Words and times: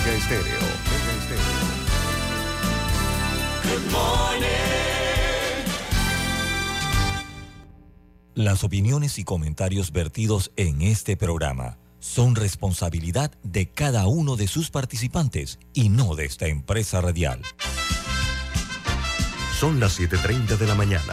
Omega 0.00 0.16
Estéreo. 0.16 0.42
Omega 0.42 1.12
Estéreo. 1.18 1.44
Good 3.64 3.92
morning. 3.92 4.46
Las 8.34 8.64
opiniones 8.64 9.18
y 9.18 9.24
comentarios 9.24 9.92
vertidos 9.92 10.52
en 10.56 10.80
este 10.80 11.18
programa 11.18 11.76
son 11.98 12.34
responsabilidad 12.34 13.32
de 13.42 13.68
cada 13.68 14.06
uno 14.06 14.36
de 14.36 14.48
sus 14.48 14.70
participantes 14.70 15.58
y 15.74 15.90
no 15.90 16.14
de 16.14 16.24
esta 16.24 16.46
empresa 16.46 17.02
radial. 17.02 17.42
Son 19.58 19.80
las 19.80 20.00
7.30 20.00 20.56
de 20.56 20.66
la 20.66 20.74
mañana, 20.74 21.12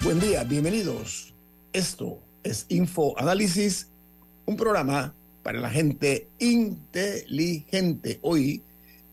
Buen 0.00 0.18
día, 0.18 0.42
bienvenidos. 0.44 1.34
Esto 1.74 2.18
es 2.42 2.64
Info 2.70 3.18
Análisis, 3.18 3.90
un 4.46 4.56
programa 4.56 5.12
para 5.42 5.60
la 5.60 5.68
gente 5.68 6.28
inteligente. 6.38 8.18
Hoy 8.22 8.62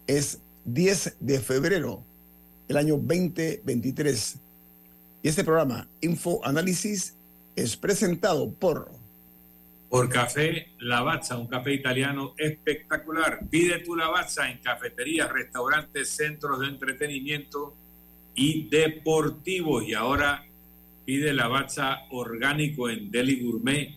es 0.06 0.40
10 0.64 1.18
de 1.20 1.40
febrero 1.42 2.02
del 2.66 2.78
año 2.78 2.96
2023. 2.96 4.38
Y 5.22 5.28
este 5.28 5.44
programa, 5.44 5.86
Info 6.00 6.40
Análisis, 6.46 7.18
es 7.58 7.76
presentado 7.76 8.50
por... 8.50 8.90
Por 9.90 10.08
Café 10.08 10.70
Lavazza, 10.80 11.38
un 11.38 11.48
café 11.48 11.74
italiano 11.74 12.36
espectacular. 12.38 13.42
Pide 13.50 13.80
tu 13.80 13.98
Lavazza 13.98 14.50
en 14.50 14.60
cafeterías, 14.60 15.30
restaurantes, 15.30 16.08
centros 16.08 16.62
de 16.62 16.68
entretenimiento 16.68 17.76
y 18.38 18.70
deportivos. 18.70 19.86
Y 19.86 19.94
ahora 19.94 20.48
Pide 21.08 21.32
Lavazza 21.32 22.00
orgánico 22.12 22.90
en 22.90 23.10
Deli 23.10 23.42
Gourmet. 23.42 23.96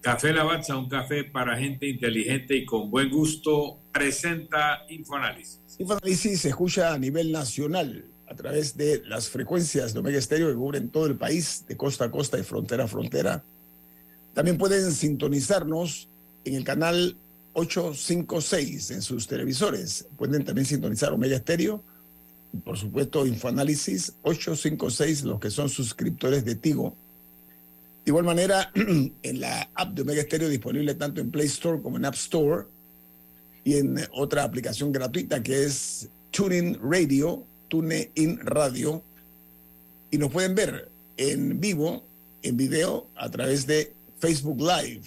Café 0.00 0.32
Lavazza, 0.32 0.76
un 0.76 0.88
café 0.88 1.24
para 1.24 1.58
gente 1.58 1.88
inteligente 1.88 2.56
y 2.56 2.64
con 2.64 2.88
buen 2.88 3.10
gusto, 3.10 3.80
presenta 3.92 4.84
Infoanálisis. 4.88 5.58
Infoanálisis 5.80 6.42
se 6.42 6.50
escucha 6.50 6.94
a 6.94 6.98
nivel 7.00 7.32
nacional 7.32 8.04
a 8.28 8.36
través 8.36 8.76
de 8.76 9.02
las 9.06 9.28
frecuencias 9.28 9.92
de 9.92 9.98
Omega 9.98 10.18
Estéreo 10.18 10.48
que 10.48 10.54
cubren 10.54 10.88
todo 10.90 11.06
el 11.06 11.16
país, 11.16 11.64
de 11.66 11.76
costa 11.76 12.04
a 12.04 12.10
costa 12.12 12.38
y 12.38 12.44
frontera 12.44 12.84
a 12.84 12.86
frontera. 12.86 13.42
También 14.32 14.56
pueden 14.56 14.92
sintonizarnos 14.92 16.08
en 16.44 16.54
el 16.54 16.62
canal 16.62 17.16
856 17.54 18.92
en 18.92 19.02
sus 19.02 19.26
televisores. 19.26 20.06
Pueden 20.16 20.44
también 20.44 20.64
sintonizar 20.64 21.12
Omega 21.12 21.34
Estéreo 21.34 21.82
por 22.64 22.78
supuesto, 22.78 23.26
Infoanálisis 23.26 24.14
856, 24.22 25.24
los 25.24 25.40
que 25.40 25.50
son 25.50 25.68
suscriptores 25.68 26.44
de 26.44 26.54
Tigo. 26.54 26.96
De 28.04 28.10
igual 28.10 28.24
manera, 28.24 28.70
en 28.74 29.40
la 29.40 29.68
app 29.74 29.94
de 29.94 30.02
Omega 30.02 30.22
Stereo 30.22 30.48
disponible 30.48 30.94
tanto 30.94 31.20
en 31.20 31.30
Play 31.30 31.46
Store 31.46 31.82
como 31.82 31.96
en 31.96 32.04
App 32.04 32.14
Store 32.14 32.66
y 33.64 33.74
en 33.74 33.98
otra 34.12 34.44
aplicación 34.44 34.92
gratuita 34.92 35.42
que 35.42 35.64
es 35.64 36.08
TuneIn 36.30 36.78
Radio, 36.82 37.44
TuneIn 37.68 38.38
Radio. 38.44 39.02
Y 40.10 40.18
nos 40.18 40.30
pueden 40.30 40.54
ver 40.54 40.88
en 41.16 41.58
vivo, 41.58 42.04
en 42.42 42.56
video, 42.56 43.08
a 43.16 43.28
través 43.28 43.66
de 43.66 43.92
Facebook 44.20 44.60
Live. 44.60 45.02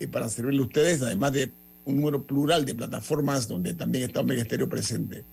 Y 0.00 0.06
para 0.06 0.28
servirle 0.28 0.60
a 0.60 0.66
ustedes, 0.66 1.02
además 1.02 1.32
de 1.32 1.52
un 1.84 1.96
número 1.96 2.22
plural 2.22 2.64
de 2.64 2.74
plataformas 2.74 3.48
donde 3.48 3.74
también 3.74 4.04
está 4.04 4.20
Omega 4.20 4.44
Stereo 4.44 4.68
presente. 4.68 5.24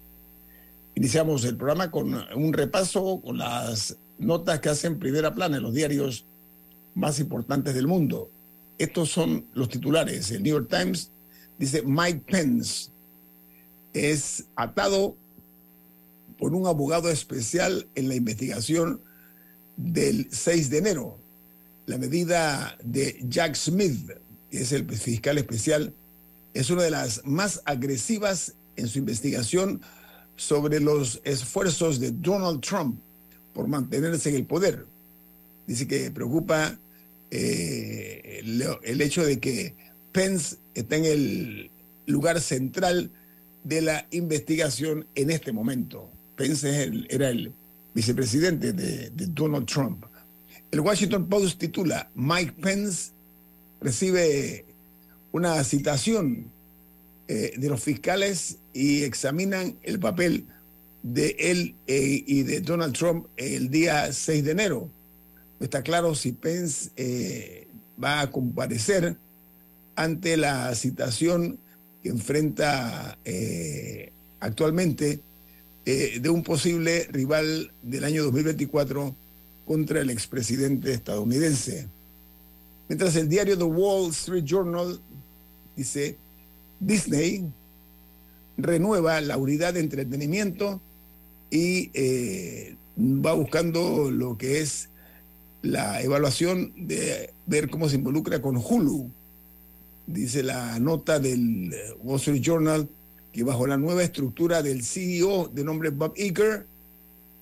Iniciamos 0.95 1.43
el 1.43 1.57
programa 1.57 1.91
con 1.91 2.13
un 2.35 2.53
repaso 2.53 3.21
con 3.21 3.37
las 3.37 3.97
notas 4.17 4.61
que 4.61 4.69
hacen 4.69 4.97
primera 4.97 5.35
plana 5.35 5.57
en 5.57 5.63
los 5.63 5.73
diarios 5.73 6.25
más 6.93 7.19
importantes 7.19 7.75
del 7.75 7.85
mundo. 7.85 8.31
Estos 8.77 9.09
son 9.09 9.45
los 9.53 9.67
titulares. 9.67 10.31
El 10.31 10.43
New 10.43 10.53
York 10.53 10.69
Times 10.69 11.11
dice 11.59 11.83
Mike 11.85 12.23
Pence 12.25 12.89
es 13.93 14.45
atado 14.55 15.17
por 16.37 16.53
un 16.53 16.65
abogado 16.65 17.09
especial 17.09 17.87
en 17.95 18.07
la 18.07 18.15
investigación 18.15 19.01
del 19.75 20.27
6 20.31 20.69
de 20.69 20.77
enero. 20.77 21.19
La 21.87 21.97
medida 21.97 22.77
de 22.83 23.19
Jack 23.27 23.55
Smith, 23.55 24.11
que 24.49 24.61
es 24.61 24.71
el 24.71 24.89
fiscal 24.95 25.37
especial, 25.37 25.93
es 26.53 26.69
una 26.69 26.83
de 26.83 26.91
las 26.91 27.25
más 27.25 27.61
agresivas 27.65 28.53
en 28.77 28.87
su 28.87 28.99
investigación 28.99 29.81
sobre 30.35 30.79
los 30.79 31.21
esfuerzos 31.23 31.99
de 31.99 32.11
Donald 32.11 32.61
Trump 32.61 32.99
por 33.53 33.67
mantenerse 33.67 34.29
en 34.29 34.35
el 34.35 34.45
poder. 34.45 34.85
Dice 35.65 35.87
que 35.87 36.11
preocupa 36.11 36.77
eh, 37.31 38.41
el, 38.83 39.01
hecho 39.01 39.25
de 39.25 39.39
que 39.39 39.75
Pence 40.11 40.57
está 40.73 40.97
en 40.97 41.05
el 41.05 41.71
lugar 42.05 42.39
central 42.41 43.09
de 43.63 43.81
la 43.81 44.07
investigación 44.11 45.07
en 45.15 45.31
este 45.31 45.51
momento. 45.51 46.09
Pence 46.35 46.91
era 47.09 47.29
el 47.29 47.53
vicepresidente 47.93 48.73
de, 48.73 49.09
de 49.09 49.25
Donald 49.27 49.65
Trump. 49.65 50.05
El 50.71 50.81
Washington 50.81 51.27
Post 51.27 51.59
titula, 51.59 52.09
Mike 52.13 52.53
Pence 52.61 53.11
recibe 53.81 54.65
una 55.31 55.63
citación 55.63 56.51
eh, 57.27 57.53
de 57.57 57.69
los 57.69 57.81
fiscales 57.81 58.59
y 58.71 59.03
examinan 59.03 59.79
el 59.81 59.99
papel 59.99 60.45
de 61.01 61.35
él 61.39 61.75
eh, 61.87 62.23
y 62.25 62.43
de 62.43 62.61
Donald 62.61 62.95
Trump 62.95 63.25
el 63.35 63.69
día 63.69 64.13
6 64.13 64.43
de 64.43 64.51
enero. 64.51 64.91
No 65.59 65.63
está 65.63 65.81
claro 65.81 66.13
si 66.13 66.33
Pence 66.33 66.91
eh, 66.95 67.67
va 68.01 68.21
a 68.21 68.29
comparecer 68.29 69.17
ante 69.95 70.37
la 70.37 70.75
citación 70.75 71.57
que 72.03 72.09
enfrenta 72.09 73.17
actualmente 74.39 75.21
de 75.85 76.29
un 76.29 76.43
posible 76.43 77.07
rival 77.11 77.71
del 77.81 78.03
año 78.03 78.23
2024 78.25 79.15
contra 79.65 80.01
el 80.01 80.11
expresidente 80.11 80.93
estadounidense. 80.93 81.87
Mientras 82.87 83.15
el 83.15 83.27
diario 83.27 83.57
The 83.57 83.63
Wall 83.63 84.11
Street 84.11 84.43
Journal 84.43 84.99
dice, 85.75 86.17
Disney 86.79 87.45
renueva 88.57 89.19
la 89.21 89.37
unidad 89.37 89.73
de 89.73 89.81
entretenimiento 89.81 90.81
y 91.51 91.91
eh, 91.93 92.75
va 92.97 93.33
buscando 93.33 94.11
lo 94.11 94.37
que 94.37 94.59
es 94.61 94.89
la 95.61 96.01
evaluación 96.01 96.73
de 96.75 97.33
ver 97.45 97.69
cómo 97.69 97.89
se 97.89 97.95
involucra 97.95 98.41
con 98.41 98.57
Hulu. 98.57 99.09
Dice 100.07 100.43
la 100.43 100.79
nota 100.79 101.19
del 101.19 101.73
Wall 102.03 102.19
Street 102.19 102.41
Journal 102.41 102.87
que 103.31 103.43
bajo 103.43 103.67
la 103.67 103.77
nueva 103.77 104.03
estructura 104.03 104.61
del 104.61 104.83
CEO 104.83 105.49
de 105.53 105.63
nombre 105.63 105.89
Bob 105.89 106.13
Iger, 106.15 106.65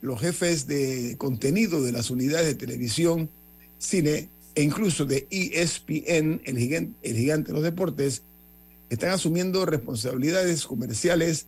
los 0.02 0.20
jefes 0.20 0.66
de 0.66 1.16
contenido 1.18 1.84
de 1.84 1.92
las 1.92 2.10
unidades 2.10 2.48
de 2.48 2.56
televisión, 2.56 3.30
cine 3.78 4.30
e 4.56 4.64
incluso 4.64 5.06
de 5.06 5.28
ESPN, 5.30 6.42
el 6.46 6.58
gigante 6.58 7.48
de 7.48 7.54
los 7.54 7.64
deportes, 7.64 8.24
están 8.94 9.12
asumiendo 9.12 9.66
responsabilidades 9.66 10.66
comerciales 10.66 11.48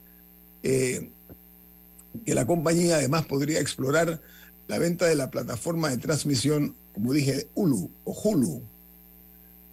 eh, 0.63 1.09
que 2.25 2.33
la 2.33 2.45
compañía 2.45 2.97
además 2.97 3.25
podría 3.25 3.59
explorar 3.59 4.21
la 4.68 4.80
venta 4.80 5.06
de 5.06 5.15
la 5.15 5.30
plataforma 5.30 5.89
de 5.89 5.97
transmisión, 5.97 6.75
como 6.94 7.13
dije, 7.13 7.47
Hulu 7.53 7.92
o 8.03 8.13
Hulu. 8.13 8.62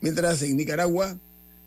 Mientras 0.01 0.43
en 0.43 0.57
Nicaragua, 0.57 1.17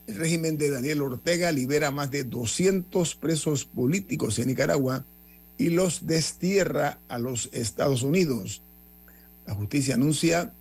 el 0.07 0.15
régimen 0.15 0.57
de 0.57 0.69
Daniel 0.69 1.01
Ortega 1.01 1.51
libera 1.51 1.89
más 1.91 2.11
de 2.11 2.23
200 2.23 3.15
presos 3.15 3.65
políticos 3.65 4.37
en 4.37 4.47
Nicaragua 4.47 5.05
y 5.57 5.69
los 5.69 6.05
destierra 6.05 6.99
a 7.07 7.17
los 7.17 7.49
Estados 7.53 8.03
Unidos. 8.03 8.61
La 9.47 9.55
justicia 9.55 9.95
anuncia 9.95 10.53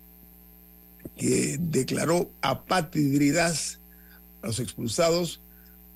que 1.17 1.57
declaró 1.59 2.31
apatridad 2.41 3.55
los 4.45 4.59
expulsados 4.59 5.41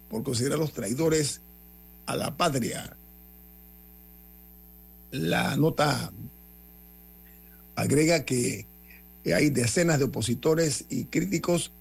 por 0.09 0.23
considerarlos 0.23 0.73
traidores 0.73 1.41
a 2.05 2.15
la 2.15 2.35
patria. 2.35 2.95
La 5.11 5.55
nota 5.55 6.11
agrega 7.75 8.25
que 8.25 8.65
hay 9.25 9.49
decenas 9.49 9.99
de 9.99 10.05
opositores 10.05 10.85
y 10.89 11.05
críticos 11.05 11.71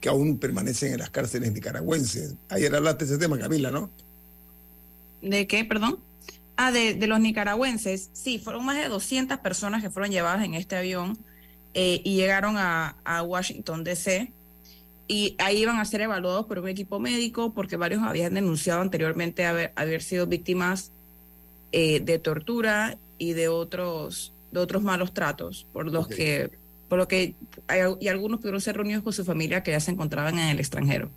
que 0.00 0.08
aún 0.08 0.38
permanecen 0.38 0.92
en 0.92 0.98
las 0.98 1.10
cárceles 1.10 1.52
nicaragüenses. 1.52 2.34
Ayer 2.48 2.74
hablaste 2.74 3.04
de 3.04 3.12
ese 3.12 3.20
tema, 3.20 3.38
Camila, 3.38 3.70
¿no? 3.70 3.90
¿De 5.22 5.46
qué, 5.46 5.64
perdón? 5.64 5.98
Ah, 6.56 6.70
de, 6.70 6.94
los 7.06 7.20
nicaragüenses. 7.20 8.10
Sí, 8.12 8.38
fueron 8.38 8.64
más 8.64 8.76
de 8.76 8.88
200 8.88 9.38
personas 9.38 9.82
que 9.82 9.90
fueron 9.90 10.10
llevadas 10.10 10.44
en 10.44 10.54
este 10.54 10.76
avión 10.76 11.18
eh, 11.74 12.00
y 12.04 12.16
llegaron 12.16 12.56
a, 12.56 12.96
Washington, 13.24 13.84
D.C. 13.84 14.32
Y 15.08 15.36
ahí 15.38 15.62
iban 15.62 15.78
a 15.78 15.84
ser 15.84 16.00
evaluados 16.00 16.46
por 16.46 16.58
un 16.58 16.68
equipo 16.68 16.98
médico 16.98 17.52
porque 17.54 17.76
varios 17.76 18.02
habían 18.02 18.34
denunciado 18.34 18.80
anteriormente 18.80 19.46
haber, 19.46 19.72
haber 19.76 20.02
sido 20.02 20.26
víctimas 20.26 20.90
eh, 21.72 22.00
de 22.00 22.18
tortura 22.18 22.98
y 23.18 23.32
de 23.32 23.48
otros, 23.48 24.32
de 24.50 24.60
otros 24.60 24.82
malos 24.82 25.14
tratos 25.14 25.66
por 25.72 25.90
los 25.90 26.08
que 26.08 26.50
por 26.88 26.98
lo 26.98 27.08
que 27.08 27.34
hay, 27.66 27.80
y 28.00 28.08
algunos 28.08 28.38
pudieron 28.38 28.60
ser 28.60 28.76
reunidos 28.76 29.02
con 29.02 29.12
su 29.12 29.24
familia 29.24 29.62
que 29.62 29.72
ya 29.72 29.80
se 29.80 29.90
encontraban 29.90 30.38
en 30.38 30.48
el 30.48 30.60
extranjero. 30.60 31.10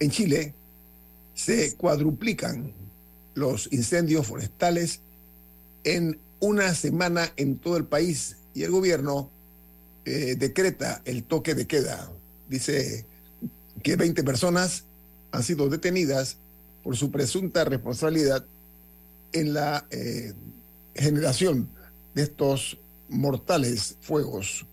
En 0.00 0.10
Chile 0.10 0.52
se 1.34 1.76
cuadruplican 1.76 2.72
los 3.34 3.72
incendios 3.72 4.26
forestales 4.26 5.00
en 5.84 6.18
una 6.40 6.74
semana 6.74 7.32
en 7.36 7.56
todo 7.56 7.76
el 7.76 7.84
país 7.84 8.36
y 8.54 8.64
el 8.64 8.70
gobierno 8.70 9.30
eh, 10.04 10.34
decreta 10.36 11.02
el 11.04 11.22
toque 11.22 11.54
de 11.54 11.66
queda. 11.66 12.10
Dice 12.48 13.06
que 13.82 13.96
20 13.96 14.22
personas 14.24 14.84
han 15.30 15.42
sido 15.42 15.68
detenidas 15.68 16.36
por 16.82 16.96
su 16.96 17.10
presunta 17.10 17.64
responsabilidad 17.64 18.44
en 19.32 19.54
la 19.54 19.86
eh, 19.90 20.34
generación 20.94 21.68
de 22.14 22.22
estos 22.24 22.78
mortales 23.08 23.96
fuegos. 24.00 24.66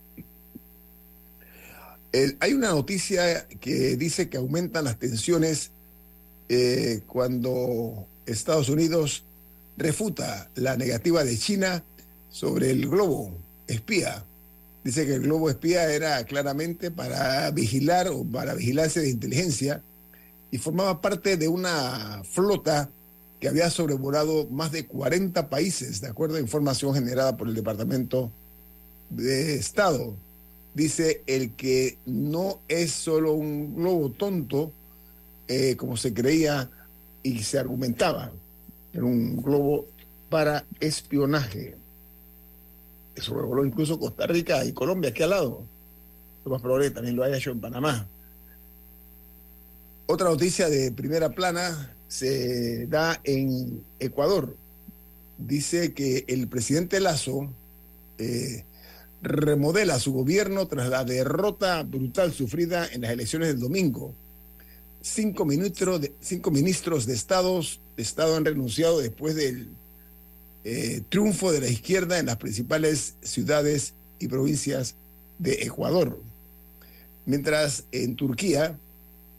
hay 2.40 2.54
una 2.54 2.70
noticia 2.70 3.48
que 3.60 3.96
dice 3.96 4.30
que 4.30 4.38
aumentan 4.38 4.86
las 4.86 4.98
tensiones 4.98 5.72
eh, 6.50 7.02
cuando 7.06 8.08
Estados 8.26 8.70
Unidos 8.70 9.24
refuta 9.78 10.50
la 10.56 10.76
negativa 10.76 11.24
de 11.24 11.38
China 11.38 11.84
sobre 12.30 12.72
el 12.72 12.90
globo 12.90 13.38
espía. 13.68 14.26
Dice 14.90 15.06
que 15.06 15.14
el 15.14 15.22
globo 15.22 15.52
espía 15.52 15.94
era 15.94 16.24
claramente 16.24 16.90
para 16.90 17.52
vigilar 17.52 18.08
o 18.08 18.26
para 18.26 18.56
vigilancia 18.56 19.04
de 19.04 19.12
inteligencia 19.12 19.84
y 20.50 20.58
formaba 20.58 21.00
parte 21.00 21.38
de 21.38 21.48
una 21.48 22.24
flota 22.24 22.90
que 23.40 23.48
había 23.48 23.70
sobrevolado 23.70 24.48
más 24.50 24.72
de 24.72 24.88
40 24.88 25.48
países, 25.48 26.02
de 26.02 26.08
acuerdo 26.08 26.38
a 26.38 26.40
información 26.40 26.96
generada 26.96 27.38
por 27.38 27.48
el 27.48 27.54
Departamento 27.54 28.32
de 29.12 29.54
Estado. 29.54 30.16
Dice 30.74 31.22
el 31.28 31.52
que 31.52 32.00
no 32.08 32.60
es 32.68 32.90
solo 32.90 33.34
un 33.34 33.76
globo 33.76 34.10
tonto, 34.10 34.74
eh, 35.48 35.76
como 35.76 35.98
se 35.98 36.16
creía, 36.16 36.68
y 37.22 37.44
se 37.44 37.60
argumentaba. 37.60 38.32
Era 38.92 39.04
un 39.04 39.38
globo 39.38 39.86
para 40.30 40.66
espionaje. 40.80 41.78
Eso 43.20 43.36
revoló 43.36 43.66
incluso 43.66 44.00
Costa 44.00 44.26
Rica 44.28 44.64
y 44.64 44.72
Colombia, 44.72 45.10
aquí 45.10 45.24
al 45.24 45.32
lado. 45.32 45.64
Lo 46.46 46.52
más 46.52 46.62
probable 46.62 46.92
también 46.92 47.16
lo 47.16 47.24
haya 47.24 47.38
hecho 47.38 47.52
en 47.52 47.60
Panamá. 47.60 48.08
Otra 50.08 50.30
noticia 50.30 50.70
de 50.70 50.92
primera 50.92 51.30
plana 51.30 51.96
se 52.08 52.88
da 52.88 53.20
en 53.24 53.84
Ecuador. 54.00 54.56
Dice 55.38 55.94
que 55.94 56.26
el 56.28 56.48
presidente 56.48 57.00
Lazo 57.00 57.54
eh, 58.18 58.66
remodela 59.22 60.00
su 60.00 60.14
gobierno 60.14 60.68
tras 60.68 60.90
la 60.90 61.04
derrota 61.04 61.84
brutal 61.84 62.34
sufrida 62.34 62.88
en 62.92 63.02
las 63.02 63.12
elecciones 63.12 63.50
del 63.50 63.60
domingo 63.60 64.14
cinco 65.02 65.46
ministros 65.46 66.02
de, 66.02 66.14
cinco 66.20 66.52
ministros 66.52 67.06
de, 67.06 67.14
estados, 67.14 67.80
Estado 67.98 68.36
han 68.36 68.46
renunciado 68.46 69.00
después 69.00 69.36
del 69.36 69.70
eh, 70.64 71.02
triunfo 71.10 71.52
de 71.52 71.62
la 71.62 71.68
izquierda 71.68 72.20
en 72.20 72.26
las 72.26 72.38
principales 72.38 73.16
ciudades 73.22 73.94
y 74.20 74.28
provincias 74.28 74.96
de 75.38 75.64
Ecuador. 75.64 76.22
Mientras 77.26 77.86
en 77.92 78.16
Turquía, 78.16 78.78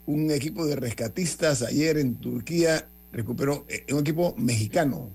un 0.06 0.30
equipo 0.30 0.66
de 0.66 0.76
rescatistas 0.76 1.62
ayer 1.62 1.98
en 1.98 2.16
Turquía 2.16 2.88
recuperó, 3.12 3.66
eh, 3.68 3.84
un 3.92 4.00
equipo 4.00 4.34
mexicano. 4.36 5.10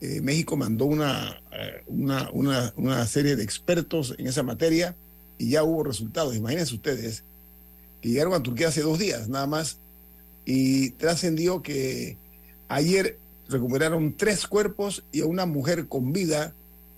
Eh, 0.00 0.20
México 0.22 0.56
mandó 0.56 0.86
una, 0.86 1.42
una, 1.86 2.30
una, 2.32 2.72
una 2.76 3.06
serie 3.06 3.36
de 3.36 3.42
expertos 3.42 4.14
en 4.18 4.26
esa 4.26 4.42
materia 4.42 4.96
y 5.36 5.50
ya 5.50 5.62
hubo 5.62 5.84
resultados. 5.84 6.34
Imagínense 6.34 6.74
ustedes, 6.74 7.24
que 8.00 8.08
llegaron 8.08 8.32
a 8.32 8.42
Turquía 8.42 8.68
hace 8.68 8.80
dos 8.80 8.98
días 8.98 9.28
nada 9.28 9.46
más, 9.46 9.78
y 10.44 10.90
trascendió 10.90 11.62
que 11.62 12.16
ayer 12.68 13.18
recuperaron 13.50 14.14
tres 14.16 14.46
cuerpos 14.46 15.04
y 15.12 15.20
a 15.20 15.26
una 15.26 15.46
mujer 15.46 15.86
con 15.88 16.12
vida 16.12 16.54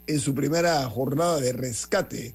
en 0.07 0.21
su 0.21 0.35
primera 0.35 0.83
jornada 0.89 1.41
de 1.41 1.53
rescate 1.53 2.35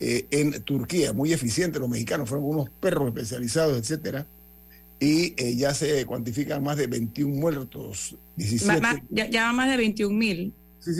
eh, 0.00 0.26
en 0.30 0.62
Turquía. 0.62 1.12
Muy 1.12 1.32
eficiente 1.32 1.78
los 1.78 1.88
mexicanos, 1.88 2.28
fueron 2.28 2.46
unos 2.46 2.70
perros 2.70 3.08
especializados, 3.08 3.78
etcétera. 3.78 4.26
Y 4.98 5.34
eh, 5.36 5.54
ya 5.56 5.74
se 5.74 6.06
cuantifican 6.06 6.62
más 6.62 6.76
de 6.76 6.86
21 6.86 7.34
muertos, 7.34 8.16
17. 8.36 9.04
ya, 9.10 9.52
más 9.52 9.70
de 9.70 9.76
21 9.76 10.16
mil 10.16 10.54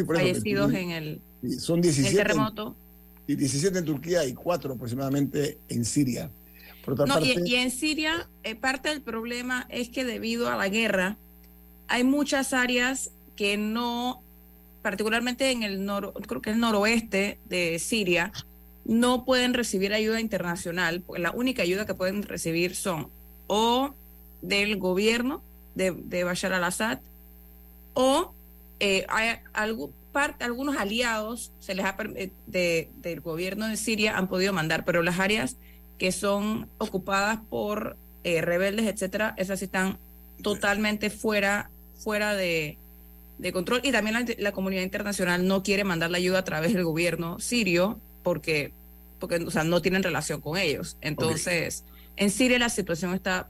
fallecidos 0.06 0.72
en 0.74 0.90
el, 0.90 1.20
son 1.58 1.80
17 1.80 2.14
terremoto. 2.14 2.76
y 3.26 3.36
17 3.36 3.78
en 3.78 3.84
Turquía 3.84 4.24
y 4.26 4.34
4 4.34 4.74
aproximadamente 4.74 5.58
en 5.68 5.84
Siria 5.84 6.30
no, 6.94 7.20
y, 7.20 7.54
en 7.56 7.70
Siria, 7.70 8.28
eh, 8.44 8.54
parte 8.54 8.90
del 8.90 9.02
problema 9.02 9.66
es 9.70 9.88
que 9.88 10.04
debido 10.04 10.48
a 10.48 10.56
la 10.56 10.68
guerra, 10.68 11.16
hay 11.88 12.04
muchas 12.04 12.52
áreas 12.52 13.10
que 13.36 13.56
no, 13.56 14.22
particularmente 14.82 15.50
en 15.50 15.62
el 15.62 15.84
nor, 15.84 16.12
creo 16.26 16.40
que 16.40 16.50
el 16.50 16.60
noroeste 16.60 17.38
de 17.46 17.78
Siria, 17.78 18.32
no 18.84 19.24
pueden 19.24 19.52
recibir 19.52 19.92
ayuda 19.92 20.20
internacional, 20.20 21.02
porque 21.02 21.20
la 21.20 21.32
única 21.32 21.62
ayuda 21.62 21.86
que 21.86 21.94
pueden 21.94 22.22
recibir 22.22 22.76
son 22.76 23.10
o 23.48 23.94
del 24.42 24.76
gobierno 24.78 25.42
de, 25.74 25.90
de 25.90 26.24
Bashar 26.24 26.52
al-Assad 26.52 27.00
o 27.94 28.32
eh, 28.78 29.06
hay 29.08 29.38
algo, 29.54 29.90
parte, 30.12 30.44
algunos 30.44 30.76
aliados 30.76 31.52
se 31.60 31.74
les 31.74 31.84
ha, 31.84 31.96
eh, 32.14 32.30
de, 32.46 32.90
del 32.96 33.20
gobierno 33.20 33.68
de 33.68 33.76
Siria 33.76 34.16
han 34.16 34.28
podido 34.28 34.52
mandar, 34.52 34.84
pero 34.84 35.02
las 35.02 35.18
áreas 35.18 35.56
que 35.98 36.12
son 36.12 36.68
ocupadas 36.78 37.38
por 37.48 37.96
eh, 38.22 38.42
rebeldes, 38.42 38.86
etcétera, 38.86 39.34
esas 39.38 39.62
están 39.62 39.98
totalmente 40.42 41.08
fuera, 41.08 41.70
fuera 41.98 42.34
de, 42.34 42.78
control. 43.52 43.80
Y 43.82 43.92
también 43.92 44.26
la, 44.38 44.52
comunidad 44.52 44.82
internacional 44.82 45.46
no 45.46 45.62
quiere 45.62 45.84
mandar 45.84 46.10
la 46.10 46.18
ayuda 46.18 46.38
a 46.38 46.44
través 46.44 46.72
del 46.72 46.84
gobierno 46.84 47.38
sirio 47.38 47.98
porque, 48.22 48.72
porque 49.18 49.36
o 49.36 49.50
sea, 49.50 49.64
no 49.64 49.82
tienen 49.82 50.02
relación 50.02 50.40
con 50.40 50.58
ellos. 50.58 50.96
Entonces, 51.00 51.84
en 52.16 52.30
Siria 52.30 52.58
la 52.58 52.68
situación 52.68 53.14
está. 53.14 53.48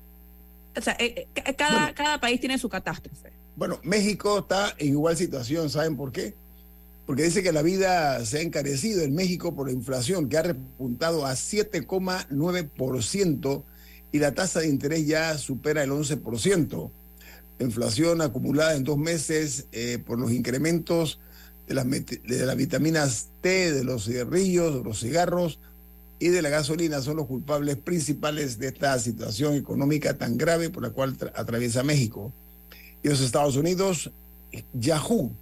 O 0.76 0.80
sea, 0.80 0.96
eh, 0.98 1.26
eh, 1.34 1.54
cada, 1.54 1.94
cada 1.94 2.20
país 2.20 2.40
tiene 2.40 2.58
su 2.58 2.68
catástrofe. 2.68 3.32
Bueno, 3.56 3.80
México 3.82 4.40
está 4.40 4.74
en 4.76 4.88
igual 4.88 5.16
situación, 5.16 5.70
¿saben 5.70 5.96
por 5.96 6.12
qué? 6.12 6.34
porque 7.06 7.22
dice 7.22 7.42
que 7.42 7.52
la 7.52 7.62
vida 7.62 8.22
se 8.26 8.38
ha 8.38 8.42
encarecido 8.42 9.02
en 9.02 9.14
México 9.14 9.54
por 9.54 9.68
la 9.68 9.72
inflación, 9.72 10.28
que 10.28 10.38
ha 10.38 10.42
repuntado 10.42 11.24
a 11.24 11.34
7,9% 11.34 13.62
y 14.10 14.18
la 14.18 14.34
tasa 14.34 14.58
de 14.60 14.68
interés 14.68 15.06
ya 15.06 15.38
supera 15.38 15.84
el 15.84 15.90
11%. 15.90 16.90
La 17.58 17.66
inflación 17.66 18.20
acumulada 18.20 18.74
en 18.74 18.84
dos 18.84 18.98
meses 18.98 19.66
eh, 19.72 19.98
por 20.04 20.18
los 20.18 20.30
incrementos 20.32 21.20
de 21.66 21.74
las, 21.74 21.88
de 21.88 22.46
las 22.46 22.56
vitaminas 22.56 23.28
T, 23.40 23.72
de 23.72 23.84
los 23.84 24.04
cigarrillos, 24.04 24.74
de 24.74 24.84
los 24.84 25.00
cigarros 25.00 25.58
y 26.18 26.28
de 26.28 26.42
la 26.42 26.48
gasolina 26.48 27.02
son 27.02 27.16
los 27.16 27.26
culpables 27.26 27.76
principales 27.76 28.58
de 28.58 28.68
esta 28.68 28.98
situación 28.98 29.54
económica 29.54 30.14
tan 30.14 30.38
grave 30.38 30.70
por 30.70 30.82
la 30.82 30.90
cual 30.90 31.16
atraviesa 31.34 31.82
México. 31.82 32.32
Y 33.02 33.08
los 33.08 33.20
Estados 33.20 33.56
Unidos, 33.56 34.10
Yahoo, 34.72 35.32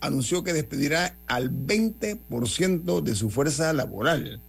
anunció 0.00 0.42
que 0.42 0.52
despedirá 0.52 1.16
al 1.26 1.50
20% 1.50 3.02
de 3.02 3.14
su 3.14 3.30
fuerza 3.30 3.72
laboral. 3.72 4.40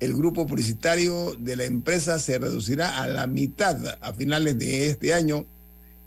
El 0.00 0.14
grupo 0.14 0.46
publicitario 0.46 1.34
de 1.38 1.56
la 1.56 1.64
empresa 1.64 2.18
se 2.18 2.38
reducirá 2.38 3.00
a 3.00 3.06
la 3.06 3.26
mitad 3.26 3.76
a 4.00 4.12
finales 4.12 4.58
de 4.58 4.88
este 4.88 5.14
año 5.14 5.46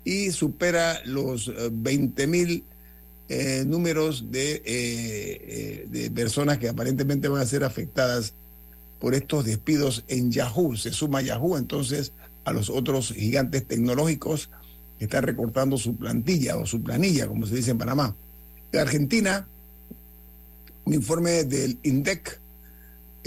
y 0.07 0.31
supera 0.31 1.01
los 1.03 1.51
20 1.69 2.23
eh, 2.23 2.27
mil 2.27 2.63
eh, 3.27 3.65
números 3.67 4.31
de, 4.31 4.61
eh, 4.63 5.85
de 5.89 6.09
personas 6.11 6.59
que 6.59 6.69
aparentemente 6.69 7.27
van 7.27 7.41
a 7.41 7.45
ser 7.45 7.65
afectadas 7.65 8.33
por 9.01 9.13
estos 9.13 9.43
despidos 9.43 10.05
en 10.07 10.31
Yahoo. 10.31 10.77
Se 10.77 10.93
suma 10.93 11.21
Yahoo 11.21 11.57
entonces 11.57 12.13
a 12.45 12.53
los 12.53 12.69
otros 12.69 13.11
gigantes 13.11 13.67
tecnológicos 13.67 14.49
que 14.97 15.05
están 15.05 15.23
recortando 15.23 15.77
su 15.77 15.97
plantilla 15.97 16.55
o 16.55 16.65
su 16.65 16.81
planilla, 16.81 17.27
como 17.27 17.45
se 17.45 17.55
dice 17.55 17.71
en 17.71 17.77
Panamá. 17.77 18.15
Argentina 18.73 19.45
Un 20.85 20.93
informe 20.93 21.43
del 21.43 21.79
INDEC 21.83 22.39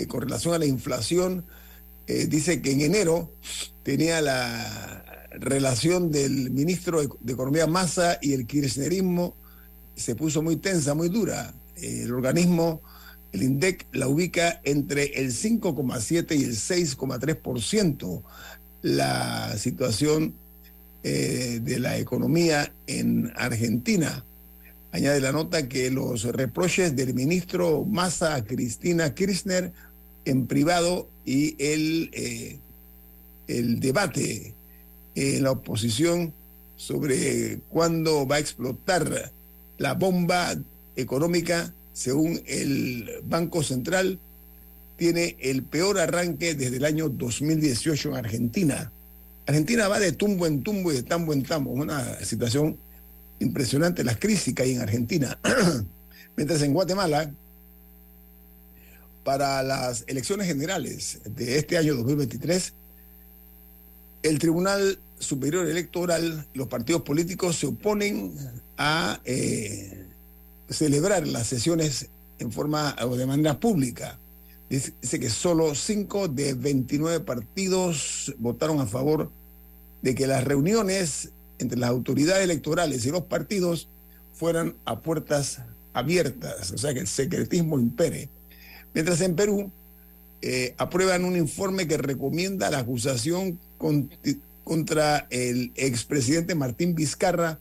con 0.08 0.22
relación 0.22 0.54
a 0.54 0.58
la 0.58 0.64
inflación 0.64 1.44
dice 2.06 2.62
que 2.62 2.72
en 2.72 2.80
enero 2.80 3.30
tenía 3.82 4.22
la 4.22 5.09
relación 5.30 6.10
del 6.10 6.50
ministro 6.50 7.00
de 7.20 7.32
Economía 7.32 7.66
Massa 7.66 8.18
y 8.20 8.32
el 8.32 8.46
kirchnerismo 8.46 9.36
se 9.94 10.14
puso 10.14 10.42
muy 10.42 10.56
tensa, 10.56 10.94
muy 10.94 11.08
dura. 11.08 11.54
El 11.76 12.12
organismo, 12.12 12.82
el 13.32 13.42
INDEC, 13.42 13.86
la 13.92 14.08
ubica 14.08 14.60
entre 14.64 15.20
el 15.20 15.32
5,7 15.32 16.36
y 16.38 16.44
el 16.44 16.56
6,3%. 16.56 18.22
La 18.82 19.56
situación 19.58 20.34
eh, 21.02 21.60
de 21.62 21.78
la 21.78 21.98
economía 21.98 22.72
en 22.86 23.32
Argentina. 23.36 24.24
Añade 24.92 25.20
la 25.20 25.32
nota 25.32 25.68
que 25.68 25.90
los 25.90 26.24
reproches 26.24 26.96
del 26.96 27.14
ministro 27.14 27.84
Massa 27.84 28.34
a 28.34 28.44
Cristina 28.44 29.14
Kirchner 29.14 29.72
en 30.24 30.46
privado 30.46 31.08
y 31.24 31.54
el, 31.62 32.10
eh, 32.12 32.58
el 33.46 33.80
debate 33.80 34.54
en 35.20 35.44
la 35.44 35.52
oposición 35.52 36.32
sobre 36.76 37.60
cuándo 37.68 38.26
va 38.26 38.36
a 38.36 38.38
explotar 38.38 39.32
la 39.78 39.94
bomba 39.94 40.54
económica, 40.96 41.74
según 41.92 42.40
el 42.46 43.10
Banco 43.24 43.62
Central, 43.62 44.18
tiene 44.96 45.36
el 45.40 45.62
peor 45.62 45.98
arranque 45.98 46.54
desde 46.54 46.76
el 46.76 46.84
año 46.84 47.08
2018 47.08 48.10
en 48.10 48.16
Argentina. 48.16 48.92
Argentina 49.46 49.88
va 49.88 49.98
de 49.98 50.12
tumbo 50.12 50.46
en 50.46 50.62
tumbo 50.62 50.92
y 50.92 50.96
de 50.96 51.02
tambo 51.02 51.32
en 51.32 51.42
tambo, 51.42 51.70
una 51.70 52.22
situación 52.24 52.78
impresionante, 53.40 54.04
las 54.04 54.18
crisis 54.18 54.54
que 54.54 54.62
hay 54.62 54.72
en 54.72 54.80
Argentina. 54.80 55.38
Mientras 56.36 56.62
en 56.62 56.72
Guatemala, 56.72 57.30
para 59.24 59.62
las 59.62 60.04
elecciones 60.06 60.46
generales 60.46 61.20
de 61.24 61.58
este 61.58 61.78
año 61.78 61.94
2023, 61.96 62.72
el 64.22 64.38
Tribunal 64.38 64.98
Superior 65.18 65.66
Electoral, 65.68 66.46
los 66.54 66.68
partidos 66.68 67.02
políticos 67.02 67.56
se 67.56 67.66
oponen 67.66 68.34
a 68.76 69.20
eh, 69.24 70.06
celebrar 70.68 71.26
las 71.26 71.46
sesiones 71.46 72.08
en 72.38 72.52
forma 72.52 72.96
o 73.02 73.16
de 73.16 73.26
manera 73.26 73.60
pública. 73.60 74.18
Dice, 74.68 75.18
que 75.18 75.28
solo 75.30 75.74
5 75.74 76.28
de 76.28 76.54
29 76.54 77.20
partidos 77.20 78.34
votaron 78.38 78.80
a 78.80 78.86
favor 78.86 79.30
de 80.00 80.14
que 80.14 80.28
las 80.28 80.44
reuniones 80.44 81.30
entre 81.58 81.78
las 81.78 81.90
autoridades 81.90 82.44
electorales 82.44 83.04
y 83.04 83.10
los 83.10 83.24
partidos 83.24 83.88
fueran 84.32 84.76
a 84.84 85.00
puertas 85.00 85.60
abiertas, 85.92 86.70
o 86.70 86.78
sea 86.78 86.94
que 86.94 87.00
el 87.00 87.08
secretismo 87.08 87.80
impere. 87.80 88.30
Mientras 88.94 89.20
en 89.20 89.34
Perú 89.34 89.72
eh, 90.42 90.74
aprueban 90.78 91.24
un 91.24 91.36
informe 91.36 91.86
que 91.86 91.98
recomienda 91.98 92.70
la 92.70 92.78
acusación 92.78 93.58
contra 94.64 95.26
el 95.28 95.70
expresidente 95.74 96.54
Martín 96.54 96.94
Vizcarra 96.94 97.58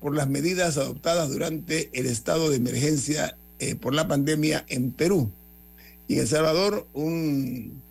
por 0.00 0.14
las 0.14 0.28
medidas 0.28 0.78
adoptadas 0.78 1.28
durante 1.28 1.90
el 1.92 2.06
estado 2.06 2.48
de 2.48 2.56
emergencia 2.56 3.36
eh, 3.58 3.74
por 3.74 3.94
la 3.94 4.08
pandemia 4.08 4.64
en 4.68 4.92
Perú. 4.92 5.30
Y 6.08 6.14
en 6.14 6.20
El 6.20 6.28
Salvador, 6.28 6.86
un 6.94 7.82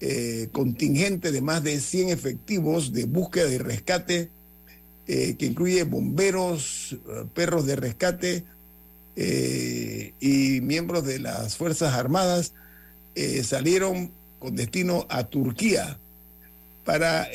eh, 0.00 0.48
contingente 0.52 1.32
de 1.32 1.40
más 1.40 1.62
de 1.62 1.80
100 1.80 2.10
efectivos 2.10 2.92
de 2.92 3.04
búsqueda 3.04 3.50
y 3.50 3.58
rescate, 3.58 4.30
que 5.06 5.36
incluye 5.40 5.82
bomberos, 5.82 6.96
perros 7.34 7.66
de 7.66 7.74
rescate 7.74 8.44
y 9.16 10.60
miembros 10.60 11.04
de 11.04 11.18
las 11.18 11.56
Fuerzas 11.56 11.94
Armadas, 11.94 12.52
salieron 13.42 14.12
con 14.38 14.56
destino 14.56 15.06
a 15.08 15.24
Turquía 15.24 15.98
para 16.84 17.28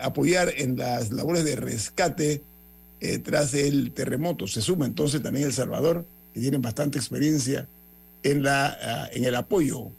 apoyar 0.00 0.52
en 0.56 0.76
las 0.76 1.10
labores 1.10 1.44
de 1.44 1.56
rescate 1.56 2.42
eh, 3.04 3.18
tras 3.18 3.52
el 3.54 3.90
terremoto. 3.90 4.46
Se 4.46 4.60
suma 4.60 4.86
entonces 4.86 5.20
también 5.20 5.46
El 5.46 5.52
Salvador, 5.52 6.06
que 6.32 6.38
tienen 6.38 6.62
bastante 6.62 6.98
experiencia 6.98 7.66
en, 8.22 8.44
la, 8.44 8.78
ah, 8.80 9.08
en 9.12 9.24
el 9.24 9.34
apoyo 9.34 9.90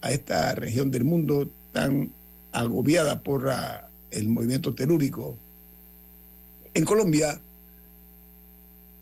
a 0.00 0.12
esta 0.12 0.54
región 0.54 0.92
del 0.92 1.02
mundo 1.02 1.50
tan 1.72 2.12
agobiada 2.52 3.24
por 3.24 3.50
ah, 3.50 3.88
el 4.12 4.28
movimiento 4.28 4.72
telúrico. 4.72 5.36
En 6.74 6.84
Colombia, 6.84 7.40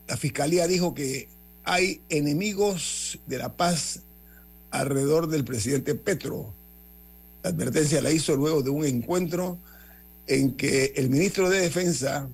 la 0.08 0.16
Fiscalía 0.16 0.66
dijo 0.66 0.94
que 0.94 1.28
hay 1.62 2.00
enemigos 2.08 3.18
de 3.26 3.36
la 3.36 3.54
paz 3.54 4.00
alrededor 4.72 5.28
del 5.28 5.44
presidente 5.44 5.94
Petro. 5.94 6.52
La 7.42 7.50
advertencia 7.50 8.02
la 8.02 8.10
hizo 8.10 8.34
luego 8.34 8.62
de 8.62 8.70
un 8.70 8.84
encuentro 8.84 9.58
en 10.26 10.56
que 10.56 10.94
el 10.96 11.10
ministro 11.10 11.48
de 11.48 11.60
Defensa 11.60 12.28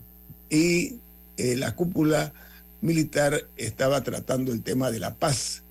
y 0.49 0.97
eh, 1.37 1.57
la 1.57 1.75
cúpula 1.75 2.33
militar 2.80 3.45
estaba 3.57 4.02
tratando 4.02 4.52
el 4.52 4.62
tema 4.62 4.90
de 4.90 5.00
la 5.00 5.14
paz. 5.14 5.62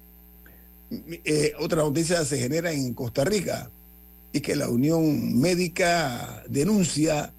Eh, 0.92 1.54
otra 1.60 1.84
noticia 1.84 2.24
se 2.26 2.38
genera 2.38 2.72
en 2.72 2.94
Costa 2.94 3.24
Rica 3.24 3.70
y 4.34 4.42
que 4.42 4.56
la 4.56 4.70
Unión 4.70 5.40
Médica 5.40 6.44
denuncia 6.50 7.34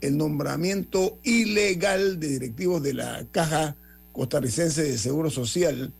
el 0.00 0.16
nombramiento 0.16 1.18
ilegal 1.22 2.18
de 2.18 2.28
directivos 2.28 2.82
de 2.82 2.94
la 2.94 3.26
Caja 3.30 3.76
Costarricense 4.12 4.82
de 4.82 4.98
Seguro 4.98 5.30
Social, 5.30 5.92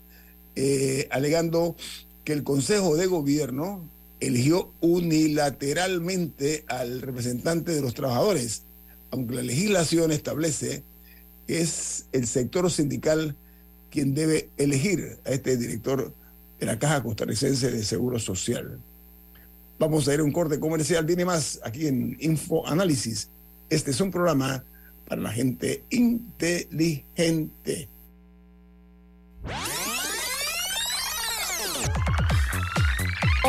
eh, 0.57 1.07
alegando 1.11 1.77
que 2.31 2.35
el 2.35 2.45
Consejo 2.45 2.95
de 2.95 3.09
Gobierno 3.09 3.91
eligió 4.21 4.73
unilateralmente 4.81 6.65
al 6.69 7.01
representante 7.01 7.75
de 7.75 7.81
los 7.81 7.93
trabajadores, 7.93 8.63
aunque 9.11 9.35
la 9.35 9.43
legislación 9.43 10.13
establece 10.13 10.85
es 11.49 12.07
el 12.13 12.29
sector 12.29 12.71
sindical 12.71 13.35
quien 13.91 14.15
debe 14.15 14.49
elegir 14.59 15.19
a 15.25 15.31
este 15.31 15.57
director 15.57 16.15
de 16.61 16.67
la 16.67 16.79
Caja 16.79 17.03
Costarricense 17.03 17.69
de 17.69 17.83
Seguro 17.83 18.21
Social. 18.21 18.79
Vamos 19.81 20.07
a 20.07 20.15
ir 20.15 20.21
a 20.21 20.23
un 20.23 20.31
corte 20.31 20.61
comercial. 20.61 21.05
Viene 21.05 21.25
más 21.25 21.59
aquí 21.65 21.89
en 21.89 22.17
Info 22.21 22.65
Análisis. 22.65 23.29
Este 23.69 23.91
es 23.91 24.01
un 24.01 24.13
programa 24.13 24.63
para 25.09 25.21
la 25.21 25.33
gente 25.33 25.83
inteligente. 25.91 27.89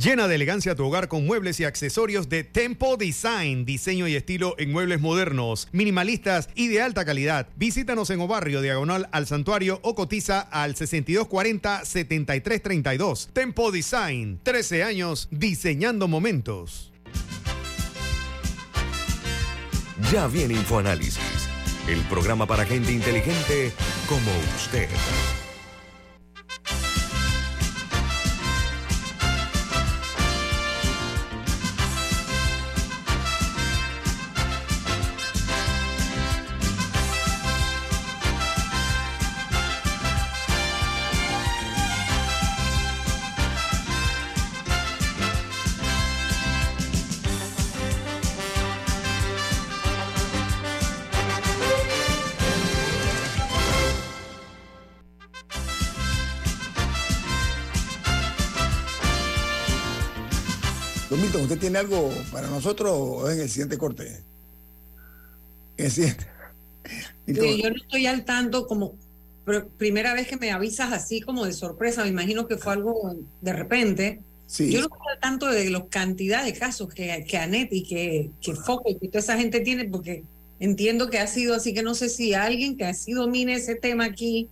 Llena 0.00 0.28
de 0.28 0.36
elegancia 0.36 0.74
tu 0.74 0.86
hogar 0.86 1.08
con 1.08 1.26
muebles 1.26 1.60
y 1.60 1.64
accesorios 1.64 2.30
de 2.30 2.42
Tempo 2.42 2.96
Design, 2.96 3.66
diseño 3.66 4.08
y 4.08 4.14
estilo 4.14 4.54
en 4.56 4.72
muebles 4.72 5.02
modernos, 5.02 5.68
minimalistas 5.72 6.48
y 6.54 6.68
de 6.68 6.80
alta 6.80 7.04
calidad. 7.04 7.48
Visítanos 7.56 8.08
en 8.08 8.22
Obarrio, 8.22 8.62
diagonal 8.62 9.10
al 9.12 9.26
santuario 9.26 9.78
o 9.82 9.94
cotiza 9.94 10.40
al 10.40 10.74
6240-7332. 10.74 13.28
Tempo 13.34 13.70
Design, 13.70 14.40
13 14.42 14.84
años 14.84 15.28
diseñando 15.30 16.08
momentos. 16.08 16.94
Ya 20.10 20.28
viene 20.28 20.54
InfoAnálisis, 20.54 21.18
el 21.88 22.00
programa 22.04 22.46
para 22.46 22.64
gente 22.64 22.92
inteligente 22.92 23.70
como 24.08 24.30
usted. 24.56 24.88
¿Usted 61.10 61.58
tiene 61.58 61.78
algo 61.78 62.10
para 62.32 62.48
nosotros 62.48 62.92
o 62.94 63.28
es 63.28 63.36
en 63.36 63.42
el 63.42 63.50
siguiente 63.50 63.78
corte? 63.78 64.22
En 65.76 65.84
el 65.84 65.90
siguiente. 65.90 66.26
yo 67.26 67.70
no 67.70 67.76
estoy 67.76 68.06
al 68.06 68.24
tanto 68.24 68.66
como 68.66 68.94
primera 69.78 70.14
vez 70.14 70.28
que 70.28 70.36
me 70.36 70.50
avisas 70.50 70.92
así 70.92 71.20
como 71.20 71.44
de 71.44 71.52
sorpresa, 71.52 72.04
me 72.04 72.10
imagino 72.10 72.46
que 72.46 72.56
fue 72.56 72.72
algo 72.72 73.16
de 73.40 73.52
repente. 73.52 74.20
Yo 74.58 74.80
no 74.80 74.88
sé 74.88 75.20
tanto 75.20 75.46
de 75.46 75.70
la 75.70 75.86
cantidad 75.86 76.44
de 76.44 76.52
casos 76.52 76.92
que, 76.92 77.24
que 77.28 77.36
Anet 77.36 77.72
y 77.72 77.84
que, 77.84 78.30
que 78.40 78.54
Foco 78.54 78.90
y 78.90 78.96
que 78.96 79.06
toda 79.06 79.20
esa 79.20 79.38
gente 79.38 79.60
tiene, 79.60 79.84
porque 79.84 80.24
entiendo 80.58 81.08
que 81.08 81.20
ha 81.20 81.26
sido 81.28 81.54
así 81.54 81.72
que 81.72 81.84
no 81.84 81.94
sé 81.94 82.08
si 82.08 82.34
alguien 82.34 82.76
que 82.76 82.84
así 82.84 83.12
domine 83.12 83.54
ese 83.54 83.76
tema 83.76 84.06
aquí, 84.06 84.48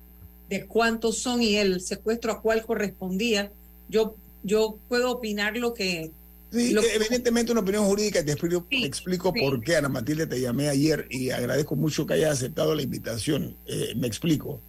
de 0.49 0.67
cuántos 0.67 1.19
son 1.19 1.43
y 1.43 1.57
el 1.57 1.81
secuestro 1.81 2.33
a 2.33 2.41
cuál 2.41 2.65
correspondía, 2.65 3.50
yo, 3.88 4.15
yo 4.43 4.79
puedo 4.88 5.11
opinar 5.11 5.57
lo 5.57 5.75
que... 5.75 6.12
Sí, 6.50 6.75
evidentemente 6.95 7.52
una 7.52 7.61
opinión 7.61 7.85
jurídica, 7.85 8.25
te 8.25 8.33
explico, 8.33 8.67
explico 8.71 9.35
por 9.35 9.61
qué, 9.62 9.76
Ana 9.76 9.90
Matilde, 9.90 10.26
te 10.26 10.40
llamé 10.40 10.69
ayer 10.69 11.07
y 11.11 11.31
agradezco 11.31 11.76
mucho 11.76 12.07
que 12.07 12.14
hayas 12.14 12.38
aceptado 12.38 12.75
la 12.75 12.83
invitación. 12.83 13.57
Eh, 13.67 13.93
me 13.97 14.07
explico 14.07 14.61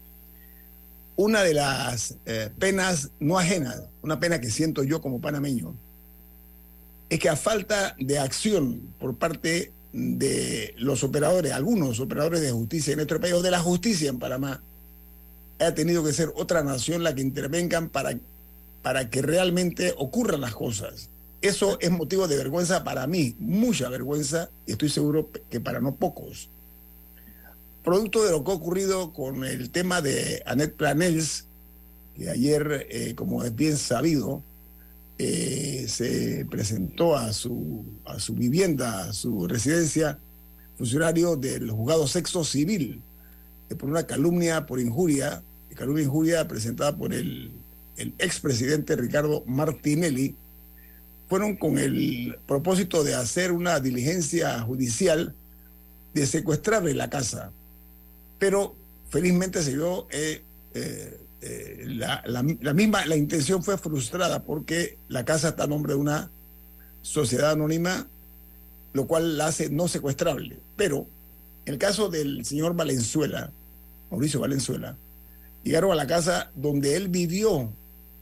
una 1.20 1.44
de 1.44 1.54
las 1.54 2.16
eh, 2.26 2.50
penas 2.58 3.12
no 3.20 3.38
ajenas, 3.38 3.84
una 4.02 4.22
pena 4.22 4.40
que 4.40 4.50
siento 4.50 4.86
yo 4.86 5.02
como 5.02 5.20
panameño, 5.20 5.76
es 7.10 7.20
que 7.20 7.28
a 7.28 7.36
falta 7.36 7.94
de 8.00 8.20
acción 8.20 8.94
por 8.98 9.18
parte 9.18 9.74
de 9.92 10.74
los 10.78 11.04
operadores, 11.04 11.52
algunos 11.52 12.00
operadores 12.00 12.40
de 12.40 12.52
justicia 12.52 12.92
en 12.92 13.00
nuestro 13.00 13.20
país, 13.20 13.34
o 13.34 13.42
de 13.42 13.52
la 13.52 13.60
justicia 13.60 14.10
en 14.10 14.18
Panamá, 14.18 14.64
ha 15.60 15.74
tenido 15.74 16.06
que 16.06 16.14
ser 16.14 16.32
otra 16.36 16.64
nación 16.64 17.04
la 17.04 17.14
que 17.14 17.22
intervengan 17.22 17.90
para, 17.90 18.18
para 18.82 19.10
que 19.10 19.22
realmente 19.22 19.94
ocurran 19.98 20.40
las 20.40 20.56
cosas. 20.56 21.10
Eso 21.42 21.80
es 21.80 21.90
motivo 21.90 22.28
de 22.28 22.36
vergüenza 22.36 22.84
para 22.84 23.08
mí, 23.08 23.36
mucha 23.40 23.88
vergüenza, 23.88 24.50
y 24.66 24.74
estoy 24.74 24.90
seguro 24.90 25.30
que 25.50 25.62
para 25.62 25.80
no 25.80 25.96
pocos. 25.96 26.50
Producto 27.84 28.26
de 28.26 28.32
lo 28.32 28.44
que 28.44 28.52
ha 28.52 28.56
ocurrido 28.56 29.14
con 29.14 29.46
el 29.46 29.70
tema 29.70 30.02
de 30.02 30.44
Annette 30.46 30.76
Planels, 30.76 31.46
que 32.14 32.30
ayer, 32.30 32.88
eh, 32.90 33.16
como 33.16 33.46
es 33.46 33.56
bien 33.56 33.78
sabido, 33.78 34.44
eh, 35.18 35.86
se 35.88 36.46
presentó 36.50 37.16
a 37.16 37.32
su, 37.32 37.86
a 38.04 38.20
su 38.20 38.34
vivienda, 38.34 39.06
a 39.06 39.14
su 39.14 39.48
residencia, 39.48 40.20
funcionario 40.78 41.38
del 41.38 41.72
juzgado 41.72 42.06
sexo 42.06 42.44
civil, 42.44 43.02
eh, 43.70 43.76
por 43.76 43.90
una 43.90 44.04
calumnia 44.04 44.66
por 44.66 44.82
injuria, 44.82 45.42
calumnia 45.74 46.04
injuria 46.04 46.48
presentada 46.50 46.98
por 46.98 47.14
el, 47.14 47.52
el 47.96 48.14
expresidente 48.18 48.98
Ricardo 48.98 49.46
Martinelli, 49.46 50.36
fueron 51.30 51.56
con 51.56 51.78
el 51.78 52.38
propósito 52.46 53.04
de 53.04 53.16
hacer 53.16 53.52
una 53.52 53.80
diligencia 53.80 54.60
judicial 54.62 55.36
de 56.14 56.26
secuestrarle 56.26 56.94
la 56.94 57.10
casa 57.10 57.52
pero 58.40 58.76
felizmente 59.10 59.62
se 59.62 59.76
vio 59.76 60.08
eh, 60.10 60.42
eh, 60.74 61.20
eh, 61.42 61.84
la, 61.88 62.74
misma, 62.74 63.06
la 63.06 63.18
intención 63.18 63.62
fue 63.64 63.78
frustrada 63.78 64.44
porque 64.44 64.98
la 65.10 65.26
casa 65.26 65.50
está 65.50 65.66
a 65.66 65.68
nombre 65.68 65.94
de 65.94 66.00
una 66.00 66.32
sociedad 67.02 67.52
anónima, 67.52 68.08
lo 68.94 69.08
cual 69.08 69.38
la 69.38 69.48
hace 69.48 69.70
no 69.70 69.88
secuestrable. 69.88 70.60
Pero 70.76 71.08
en 71.66 71.74
el 71.74 71.80
caso 71.80 72.10
del 72.10 72.46
señor 72.46 72.76
Valenzuela, 72.76 73.52
Mauricio 74.10 74.40
Valenzuela, 74.40 74.98
llegaron 75.64 75.92
a 75.92 75.96
la 75.96 76.08
casa 76.08 76.52
donde 76.56 76.96
él 76.96 77.10
vivió 77.10 77.72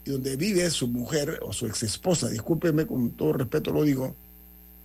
y 0.08 0.10
donde 0.10 0.38
vive 0.38 0.70
su 0.70 0.88
mujer 0.88 1.40
o 1.42 1.52
su 1.52 1.68
ex 1.68 1.84
esposa, 1.84 2.30
discúlpeme 2.30 2.88
con 2.88 3.12
todo 3.12 3.34
respeto 3.34 3.74
lo 3.74 3.84
digo, 3.84 4.16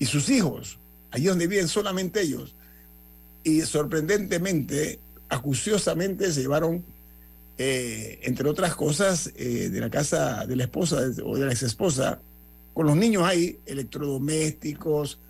y 0.00 0.07
sus 0.07 0.29
hijos, 0.29 0.81
allí 1.12 1.26
donde 1.26 1.47
viven 1.47 1.69
solamente 1.69 2.23
ellos. 2.23 2.57
Y 3.45 3.61
sorprendentemente, 3.61 4.99
acuciosamente 5.29 6.33
se 6.33 6.41
llevaron, 6.41 6.85
eh, 7.57 8.19
entre 8.25 8.49
otras 8.49 8.75
cosas, 8.75 9.31
eh, 9.37 9.69
de 9.69 9.81
la 9.81 9.91
casa 9.91 10.45
de 10.45 10.57
la 10.57 10.64
esposa 10.64 10.97
o 11.25 11.37
de 11.37 11.47
la 11.47 11.52
ex 11.52 11.62
esposa, 11.62 12.21
con 12.75 12.87
los 12.87 12.97
niños 12.97 13.23
ahí, 13.23 13.61
electrodomésticos, 13.65 15.21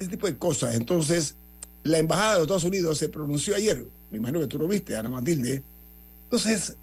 ese 0.00 0.10
tipo 0.10 0.26
de 0.26 0.36
cosas. 0.36 0.74
Entonces, 0.74 1.36
la 1.84 1.98
embajada 1.98 2.32
de 2.32 2.38
los 2.38 2.46
Estados 2.46 2.64
Unidos 2.64 2.98
se 2.98 3.08
pronunció 3.08 3.54
ayer, 3.54 3.86
me 4.10 4.18
imagino 4.18 4.40
que 4.40 4.48
tú 4.48 4.58
lo 4.58 4.66
viste, 4.66 4.96
Ana 4.96 5.10
Matilde. 5.10 5.62
Entonces, 6.24 6.76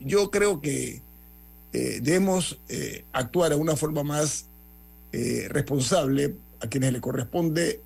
yo 0.00 0.30
creo 0.30 0.58
que 0.62 1.02
eh, 1.72 2.00
debemos 2.02 2.58
actuar 3.12 3.50
de 3.50 3.56
una 3.56 3.76
forma 3.76 4.02
más 4.02 4.46
responsable 5.48 6.36
a 6.60 6.68
quienes 6.68 6.92
le 6.92 7.00
corresponde 7.00 7.82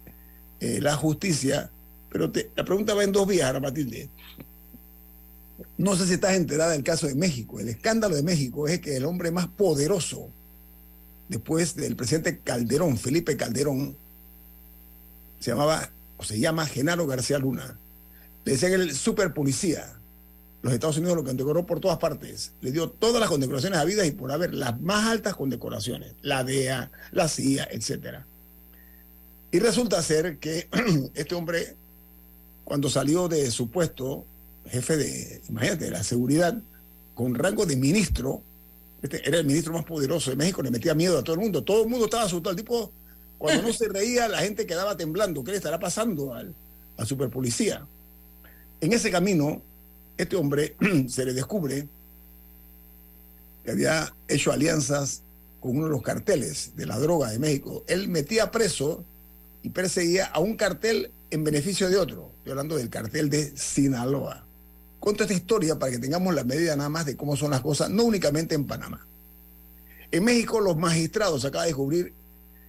la 0.61 0.95
justicia 0.97 1.71
pero 2.17 2.33
la 2.55 2.65
pregunta 2.65 2.95
va 2.95 3.05
en 3.05 3.13
dos 3.13 3.27
vías, 3.27 3.51
Ana 3.51 3.61
Matilde. 3.61 4.09
No 5.77 5.97
sé 5.97 6.07
si 6.07 6.15
estás 6.15 6.35
enterada 6.35 6.73
del 6.73 6.83
caso 6.83 7.07
de 7.07 7.15
México. 7.15 7.61
El 7.61 7.69
escándalo 7.69 8.17
de 8.17 8.23
México 8.23 8.69
es 8.69 8.81
que 8.81 8.97
el 8.97 9.05
hombre 9.05 9.31
más 9.31 9.49
poderoso 9.49 10.31
después 11.29 11.75
del 11.77 11.97
presidente 11.97 12.39
Calderón, 12.39 12.97
Felipe 12.97 13.37
Calderón, 13.37 13.97
se 15.41 15.51
llamaba 15.51 15.91
o 16.17 16.25
se 16.25 16.39
llama 16.39 16.67
Genaro 16.67 17.07
García 17.07 17.39
Luna. 17.39 17.79
Le 18.45 18.53
decían 18.53 18.73
el 18.73 18.95
super 18.95 19.35
policía. 19.35 19.96
Los 20.63 20.73
Estados 20.73 20.99
Unidos 20.99 21.17
lo 21.17 21.25
condecoró 21.25 21.65
por 21.65 21.81
todas 21.81 21.99
partes. 21.99 22.53
Le 22.61 22.73
dio 22.73 22.91
todas 22.91 23.21
las 23.21 23.29
condecoraciones 23.29 23.79
habidas 23.79 24.07
y 24.07 24.11
por 24.11 24.33
haber 24.33 24.55
las 24.55 24.81
más 24.81 25.07
altas 25.07 25.35
condecoraciones. 25.35 26.15
La 26.23 26.43
DEA, 26.43 26.91
la 27.13 27.29
CIA, 27.29 27.69
etc. 27.71 28.25
Y 29.53 29.59
resulta 29.61 30.03
ser 30.03 30.39
que 30.39 30.69
este 31.15 31.35
hombre 31.35 31.77
cuando 32.67 32.91
salió 32.91 33.29
de 33.29 33.49
su 33.53 33.71
puesto, 33.71 34.27
jefe 34.69 34.97
de, 34.97 35.41
imagínate, 35.49 35.85
de 35.85 35.91
la 35.93 36.03
seguridad, 36.03 36.61
con 37.15 37.37
rango 37.37 37.65
de 37.65 37.77
ministro, 37.77 38.43
este 39.03 39.23
era 39.27 39.39
el 39.39 39.47
ministro 39.47 39.73
más 39.73 39.85
poderoso 39.85 40.31
de 40.31 40.37
México, 40.37 40.63
le 40.63 40.73
metía 40.73 40.93
miedo 40.93 41.17
a 41.17 41.23
todo 41.23 41.35
el 41.35 41.43
mundo, 41.43 41.63
todo 41.63 41.85
el 41.85 41.89
mundo 41.89 42.07
estaba 42.07 42.25
asustado, 42.25 42.51
el 42.51 42.57
tipo, 42.57 42.91
cuando 43.39 43.63
no 43.63 43.73
se 43.73 43.89
reía, 43.89 44.27
la 44.27 44.39
gente 44.39 44.67
quedaba 44.67 44.97
temblando, 44.97 45.45
¿qué 45.45 45.53
le 45.53 45.59
estará 45.59 45.79
pasando 45.79 46.35
al, 46.35 46.57
al 46.97 47.07
superpolicía? 47.07 47.87
En 48.81 48.93
ese 48.93 49.13
camino, 49.13 49.63
este 50.17 50.37
hombre 50.37 50.77
se 51.09 51.25
le 51.25 51.33
descubre 51.33 51.89
que 53.65 53.71
había 53.71 54.15
hecho 54.29 54.53
alianzas 54.53 55.23
con 55.61 55.77
uno 55.77 55.85
de 55.85 55.91
los 55.91 56.03
carteles 56.03 56.73
de 56.77 56.87
la 56.87 56.99
droga 56.99 57.31
de 57.31 57.39
México. 57.39 57.85
Él 57.89 58.09
metía 58.09 58.51
preso 58.51 59.05
y 59.63 59.71
perseguía 59.71 60.27
a 60.27 60.39
un 60.39 60.57
cartel 60.57 61.11
en 61.31 61.43
beneficio 61.43 61.91
de 61.91 61.97
otro. 61.97 62.31
Estoy 62.39 62.53
hablando 62.53 62.77
del 62.77 62.89
cartel 62.89 63.29
de 63.29 63.57
Sinaloa. 63.57 64.47
Cuento 65.01 65.25
esta 65.25 65.35
historia 65.35 65.79
para 65.79 65.93
que 65.93 65.99
tengamos 65.99 66.35
la 66.35 66.45
medida 66.45 66.77
nada 66.77 66.89
más 66.89 67.07
de 67.07 67.17
cómo 67.17 67.37
son 67.37 67.51
las 67.51 67.61
cosas, 67.61 67.91
no 67.91 68.05
únicamente 68.05 68.55
en 68.55 68.67
Panamá. 68.67 69.07
En 70.11 70.25
México 70.25 70.61
los 70.61 70.77
magistrados, 70.77 71.45
acaba 71.45 71.65
de 71.65 71.71
descubrir, 71.71 72.15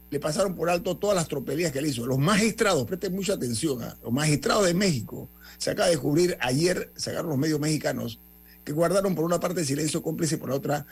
le 0.10 0.20
pasaron 0.20 0.56
por 0.56 0.70
alto 0.70 0.98
todas 0.98 1.16
las 1.16 1.28
tropelías 1.28 1.72
que 1.72 1.80
él 1.80 1.88
hizo. 1.88 2.06
Los 2.06 2.18
magistrados, 2.18 2.86
presten 2.86 3.14
mucha 3.14 3.34
atención, 3.34 3.84
¿ah? 3.84 3.98
los 4.02 4.12
magistrados 4.12 4.66
de 4.66 4.74
México, 4.74 5.30
se 5.58 5.72
acaba 5.72 5.88
de 5.88 5.96
descubrir 5.96 6.38
ayer, 6.40 6.92
sacaron 6.96 7.30
los 7.30 7.38
medios 7.38 7.60
mexicanos, 7.60 8.20
que 8.64 8.74
guardaron 8.74 9.16
por 9.16 9.26
una 9.26 9.40
parte 9.40 9.64
silencio 9.66 10.02
cómplice 10.02 10.36
y 10.36 10.38
por 10.38 10.50
la 10.50 10.56
otra 10.56 10.86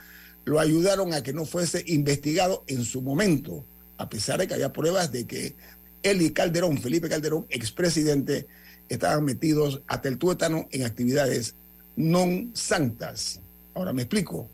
lo 0.46 0.60
ayudaron 0.60 1.14
a 1.14 1.24
que 1.24 1.34
no 1.34 1.46
fuese 1.46 1.84
investigado 1.88 2.64
en 2.68 2.84
su 2.84 3.02
momento, 3.02 3.66
a 3.98 4.10
pesar 4.10 4.40
de 4.40 4.48
que 4.48 4.54
había 4.54 4.72
pruebas 4.72 5.12
de 5.12 5.26
que 5.26 5.56
él 6.04 6.22
y 6.22 6.32
Calderón, 6.32 6.78
Felipe 6.78 7.10
Calderón, 7.10 7.48
expresidente, 7.50 8.48
estaban 8.90 9.26
metidos 9.26 9.82
hasta 9.88 10.08
el 10.08 10.20
tuétano 10.20 10.68
en 10.72 10.84
actividades 10.84 11.56
non 11.96 12.52
santas. 12.54 13.40
Ahora 13.74 13.96
me 13.96 14.04
explico. 14.04 14.52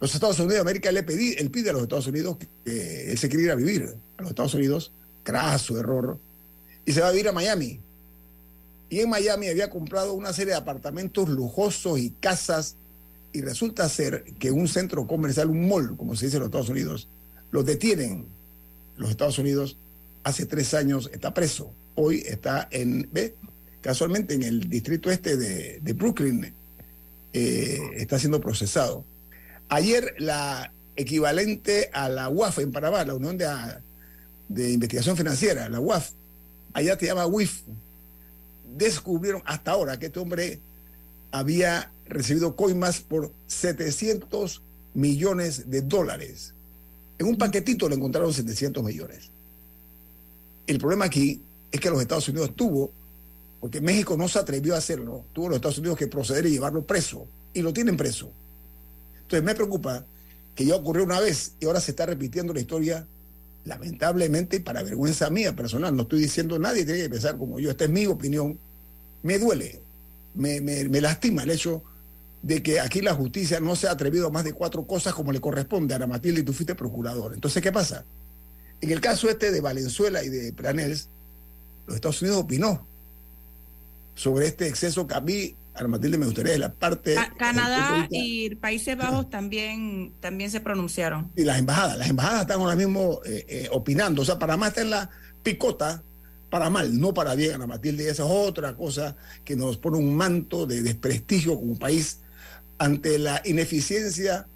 Los 0.00 0.14
Estados 0.14 0.38
Unidos 0.38 0.54
de 0.54 0.60
América 0.60 0.92
le 0.92 1.02
pedí, 1.02 1.34
él 1.38 1.50
pide 1.50 1.70
a 1.70 1.72
los 1.72 1.82
Estados 1.82 2.06
Unidos 2.06 2.36
que, 2.36 3.10
él 3.10 3.18
se 3.18 3.28
quiere 3.28 3.44
ir 3.44 3.50
a 3.50 3.54
vivir 3.54 3.96
a 4.16 4.22
los 4.22 4.30
Estados 4.30 4.54
Unidos, 4.54 4.92
su 5.58 5.78
error, 5.78 6.18
y 6.84 6.92
se 6.92 7.00
va 7.00 7.08
a 7.08 7.10
vivir 7.12 7.28
a 7.28 7.32
Miami. 7.32 7.80
Y 8.90 9.00
en 9.00 9.08
Miami 9.08 9.48
había 9.48 9.70
comprado 9.70 10.12
una 10.12 10.32
serie 10.32 10.52
de 10.52 10.58
apartamentos 10.58 11.28
lujosos 11.28 11.98
y 11.98 12.10
casas, 12.10 12.76
y 13.32 13.40
resulta 13.40 13.88
ser 13.88 14.24
que 14.38 14.50
un 14.50 14.68
centro 14.68 15.06
comercial, 15.06 15.50
un 15.50 15.68
mall, 15.68 15.96
como 15.96 16.14
se 16.14 16.26
dice 16.26 16.36
en 16.36 16.42
los 16.42 16.48
Estados 16.48 16.68
Unidos, 16.68 17.08
los 17.50 17.64
detienen 17.64 18.26
los 18.96 19.10
Estados 19.10 19.38
Unidos 19.38 19.76
hace 20.22 20.46
tres 20.46 20.74
años 20.74 21.10
está 21.12 21.34
preso. 21.34 21.72
Hoy 21.94 22.22
está 22.26 22.68
en, 22.70 23.08
¿ve? 23.12 23.34
casualmente 23.80 24.34
en 24.34 24.42
el 24.42 24.68
distrito 24.68 25.10
este 25.10 25.36
de, 25.36 25.92
Brooklyn, 25.92 26.52
eh, 27.32 27.78
está 27.96 28.18
siendo 28.18 28.40
procesado. 28.40 29.04
Ayer 29.68 30.14
la 30.18 30.72
equivalente 30.96 31.90
a 31.92 32.08
la 32.08 32.28
UAF 32.28 32.58
en 32.58 32.72
Panamá, 32.72 33.04
la 33.04 33.14
Unión 33.14 33.36
de, 33.36 33.48
de 34.48 34.72
Investigación 34.72 35.16
Financiera, 35.16 35.68
la 35.68 35.80
UAF, 35.80 36.10
allá 36.72 36.96
te 36.96 37.06
llama 37.06 37.26
WIF, 37.26 37.62
descubrieron 38.76 39.42
hasta 39.46 39.72
ahora 39.72 39.98
que 39.98 40.06
este 40.06 40.18
hombre 40.18 40.60
había 41.30 41.90
recibido 42.06 42.54
coimas 42.54 43.00
por 43.00 43.32
700 43.46 44.62
millones 44.94 45.70
de 45.70 45.82
dólares. 45.82 46.54
En 47.18 47.26
un 47.26 47.36
paquetito 47.36 47.88
le 47.88 47.94
encontraron 47.94 48.32
700 48.32 48.84
millones. 48.84 49.30
El 50.66 50.78
problema 50.78 51.06
aquí 51.06 51.42
es 51.70 51.80
que 51.80 51.90
los 51.90 52.00
Estados 52.00 52.28
Unidos 52.28 52.54
tuvo 52.54 52.92
porque 53.60 53.80
México 53.80 54.16
no 54.16 54.28
se 54.28 54.38
atrevió 54.38 54.74
a 54.74 54.78
hacerlo, 54.78 55.24
tuvo 55.32 55.48
los 55.48 55.56
Estados 55.56 55.78
Unidos 55.78 55.96
que 55.96 56.06
proceder 56.06 56.44
y 56.44 56.50
llevarlo 56.50 56.84
preso, 56.84 57.26
y 57.54 57.62
lo 57.62 57.72
tienen 57.72 57.96
preso. 57.96 58.30
Entonces 59.24 59.42
me 59.42 59.54
preocupa 59.54 60.04
que 60.54 60.64
ya 60.64 60.76
ocurrió 60.76 61.04
una 61.04 61.20
vez 61.20 61.52
y 61.60 61.66
ahora 61.66 61.80
se 61.80 61.90
está 61.90 62.06
repitiendo 62.06 62.54
la 62.54 62.60
historia, 62.60 63.06
lamentablemente, 63.64 64.60
para 64.60 64.82
vergüenza 64.82 65.28
mía 65.30 65.54
personal. 65.54 65.94
No 65.96 66.02
estoy 66.02 66.20
diciendo 66.20 66.58
nadie 66.58 66.84
tiene 66.84 67.02
que 67.02 67.10
pensar 67.10 67.36
como 67.36 67.58
yo, 67.58 67.70
esta 67.70 67.84
es 67.84 67.90
mi 67.90 68.06
opinión. 68.06 68.58
Me 69.22 69.38
duele, 69.38 69.82
me, 70.34 70.60
me 70.60 71.00
lastima 71.00 71.42
el 71.42 71.50
hecho 71.50 71.82
de 72.44 72.62
que 72.62 72.78
aquí 72.78 73.00
la 73.00 73.14
justicia 73.14 73.58
no 73.58 73.74
se 73.74 73.88
ha 73.88 73.92
atrevido 73.92 74.26
a 74.26 74.30
más 74.30 74.44
de 74.44 74.52
cuatro 74.52 74.86
cosas 74.86 75.14
como 75.14 75.32
le 75.32 75.40
corresponde. 75.40 75.94
a 75.94 76.06
Matilde, 76.06 76.42
y 76.42 76.44
tú 76.44 76.52
fuiste 76.52 76.74
procurador. 76.74 77.32
Entonces, 77.32 77.62
¿qué 77.62 77.72
pasa? 77.72 78.04
En 78.82 78.90
el 78.90 79.00
caso 79.00 79.30
este 79.30 79.50
de 79.50 79.62
Valenzuela 79.62 80.22
y 80.22 80.28
de 80.28 80.52
Planels, 80.52 81.08
los 81.86 81.96
Estados 81.96 82.20
Unidos 82.20 82.42
opinó 82.42 82.86
sobre 84.14 84.46
este 84.46 84.68
exceso 84.68 85.06
que 85.06 85.14
a 85.14 85.20
mí, 85.22 85.56
Ana 85.74 85.88
Matilde, 85.88 86.18
me 86.18 86.26
gustaría 86.26 86.52
de 86.52 86.58
la 86.58 86.72
parte... 86.72 87.16
Canadá 87.36 88.06
y 88.10 88.54
Países 88.54 88.96
Bajos 88.96 89.28
también, 89.28 90.14
también 90.20 90.50
se 90.50 90.60
pronunciaron. 90.60 91.32
Y 91.36 91.42
las 91.42 91.58
embajadas, 91.58 91.98
las 91.98 92.08
embajadas 92.08 92.42
están 92.42 92.60
ahora 92.60 92.76
mismo 92.76 93.20
eh, 93.24 93.44
eh, 93.48 93.68
opinando. 93.72 94.22
O 94.22 94.24
sea, 94.24 94.38
Panamá 94.38 94.68
está 94.68 94.82
en 94.82 94.90
la 94.90 95.10
picota 95.42 96.02
para 96.48 96.70
mal, 96.70 97.00
no 97.00 97.12
para 97.12 97.34
bien, 97.34 97.54
Ana 97.54 97.66
Matilde. 97.66 98.04
Y 98.04 98.06
esa 98.06 98.24
es 98.24 98.30
otra 98.30 98.76
cosa 98.76 99.16
que 99.44 99.56
nos 99.56 99.76
pone 99.76 99.98
un 99.98 100.14
manto 100.14 100.64
de 100.64 100.80
desprestigio 100.80 101.56
como 101.56 101.76
país 101.76 102.20
ante 102.78 103.18
la 103.18 103.42
ineficiencia 103.44 104.46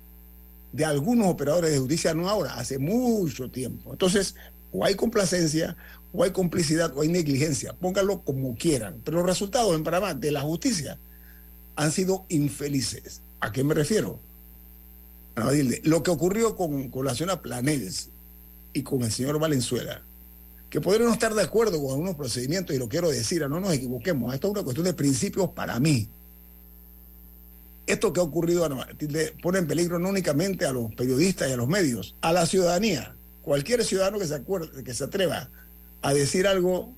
de 0.72 0.84
algunos 0.84 1.26
operadores 1.26 1.72
de 1.72 1.78
justicia, 1.78 2.14
no 2.14 2.28
ahora, 2.28 2.54
hace 2.54 2.78
mucho 2.78 3.50
tiempo. 3.50 3.90
Entonces, 3.90 4.36
o 4.70 4.84
hay 4.84 4.94
complacencia, 4.94 5.76
o 6.12 6.22
hay 6.22 6.30
complicidad, 6.30 6.96
o 6.96 7.02
hay 7.02 7.08
negligencia, 7.08 7.72
pónganlo 7.72 8.20
como 8.22 8.54
quieran. 8.54 9.00
Pero 9.04 9.18
los 9.18 9.26
resultados 9.26 9.74
en 9.74 9.82
Panamá 9.82 10.14
de 10.14 10.30
la 10.30 10.42
justicia 10.42 10.98
han 11.78 11.92
sido 11.92 12.26
infelices. 12.28 13.22
¿A 13.40 13.52
qué 13.52 13.62
me 13.62 13.72
refiero? 13.72 14.18
Lo 15.84 16.02
que 16.02 16.10
ocurrió 16.10 16.56
con, 16.56 16.90
con 16.90 17.06
la 17.06 17.14
señora 17.14 17.40
Planels 17.40 18.10
y 18.72 18.82
con 18.82 19.02
el 19.02 19.12
señor 19.12 19.38
Valenzuela, 19.38 20.02
que 20.68 20.80
podrían 20.80 21.06
no 21.06 21.14
estar 21.14 21.32
de 21.32 21.42
acuerdo 21.42 21.80
con 21.80 21.92
algunos 21.92 22.16
procedimientos, 22.16 22.74
y 22.74 22.80
lo 22.80 22.88
quiero 22.88 23.08
decir, 23.08 23.48
no 23.48 23.60
nos 23.60 23.72
equivoquemos, 23.72 24.34
esto 24.34 24.48
es 24.48 24.52
una 24.54 24.64
cuestión 24.64 24.86
de 24.86 24.92
principios 24.92 25.50
para 25.50 25.78
mí 25.78 26.08
esto 27.86 28.12
que 28.12 28.20
ha 28.20 28.22
ocurrido 28.22 28.68
pone 29.42 29.58
en 29.58 29.66
peligro 29.66 29.98
no 29.98 30.10
únicamente 30.10 30.66
a 30.66 30.72
los 30.72 30.94
periodistas 30.94 31.48
y 31.48 31.52
a 31.52 31.56
los 31.56 31.68
medios, 31.68 32.16
a 32.20 32.34
la 32.34 32.44
ciudadanía. 32.44 33.16
Cualquier 33.40 33.82
ciudadano 33.82 34.18
que 34.18 34.26
se, 34.26 34.34
acuerde, 34.34 34.84
que 34.84 34.92
se 34.92 35.04
atreva 35.04 35.48
a 36.02 36.12
decir 36.12 36.46
algo 36.46 36.92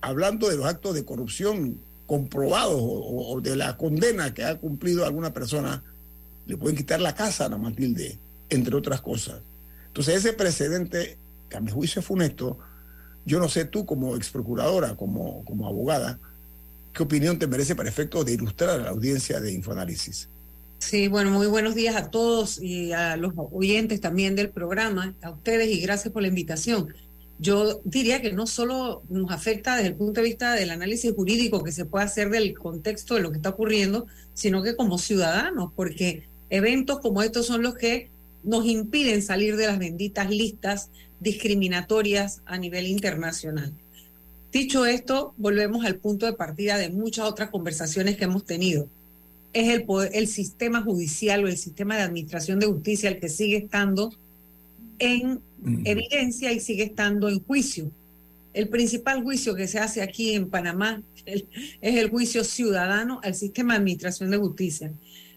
hablando 0.00 0.48
de 0.48 0.56
los 0.56 0.66
actos 0.66 0.96
de 0.96 1.04
corrupción 1.04 1.78
comprobados 2.12 2.78
o, 2.78 3.40
de 3.40 3.56
la 3.56 3.78
condena 3.78 4.34
que 4.34 4.44
ha 4.44 4.58
cumplido 4.58 5.06
alguna 5.06 5.32
persona, 5.32 5.82
le 6.46 6.58
pueden 6.58 6.76
quitar 6.76 7.00
la 7.00 7.14
casa 7.14 7.44
a 7.44 7.46
Ana 7.46 7.56
Matilde, 7.56 8.18
entre 8.50 8.76
otras 8.76 9.00
cosas. 9.00 9.40
Entonces 9.86 10.16
ese 10.16 10.34
precedente, 10.34 11.16
que 11.48 11.56
a 11.56 11.60
mi 11.60 11.70
juicio 11.70 12.00
es 12.00 12.06
funesto, 12.06 12.58
yo 13.24 13.38
no 13.38 13.48
sé 13.48 13.64
tú 13.64 13.86
como 13.86 14.14
ex 14.14 14.28
procuradora, 14.28 14.94
como, 14.94 15.42
como 15.46 15.66
abogada, 15.66 16.18
¿Qué 16.92 17.02
opinión 17.02 17.38
te 17.38 17.46
merece 17.46 17.74
para 17.74 17.88
efecto 17.88 18.22
de 18.22 18.34
ilustrar 18.34 18.68
a 18.68 18.76
la 18.76 18.90
audiencia 18.90 19.40
de 19.40 19.50
Infoanálisis? 19.50 20.28
Sí, 20.80 21.08
bueno, 21.08 21.30
muy 21.30 21.46
buenos 21.46 21.74
días 21.74 21.96
a 21.96 22.10
todos 22.10 22.60
y 22.60 22.92
a 22.92 23.16
los 23.16 23.32
oyentes 23.36 24.02
también 24.02 24.36
del 24.36 24.50
programa, 24.50 25.14
a 25.22 25.30
ustedes 25.30 25.70
y 25.70 25.80
gracias 25.80 26.12
por 26.12 26.20
la 26.20 26.28
invitación. 26.28 26.92
Yo 27.42 27.80
diría 27.82 28.22
que 28.22 28.32
no 28.32 28.46
solo 28.46 29.02
nos 29.08 29.32
afecta 29.32 29.74
desde 29.74 29.88
el 29.88 29.96
punto 29.96 30.20
de 30.20 30.28
vista 30.28 30.54
del 30.54 30.70
análisis 30.70 31.12
jurídico 31.12 31.64
que 31.64 31.72
se 31.72 31.84
puede 31.84 32.04
hacer 32.04 32.30
del 32.30 32.56
contexto 32.56 33.16
de 33.16 33.20
lo 33.20 33.32
que 33.32 33.38
está 33.38 33.48
ocurriendo, 33.48 34.06
sino 34.32 34.62
que 34.62 34.76
como 34.76 34.96
ciudadanos, 34.96 35.72
porque 35.74 36.22
eventos 36.50 37.00
como 37.00 37.20
estos 37.20 37.46
son 37.46 37.62
los 37.62 37.74
que 37.74 38.10
nos 38.44 38.64
impiden 38.64 39.22
salir 39.22 39.56
de 39.56 39.66
las 39.66 39.80
benditas 39.80 40.30
listas 40.30 40.90
discriminatorias 41.18 42.42
a 42.46 42.58
nivel 42.58 42.86
internacional. 42.86 43.72
Dicho 44.52 44.86
esto, 44.86 45.34
volvemos 45.36 45.84
al 45.84 45.96
punto 45.96 46.26
de 46.26 46.34
partida 46.34 46.78
de 46.78 46.90
muchas 46.90 47.24
otras 47.24 47.50
conversaciones 47.50 48.16
que 48.16 48.24
hemos 48.24 48.44
tenido. 48.44 48.86
Es 49.52 49.68
el, 49.68 49.84
el 50.12 50.28
sistema 50.28 50.80
judicial 50.80 51.44
o 51.44 51.48
el 51.48 51.56
sistema 51.56 51.96
de 51.96 52.02
administración 52.02 52.60
de 52.60 52.66
justicia 52.66 53.10
el 53.10 53.18
que 53.18 53.28
sigue 53.28 53.56
estando 53.56 54.14
en 54.98 55.40
evidencia 55.84 56.52
y 56.52 56.60
sigue 56.60 56.84
estando 56.84 57.28
en 57.28 57.40
juicio. 57.40 57.90
El 58.52 58.68
principal 58.68 59.22
juicio 59.22 59.54
que 59.54 59.66
se 59.66 59.78
hace 59.78 60.02
aquí 60.02 60.32
en 60.32 60.50
Panamá 60.50 61.02
es 61.26 61.44
el 61.80 62.10
juicio 62.10 62.44
ciudadano 62.44 63.20
al 63.22 63.34
sistema 63.34 63.74
de 63.74 63.78
administración 63.78 64.30
de 64.30 64.38
justicia. 64.38 64.92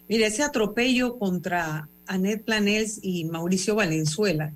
Mire, 0.08 0.26
ese 0.26 0.42
atropello 0.42 1.18
contra 1.18 1.88
Anet 2.06 2.44
Planels 2.44 3.00
y 3.02 3.24
Mauricio 3.24 3.74
Valenzuela, 3.74 4.52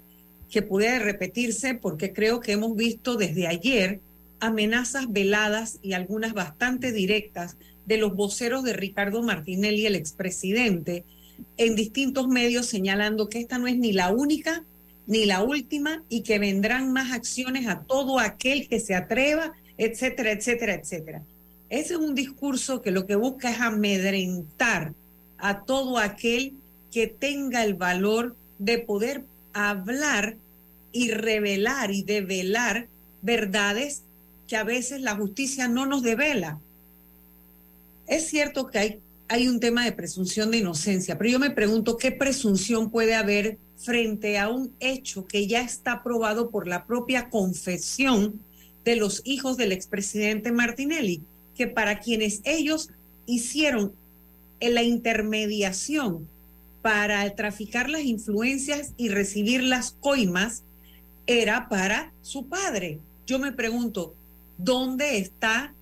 que 0.51 0.63
puede 0.63 0.99
repetirse 0.99 1.75
porque 1.75 2.13
creo 2.13 2.41
que 2.41 2.53
hemos 2.53 2.77
visto 2.77 3.17
desde 3.17 3.47
ayer 3.47 4.01
amenazas 4.41 5.11
veladas 5.11 5.79
y 5.83 5.93
algunas 5.93 6.33
bastante 6.33 6.93
directas 6.93 7.57
de 7.87 7.99
los 7.99 8.15
voceros 8.15 8.65
de 8.65 8.73
Ricardo 8.73 9.23
Martinelli, 9.23 9.87
el 9.87 9.97
expresidente, 9.97 11.05
en 11.57 11.75
distintos 11.75 12.29
medios 12.29 12.67
señalando 12.67 13.29
que 13.29 13.41
esta 13.41 13.59
no 13.59 13.67
es 13.67 13.77
ni 13.77 13.93
la 13.93 14.11
única 14.11 14.65
ni 15.11 15.25
la 15.27 15.43
última 15.43 16.05
y 16.09 16.23
que 16.23 16.39
vendrán 16.39 16.93
más 16.93 17.11
acciones 17.11 17.67
a 17.67 17.81
todo 17.81 18.21
aquel 18.21 18.69
que 18.69 18.79
se 18.79 18.95
atreva, 18.95 19.53
etcétera, 19.77 20.31
etcétera, 20.31 20.75
etcétera. 20.75 21.23
Ese 21.69 21.95
es 21.95 21.99
un 21.99 22.15
discurso 22.15 22.81
que 22.81 22.93
lo 22.93 23.07
que 23.07 23.17
busca 23.17 23.51
es 23.51 23.61
amedrentar 23.61 24.95
a 25.37 25.63
todo 25.65 25.99
aquel 25.99 26.53
que 26.93 27.09
tenga 27.09 27.65
el 27.65 27.75
valor 27.75 28.37
de 28.61 28.79
poder 28.79 29.25
hablar 29.53 30.37
y 30.93 31.11
revelar 31.11 31.91
y 31.91 32.05
develar 32.05 32.87
verdades 33.21 34.05
que 34.47 34.57
a 34.57 34.63
veces 34.63 35.01
la 35.01 35.17
justicia 35.17 35.67
no 35.67 35.87
nos 35.87 36.05
devela. 36.05 36.61
Es 38.07 38.29
cierto 38.29 38.69
que 38.69 38.79
hay, 38.79 39.01
hay 39.27 39.49
un 39.49 39.59
tema 39.59 39.85
de 39.85 39.91
presunción 39.91 40.53
de 40.53 40.59
inocencia, 40.59 41.19
pero 41.19 41.31
yo 41.31 41.41
me 41.41 41.51
pregunto 41.51 41.97
qué 41.97 42.13
presunción 42.13 42.91
puede 42.91 43.17
haber 43.17 43.59
frente 43.83 44.39
a 44.39 44.49
un 44.49 44.73
hecho 44.81 45.27
que 45.27 45.47
ya 45.47 45.63
está 45.63 46.03
probado 46.03 46.51
por 46.51 46.67
la 46.67 46.85
propia 46.87 47.31
confesión 47.31 48.41
de 48.85 48.97
los 48.97 49.23
hijos 49.25 49.57
del 49.57 49.73
expresidente 49.73 50.53
Martinelli, 50.53 51.23
que 51.57 51.67
para 51.67 52.01
quienes 52.01 52.41
ellos 52.45 52.91
hicieron 53.27 53.93
la 54.61 54.83
intermediación 54.83 56.29
para 56.83 57.29
traficar 57.35 57.91
las 57.91 58.03
influencias 58.03 58.93
y 58.97 59.09
recibir 59.09 59.63
las 59.63 59.93
coimas, 60.01 60.63
era 61.27 61.69
para 61.69 62.13
su 62.23 62.47
padre. 62.47 62.99
Yo 63.27 63.39
me 63.39 63.53
pregunto, 63.53 64.15
¿Dónde 64.63 65.17
está, 65.17 65.73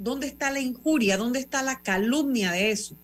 dónde 0.00 0.26
está 0.26 0.50
la 0.50 0.58
injuria? 0.58 1.16
¿Dónde 1.16 1.38
está 1.38 1.62
la 1.62 1.82
calumnia 1.82 2.50
de 2.50 2.72
eso? 2.72 2.96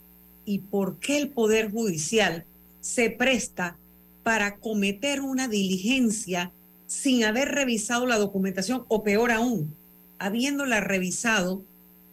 ¿Y 0.44 0.58
por 0.58 0.98
qué 0.98 1.18
el 1.18 1.28
Poder 1.28 1.70
Judicial 1.70 2.44
se 2.80 3.10
presta 3.10 3.76
para 4.24 4.56
cometer 4.56 5.20
una 5.20 5.46
diligencia 5.46 6.50
sin 6.88 7.24
haber 7.24 7.48
revisado 7.48 8.06
la 8.06 8.18
documentación 8.18 8.84
o 8.88 9.04
peor 9.04 9.30
aún, 9.30 9.74
habiéndola 10.18 10.80
revisado, 10.80 11.62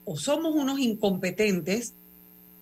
o 0.06 0.18
somos 0.18 0.54
unos 0.54 0.80
incompetentes 0.80 1.94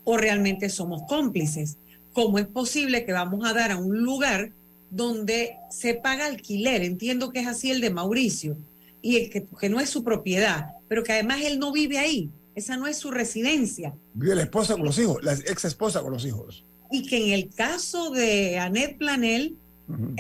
o 0.03 0.17
realmente 0.17 0.69
somos 0.69 1.01
cómplices. 1.07 1.77
¿Cómo 2.13 2.39
es 2.39 2.47
posible 2.47 3.05
que 3.05 3.13
vamos 3.13 3.45
a 3.45 3.53
dar 3.53 3.71
a 3.71 3.77
un 3.77 3.99
lugar 3.99 4.51
donde 4.91 5.55
se 5.71 5.95
paga 5.95 6.25
alquiler? 6.25 6.83
Entiendo 6.83 7.31
que 7.31 7.39
es 7.39 7.47
así 7.47 7.71
el 7.71 7.81
de 7.81 7.89
Mauricio 7.89 8.57
y 9.01 9.17
el 9.17 9.29
que, 9.29 9.69
no 9.69 9.79
es 9.79 9.89
su 9.89 10.03
propiedad, 10.03 10.71
pero 10.88 11.03
que 11.03 11.13
además 11.13 11.41
él 11.43 11.59
no 11.59 11.71
vive 11.71 11.97
ahí. 11.97 12.29
Esa 12.55 12.75
no 12.75 12.88
es 12.88 12.97
su 12.97 13.09
residencia. 13.09 13.93
Vive 14.13 14.35
la 14.35 14.43
esposa 14.43 14.75
con 14.75 14.85
los 14.85 14.99
hijos, 14.99 15.23
la 15.23 15.33
ex 15.33 15.65
esposa 15.65 16.01
con 16.01 16.12
los 16.12 16.25
hijos. 16.25 16.65
Y 16.91 17.06
que 17.08 17.28
en 17.28 17.34
el 17.34 17.49
caso 17.54 18.12
de 18.12 18.58
Annette 18.58 18.97
Planel 18.97 19.58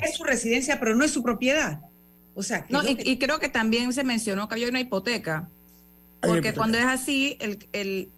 es 0.03 0.15
su 0.15 0.23
residencia, 0.23 0.79
pero 0.79 0.95
no 0.95 1.03
es 1.03 1.11
su 1.11 1.23
propiedad. 1.23 1.79
O 2.35 2.43
sea, 2.43 2.65
no, 2.69 2.81
y, 2.87 3.17
creo 3.17 3.39
que 3.39 3.49
también 3.49 3.91
se 3.93 4.03
mencionó 4.03 4.47
que 4.47 4.55
había 4.55 4.69
una 4.69 4.79
hipoteca. 4.79 5.49
Porque 6.21 6.53
cuando 6.53 6.77
es 6.77 6.85
así, 6.85 7.37
el, 7.39 7.67
el 7.73 8.09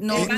no, 0.00 0.16
eh, 0.16 0.28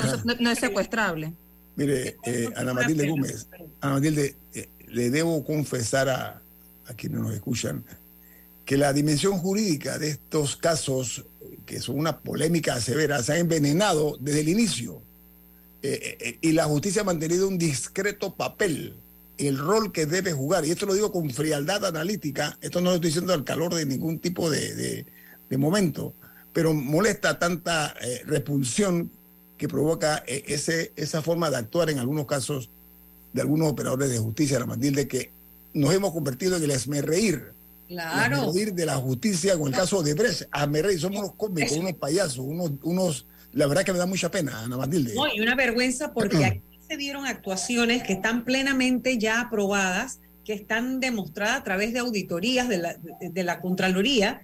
no, 0.41 0.51
es 0.51 0.59
secuestrable. 0.59 1.33
Mire, 1.77 2.17
eh, 2.25 2.49
Ana 2.57 2.75
Matilde 2.75 3.09
Gómez, 3.09 3.49
Ana 3.81 3.95
Matilde, 3.95 4.37
eh, 4.55 4.69
le 4.89 5.11
debo 5.11 5.45
confesar 5.45 6.09
a, 6.09 6.43
a 6.87 6.95
quienes 6.95 7.21
nos 7.21 7.35
escuchan 7.35 7.85
que 8.65 8.77
la 8.77 8.93
dimensión 8.93 9.39
jurídica 9.39 9.99
de 9.99 10.11
estos 10.11 10.57
casos, 10.57 11.25
que 11.67 11.81
son 11.81 11.99
una 11.99 12.19
polémica 12.21 12.81
severa, 12.81 13.23
se 13.23 13.33
ha 13.33 13.39
envenenado 13.39 14.17
desde 14.21 14.41
el 14.41 14.49
inicio. 14.49 15.03
Eh, 15.83 15.99
eh, 16.03 16.19
eh, 16.21 16.39
y 16.41 16.53
la 16.53 16.65
justicia 16.65 17.03
ha 17.03 17.05
mantenido 17.05 17.49
un 17.49 17.59
discreto 17.59 18.35
papel, 18.35 18.95
el 19.39 19.59
rol 19.59 19.93
que 19.93 20.07
debe 20.07 20.33
jugar. 20.33 20.65
Y 20.65 20.71
esto 20.71 20.87
lo 20.87 20.95
digo 20.95 21.11
con 21.13 21.31
frialdad 21.31 21.85
analítica, 21.85 22.59
esto 22.61 22.81
no 22.81 22.91
lo 22.91 22.97
estoy 22.97 23.11
diciendo 23.11 23.33
al 23.33 23.45
calor 23.45 23.75
de 23.75 23.87
ningún 23.87 24.19
tipo 24.19 24.51
de, 24.51 25.05
de 25.51 25.59
momento, 25.59 26.15
pero 26.53 26.73
molesta 26.73 27.39
tanta 27.39 27.95
eh, 28.01 28.23
repulsión 28.25 29.11
que 29.59 29.69
provoca 29.69 30.25
ese, 30.27 30.93
esa 30.97 31.21
forma 31.21 31.51
de 31.51 31.59
actuar 31.59 31.91
en 31.91 31.99
algunos 31.99 32.27
casos 32.27 32.71
de 33.33 33.43
algunos 33.43 33.71
operadores 33.71 34.11
de 34.11 34.19
justicia, 34.19 34.59
la 34.59 34.77
de 34.77 35.07
que 35.07 35.31
nos 35.75 35.93
hemos 35.93 36.13
convertido 36.13 36.57
en 36.57 36.63
el 36.63 36.71
esmerreír. 36.71 37.53
Claro. 37.87 38.53
El 38.55 38.75
de 38.75 38.87
la 38.87 38.97
justicia 38.97 39.59
con 39.59 39.69
el 39.69 39.75
caso 39.75 40.03
de 40.03 40.15
Brecht. 40.15 40.43
Esmerreír, 40.55 41.01
somos 41.01 41.19
unos 41.19 41.35
cómicos, 41.35 41.77
unos 41.77 41.93
payasos, 41.95 42.39
unos, 42.39 42.71
unos, 42.83 43.27
la 43.53 43.67
verdad 43.67 43.85
que 43.85 43.93
me 43.93 43.99
da 43.99 44.07
mucha 44.07 44.31
pena, 44.31 44.63
Ana 44.63 44.77
Matilde. 44.77 45.15
No, 45.15 45.27
y 45.33 45.41
una 45.41 45.55
vergüenza 45.55 46.13
porque 46.13 46.45
aquí 46.45 46.63
se 46.89 46.97
dieron 46.97 47.27
actuaciones 47.27 48.03
que 48.03 48.13
están 48.13 48.45
plenamente 48.45 49.19
ya 49.19 49.41
aprobadas, 49.41 50.21
que 50.45 50.53
están 50.53 51.01
demostradas 51.01 51.61
a 51.61 51.65
través 51.65 51.93
de 51.93 51.99
auditorías 51.99 52.69
de 52.69 52.79
la, 52.79 52.97
de, 53.21 53.45
la 53.45 53.61
Contraloría. 53.61 54.43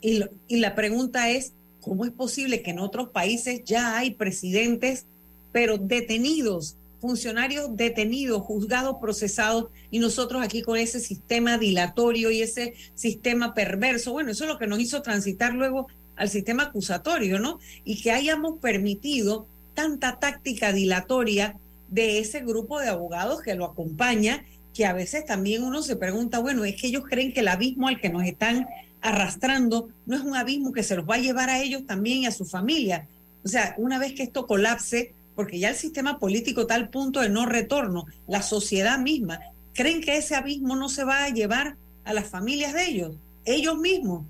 Y, 0.00 0.22
y 0.46 0.56
la 0.56 0.74
pregunta 0.74 1.30
es, 1.30 1.52
¿cómo 1.80 2.04
es 2.04 2.12
posible 2.12 2.62
que 2.62 2.70
en 2.70 2.78
otros 2.78 3.08
países 3.08 3.62
ya 3.64 3.98
hay 3.98 4.12
presidentes, 4.12 5.06
pero 5.52 5.78
detenidos, 5.78 6.76
funcionarios 7.00 7.76
detenidos, 7.76 8.42
juzgados, 8.42 8.96
procesados, 9.00 9.66
y 9.90 9.98
nosotros 9.98 10.42
aquí 10.42 10.62
con 10.62 10.76
ese 10.76 11.00
sistema 11.00 11.58
dilatorio 11.58 12.30
y 12.30 12.42
ese 12.42 12.74
sistema 12.94 13.54
perverso? 13.54 14.12
Bueno, 14.12 14.30
eso 14.30 14.44
es 14.44 14.50
lo 14.50 14.58
que 14.58 14.66
nos 14.66 14.80
hizo 14.80 15.02
transitar 15.02 15.52
luego 15.52 15.88
al 16.16 16.28
sistema 16.28 16.64
acusatorio, 16.64 17.38
¿no? 17.38 17.58
Y 17.84 18.02
que 18.02 18.12
hayamos 18.12 18.58
permitido 18.58 19.46
tanta 19.74 20.18
táctica 20.18 20.72
dilatoria 20.72 21.56
de 21.88 22.18
ese 22.18 22.40
grupo 22.40 22.80
de 22.80 22.88
abogados 22.88 23.42
que 23.42 23.54
lo 23.54 23.66
acompaña, 23.66 24.44
que 24.74 24.86
a 24.86 24.92
veces 24.92 25.24
también 25.24 25.62
uno 25.62 25.82
se 25.82 25.96
pregunta, 25.96 26.38
bueno, 26.38 26.64
es 26.64 26.80
que 26.80 26.88
ellos 26.88 27.04
creen 27.08 27.32
que 27.32 27.40
el 27.40 27.48
abismo 27.48 27.88
al 27.88 28.00
que 28.00 28.08
nos 28.08 28.24
están 28.24 28.66
arrastrando 29.00 29.88
no 30.04 30.16
es 30.16 30.22
un 30.22 30.36
abismo 30.36 30.72
que 30.72 30.82
se 30.82 30.96
los 30.96 31.08
va 31.08 31.14
a 31.16 31.20
llevar 31.20 31.48
a 31.48 31.60
ellos 31.60 31.86
también 31.86 32.18
y 32.18 32.26
a 32.26 32.32
su 32.32 32.44
familia. 32.44 33.06
O 33.44 33.48
sea, 33.48 33.74
una 33.78 33.98
vez 33.98 34.14
que 34.14 34.24
esto 34.24 34.46
colapse, 34.46 35.14
porque 35.34 35.58
ya 35.58 35.68
el 35.68 35.76
sistema 35.76 36.18
político 36.18 36.62
está 36.62 36.74
al 36.74 36.88
punto 36.88 37.20
de 37.20 37.28
no 37.28 37.46
retorno, 37.46 38.06
la 38.26 38.42
sociedad 38.42 38.98
misma, 38.98 39.40
creen 39.74 40.00
que 40.00 40.16
ese 40.16 40.34
abismo 40.34 40.74
no 40.74 40.88
se 40.88 41.04
va 41.04 41.24
a 41.24 41.30
llevar 41.30 41.76
a 42.04 42.12
las 42.12 42.26
familias 42.26 42.72
de 42.72 42.86
ellos, 42.86 43.16
ellos 43.44 43.78
mismos. 43.78 44.24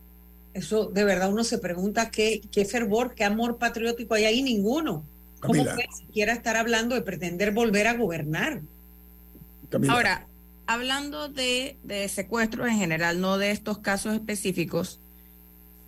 Eso 0.57 0.87
de 0.87 1.05
verdad 1.05 1.31
uno 1.31 1.45
se 1.45 1.59
pregunta 1.59 2.11
qué, 2.11 2.41
qué 2.51 2.65
fervor, 2.65 3.15
qué 3.15 3.25
amor 3.25 3.59
patriótico 3.59 4.15
hay 4.15 4.25
ahí, 4.25 4.43
ninguno. 4.43 5.05
¿Cómo 5.41 5.63
puede 5.63 5.87
siquiera 5.95 6.33
estar 6.33 6.57
hablando 6.57 6.95
de 6.95 7.03
pretender 7.03 7.53
volver 7.53 7.87
a 7.87 7.93
gobernar? 7.93 8.63
Ahora, 9.87 10.27
hablando 10.67 11.29
de, 11.29 11.77
de, 11.85 12.09
secuestros 12.09 12.69
en 12.69 12.79
general, 12.79 13.21
no 13.21 13.37
de 13.37 13.51
estos 13.51 13.79
casos 13.79 14.15
específicos, 14.15 14.99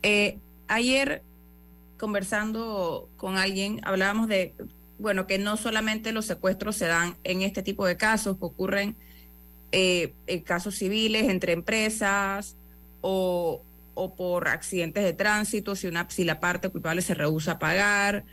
eh, 0.02 0.37
ayer 0.66 1.22
conversando 1.96 3.09
con 3.16 3.38
alguien 3.38 3.81
hablábamos 3.85 4.28
de, 4.28 4.52
bueno, 4.98 5.26
que 5.26 5.38
no 5.38 5.57
solamente 5.57 6.12
los 6.12 6.26
secuestros 6.26 6.76
se 6.76 6.88
dan 6.88 7.16
en 7.24 7.40
este 7.40 7.62
tipo 7.62 7.87
de 7.87 7.96
casos, 7.96 8.37
que 8.37 8.44
ocurren 8.44 8.96
eh, 9.72 10.12
en 10.26 10.40
casos 10.40 10.74
civiles 10.74 11.31
entre 11.31 11.52
empresas 11.52 12.54
o, 13.00 13.62
o 14.00 14.14
por 14.14 14.46
accidentes 14.46 15.02
de 15.02 15.12
tránsito, 15.12 15.74
si, 15.74 15.88
una, 15.88 16.08
si 16.08 16.22
la 16.22 16.38
parte 16.38 16.68
culpable 16.68 17.02
se 17.02 17.14
rehúsa 17.14 17.52
a 17.52 17.58
pagar, 17.58 18.24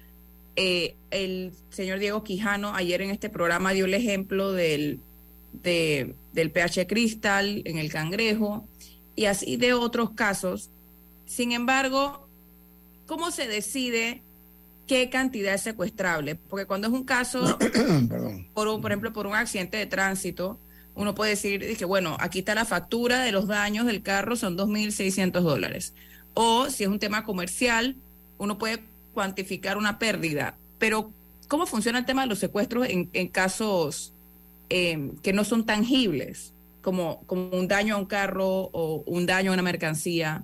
eh, 0.55 0.95
el 1.09 1.53
señor 1.71 1.97
Diego 1.97 2.23
Quijano 2.23 2.75
ayer 2.75 3.01
en 3.01 3.09
este 3.09 3.29
programa 3.29 3.73
dio 3.73 3.85
el 3.85 3.95
ejemplo 3.95 4.53
del, 4.53 4.99
del 5.51 6.51
PH 6.51 6.85
Cristal 6.87 7.63
en 7.65 7.79
el 7.79 7.91
Cangrejo 7.91 8.67
y 9.15 9.25
así 9.25 9.57
de 9.57 9.73
otros 9.73 10.11
casos. 10.11 10.69
Sin 11.25 11.51
embargo, 11.51 12.27
¿cómo 13.07 13.31
se 13.31 13.47
decide 13.47 14.21
qué 14.85 15.09
cantidad 15.09 15.55
es 15.55 15.61
secuestrable? 15.61 16.35
Porque 16.35 16.67
cuando 16.67 16.87
es 16.87 16.93
un 16.93 17.05
caso, 17.05 17.57
por, 18.53 18.81
por 18.81 18.91
ejemplo, 18.91 19.11
por 19.13 19.25
un 19.25 19.33
accidente 19.33 19.77
de 19.77 19.87
tránsito, 19.87 20.59
uno 20.95 21.13
puede 21.13 21.31
decir, 21.31 21.77
que 21.77 21.85
bueno, 21.85 22.17
aquí 22.19 22.39
está 22.39 22.55
la 22.55 22.65
factura 22.65 23.21
de 23.23 23.31
los 23.31 23.47
daños 23.47 23.85
del 23.85 24.01
carro, 24.01 24.35
son 24.35 24.57
2.600 24.57 25.41
dólares. 25.41 25.93
O 26.33 26.69
si 26.69 26.83
es 26.83 26.89
un 26.89 26.99
tema 26.99 27.23
comercial, 27.23 27.97
uno 28.37 28.57
puede 28.57 28.81
cuantificar 29.13 29.77
una 29.77 29.99
pérdida, 29.99 30.57
pero 30.79 31.11
¿cómo 31.47 31.65
funciona 31.65 31.99
el 31.99 32.05
tema 32.05 32.23
de 32.23 32.27
los 32.27 32.39
secuestros 32.39 32.87
en, 32.89 33.27
casos 33.27 34.13
em, 34.69 35.15
que 35.17 35.33
no 35.33 35.43
son 35.43 35.65
tangibles, 35.65 36.53
como, 36.81 37.23
como 37.25 37.49
un 37.49 37.67
daño 37.67 37.95
a 37.95 37.97
un 37.97 38.05
carro 38.05 38.69
o 38.71 39.03
un 39.05 39.25
daño 39.25 39.51
a 39.51 39.53
una 39.53 39.63
mercancía? 39.63 40.43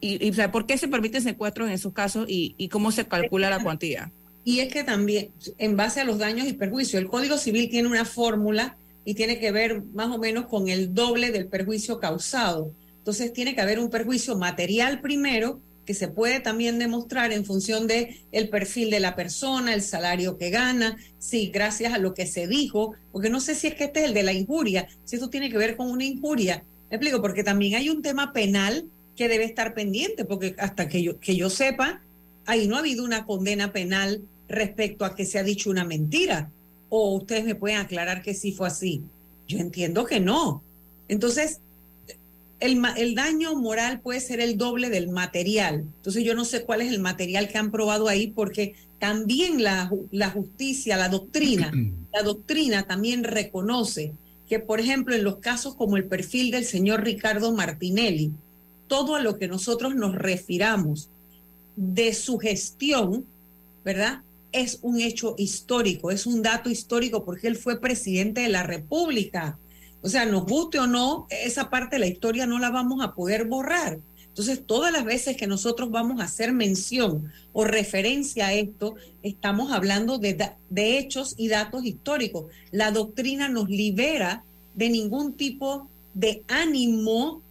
Y, 0.00 0.30
¿por 0.52 0.66
qué 0.66 0.78
se 0.78 0.86
permiten 0.86 1.22
secuestros 1.22 1.68
en 1.68 1.74
esos 1.74 1.92
casos 1.92 2.26
y, 2.28 2.68
cómo 2.68 2.92
se 2.92 3.06
calcula 3.06 3.50
la 3.50 3.62
cuantía? 3.62 4.12
Y 4.44 4.60
es 4.60 4.72
que 4.72 4.84
también, 4.84 5.30
en 5.58 5.76
base 5.76 6.00
a 6.00 6.04
los 6.04 6.18
daños 6.18 6.46
y 6.46 6.52
perjuicios, 6.52 7.02
el 7.02 7.08
Código 7.08 7.36
Civil 7.36 7.68
tiene 7.68 7.88
una 7.88 8.04
fórmula 8.04 8.76
y 9.08 9.14
tiene 9.14 9.38
que 9.38 9.52
ver 9.52 9.84
más 9.94 10.14
o 10.14 10.18
menos 10.18 10.44
con 10.48 10.68
el 10.68 10.92
doble 10.92 11.30
del 11.30 11.46
perjuicio 11.46 11.98
causado. 11.98 12.74
Entonces 12.98 13.32
tiene 13.32 13.54
que 13.54 13.62
haber 13.62 13.78
un 13.78 13.88
perjuicio 13.88 14.36
material 14.36 15.00
primero 15.00 15.62
que 15.86 15.94
se 15.94 16.08
puede 16.08 16.40
también 16.40 16.78
demostrar 16.78 17.32
en 17.32 17.46
función 17.46 17.86
de 17.86 18.20
el 18.32 18.50
perfil 18.50 18.90
de 18.90 19.00
la 19.00 19.16
persona, 19.16 19.72
el 19.72 19.80
salario 19.80 20.36
que 20.36 20.50
gana, 20.50 20.98
sí, 21.18 21.48
gracias 21.50 21.94
a 21.94 21.98
lo 21.98 22.12
que 22.12 22.26
se 22.26 22.46
dijo, 22.46 22.96
porque 23.10 23.30
no 23.30 23.40
sé 23.40 23.54
si 23.54 23.68
es 23.68 23.76
que 23.76 23.84
este 23.84 24.00
es 24.00 24.08
el 24.08 24.12
de 24.12 24.24
la 24.24 24.34
injuria, 24.34 24.86
si 25.04 25.16
esto 25.16 25.30
tiene 25.30 25.48
que 25.48 25.56
ver 25.56 25.78
con 25.78 25.90
una 25.90 26.04
injuria. 26.04 26.64
Me 26.90 26.96
explico, 26.98 27.22
porque 27.22 27.42
también 27.42 27.76
hay 27.76 27.88
un 27.88 28.02
tema 28.02 28.34
penal 28.34 28.90
que 29.16 29.28
debe 29.28 29.44
estar 29.44 29.72
pendiente, 29.72 30.26
porque 30.26 30.54
hasta 30.58 30.86
que 30.86 31.02
yo, 31.02 31.18
que 31.18 31.34
yo 31.34 31.48
sepa, 31.48 32.02
ahí 32.44 32.68
no 32.68 32.76
ha 32.76 32.80
habido 32.80 33.04
una 33.04 33.24
condena 33.24 33.72
penal 33.72 34.20
respecto 34.48 35.06
a 35.06 35.14
que 35.16 35.24
se 35.24 35.38
ha 35.38 35.42
dicho 35.42 35.70
una 35.70 35.84
mentira. 35.84 36.50
O 36.88 37.14
ustedes 37.14 37.44
me 37.44 37.54
pueden 37.54 37.78
aclarar 37.78 38.22
que 38.22 38.34
sí 38.34 38.52
fue 38.52 38.68
así. 38.68 39.02
Yo 39.46 39.58
entiendo 39.58 40.04
que 40.04 40.20
no. 40.20 40.62
Entonces, 41.08 41.60
el, 42.60 43.14
daño 43.14 43.54
moral 43.54 44.00
puede 44.00 44.20
ser 44.20 44.40
el 44.40 44.58
doble 44.58 44.90
del 44.90 45.08
material. 45.08 45.84
Entonces 45.96 46.24
yo 46.24 46.34
no 46.34 46.44
sé 46.44 46.64
cuál 46.64 46.82
es 46.82 46.92
el 46.92 47.00
material 47.00 47.48
que 47.48 47.58
han 47.58 47.70
probado 47.70 48.08
ahí 48.08 48.28
porque 48.28 48.74
también 48.98 49.62
la, 49.62 49.90
la 50.10 50.30
justicia, 50.30 50.96
la 50.96 51.08
doctrina, 51.08 51.72
la 52.12 52.22
doctrina 52.22 52.86
también 52.86 53.24
reconoce 53.24 54.12
que, 54.48 54.58
por 54.58 54.80
ejemplo, 54.80 55.14
en 55.14 55.24
los 55.24 55.36
casos 55.36 55.74
como 55.74 55.96
el 55.96 56.04
perfil 56.04 56.50
del 56.50 56.64
señor 56.64 57.04
Ricardo 57.04 57.52
Martinelli, 57.52 58.32
todo 58.88 59.14
a 59.14 59.22
lo 59.22 59.38
que 59.38 59.46
nosotros 59.46 59.94
nos 59.94 60.14
refiramos 60.14 61.10
de 61.76 62.14
su 62.14 62.38
gestión, 62.38 63.26
¿verdad? 63.84 64.22
Es 64.52 64.78
un 64.82 65.00
hecho 65.00 65.34
histórico, 65.38 66.10
es 66.10 66.26
un 66.26 66.42
dato 66.42 66.70
histórico 66.70 67.24
porque 67.24 67.48
él 67.48 67.56
fue 67.56 67.80
presidente 67.80 68.40
de 68.42 68.48
la 68.48 68.62
República 68.62 69.58
o 70.00 70.08
sea, 70.08 70.26
nos 70.26 70.46
guste 70.46 70.78
o 70.78 70.86
no, 70.86 71.26
esa 71.30 71.70
parte 71.70 71.96
de 71.96 72.00
la 72.00 72.06
historia 72.06 72.46
no 72.46 72.58
la 72.58 72.70
vamos 72.70 73.02
a 73.02 73.14
poder 73.14 73.46
borrar. 73.46 73.98
Entonces, 74.28 74.64
todas 74.64 74.92
las 74.92 75.04
veces 75.04 75.36
que 75.36 75.48
nosotros 75.48 75.90
vamos 75.90 76.20
a 76.20 76.24
hacer 76.24 76.52
mención 76.52 77.32
o 77.52 77.64
referencia 77.64 78.46
a 78.46 78.52
esto, 78.52 78.94
estamos 79.24 79.72
hablando 79.72 80.18
de, 80.18 80.52
de 80.70 80.98
hechos 80.98 81.34
y 81.36 81.48
datos 81.48 81.84
históricos. 81.84 82.46
La 82.70 82.92
doctrina 82.92 83.48
nos 83.48 83.68
libera 83.68 84.44
de 84.76 84.90
ningún 84.90 85.34
tipo 85.34 85.88
de 86.14 86.44
ánimo 86.46 87.42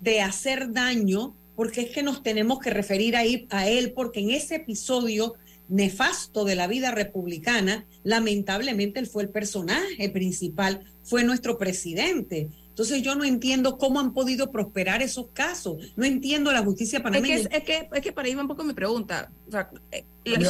de 0.00 0.20
hacer 0.20 0.72
daño, 0.72 1.34
porque 1.56 1.80
es 1.80 1.90
que 1.90 2.02
nos 2.02 2.22
tenemos 2.22 2.58
que 2.58 2.68
referir 2.68 3.16
a 3.16 3.66
él, 3.66 3.92
porque 3.92 4.20
en 4.20 4.30
ese 4.30 4.56
episodio 4.56 5.34
nefasto 5.74 6.44
de 6.44 6.54
la 6.54 6.68
vida 6.68 6.92
republicana, 6.92 7.84
lamentablemente 8.04 9.00
él 9.00 9.08
fue 9.08 9.24
el 9.24 9.28
personaje 9.28 10.08
principal, 10.08 10.84
fue 11.02 11.24
nuestro 11.24 11.58
presidente. 11.58 12.50
Entonces 12.68 13.02
yo 13.02 13.16
no 13.16 13.24
entiendo 13.24 13.76
cómo 13.76 13.98
han 13.98 14.14
podido 14.14 14.52
prosperar 14.52 15.02
esos 15.02 15.28
casos. 15.32 15.92
No 15.96 16.04
entiendo 16.04 16.52
la 16.52 16.62
justicia 16.62 17.02
panameña. 17.02 17.36
Es 17.36 17.48
que, 17.48 17.56
es 17.56 17.64
que, 17.64 17.88
es 17.92 18.00
que 18.00 18.12
para 18.12 18.28
ir 18.28 18.38
un 18.38 18.46
poco 18.46 18.62
mi 18.62 18.72
pregunta. 18.72 19.32
Eh, 19.90 20.04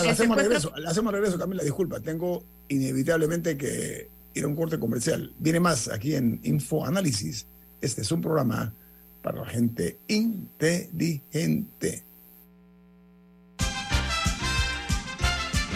hacemos, 0.09 0.37
regreso, 0.37 0.73
hacemos 0.87 1.13
regreso, 1.13 1.39
Camila, 1.39 1.63
disculpa. 1.63 2.01
Tengo 2.01 2.45
inevitablemente 2.69 3.57
que 3.57 4.11
ir 4.35 4.45
a 4.45 4.47
un 4.47 4.57
corte 4.57 4.79
comercial. 4.79 5.35
Viene 5.39 5.61
más 5.61 5.89
aquí 5.89 6.15
en 6.15 6.41
Info 6.45 6.85
Análisis. 6.85 7.47
Este 7.81 8.03
es 8.03 8.13
un 8.13 8.21
programa 8.21 8.75
para 9.23 9.41
la 9.41 9.47
gente 9.47 9.99
inteligente. 10.09 12.05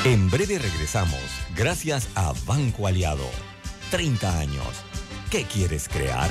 En 0.04 0.30
breve 0.30 0.60
regresamos, 0.60 1.18
gracias 1.56 2.08
a 2.14 2.32
Banco 2.46 2.86
Aliado. 2.86 3.28
30 3.90 4.38
años. 4.38 4.68
¿Qué 5.28 5.42
quieres 5.42 5.88
crear? 5.88 6.30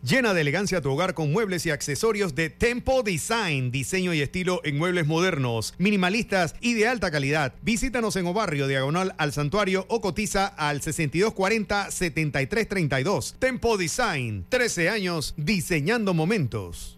Llena 0.00 0.34
de 0.34 0.42
elegancia 0.42 0.80
tu 0.80 0.92
hogar 0.92 1.14
con 1.14 1.32
muebles 1.32 1.66
y 1.66 1.70
accesorios 1.70 2.36
de 2.36 2.50
Tempo 2.50 3.02
Design, 3.02 3.72
diseño 3.72 4.14
y 4.14 4.20
estilo 4.20 4.60
en 4.62 4.78
muebles 4.78 5.08
modernos, 5.08 5.74
minimalistas 5.76 6.54
y 6.60 6.74
de 6.74 6.86
alta 6.86 7.10
calidad. 7.10 7.54
Visítanos 7.62 8.14
en 8.14 8.28
Obarrio, 8.28 8.68
diagonal 8.68 9.16
al 9.18 9.32
santuario 9.32 9.86
o 9.88 10.00
cotiza 10.00 10.46
al 10.46 10.82
6240-7332. 10.82 13.34
Tempo 13.40 13.76
Design, 13.76 14.46
13 14.48 14.88
años 14.88 15.34
diseñando 15.36 16.14
momentos. 16.14 16.97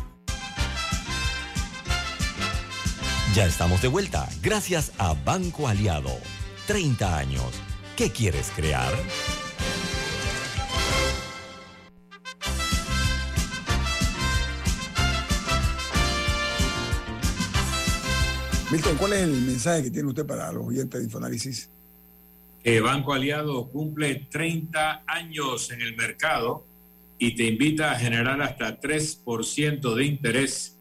Ya 3.33 3.45
estamos 3.45 3.81
de 3.81 3.87
vuelta, 3.87 4.27
gracias 4.43 4.91
a 4.97 5.13
Banco 5.13 5.65
Aliado. 5.65 6.11
30 6.67 7.17
años. 7.17 7.45
¿Qué 7.95 8.09
quieres 8.09 8.51
crear? 8.53 8.91
Milton, 18.69 18.97
¿cuál 18.97 19.13
es 19.13 19.21
el 19.21 19.31
mensaje 19.31 19.83
que 19.83 19.91
tiene 19.91 20.09
usted 20.09 20.25
para 20.25 20.51
los 20.51 20.67
oyentes 20.67 20.99
de 20.99 21.05
Infoanálisis? 21.05 21.69
Que 22.61 22.81
Banco 22.81 23.13
Aliado 23.13 23.69
cumple 23.69 24.27
30 24.29 25.05
años 25.07 25.71
en 25.71 25.79
el 25.79 25.95
mercado 25.95 26.65
y 27.17 27.33
te 27.35 27.45
invita 27.45 27.93
a 27.93 27.95
generar 27.95 28.41
hasta 28.41 28.77
3% 28.77 29.95
de 29.95 30.03
interés 30.03 30.77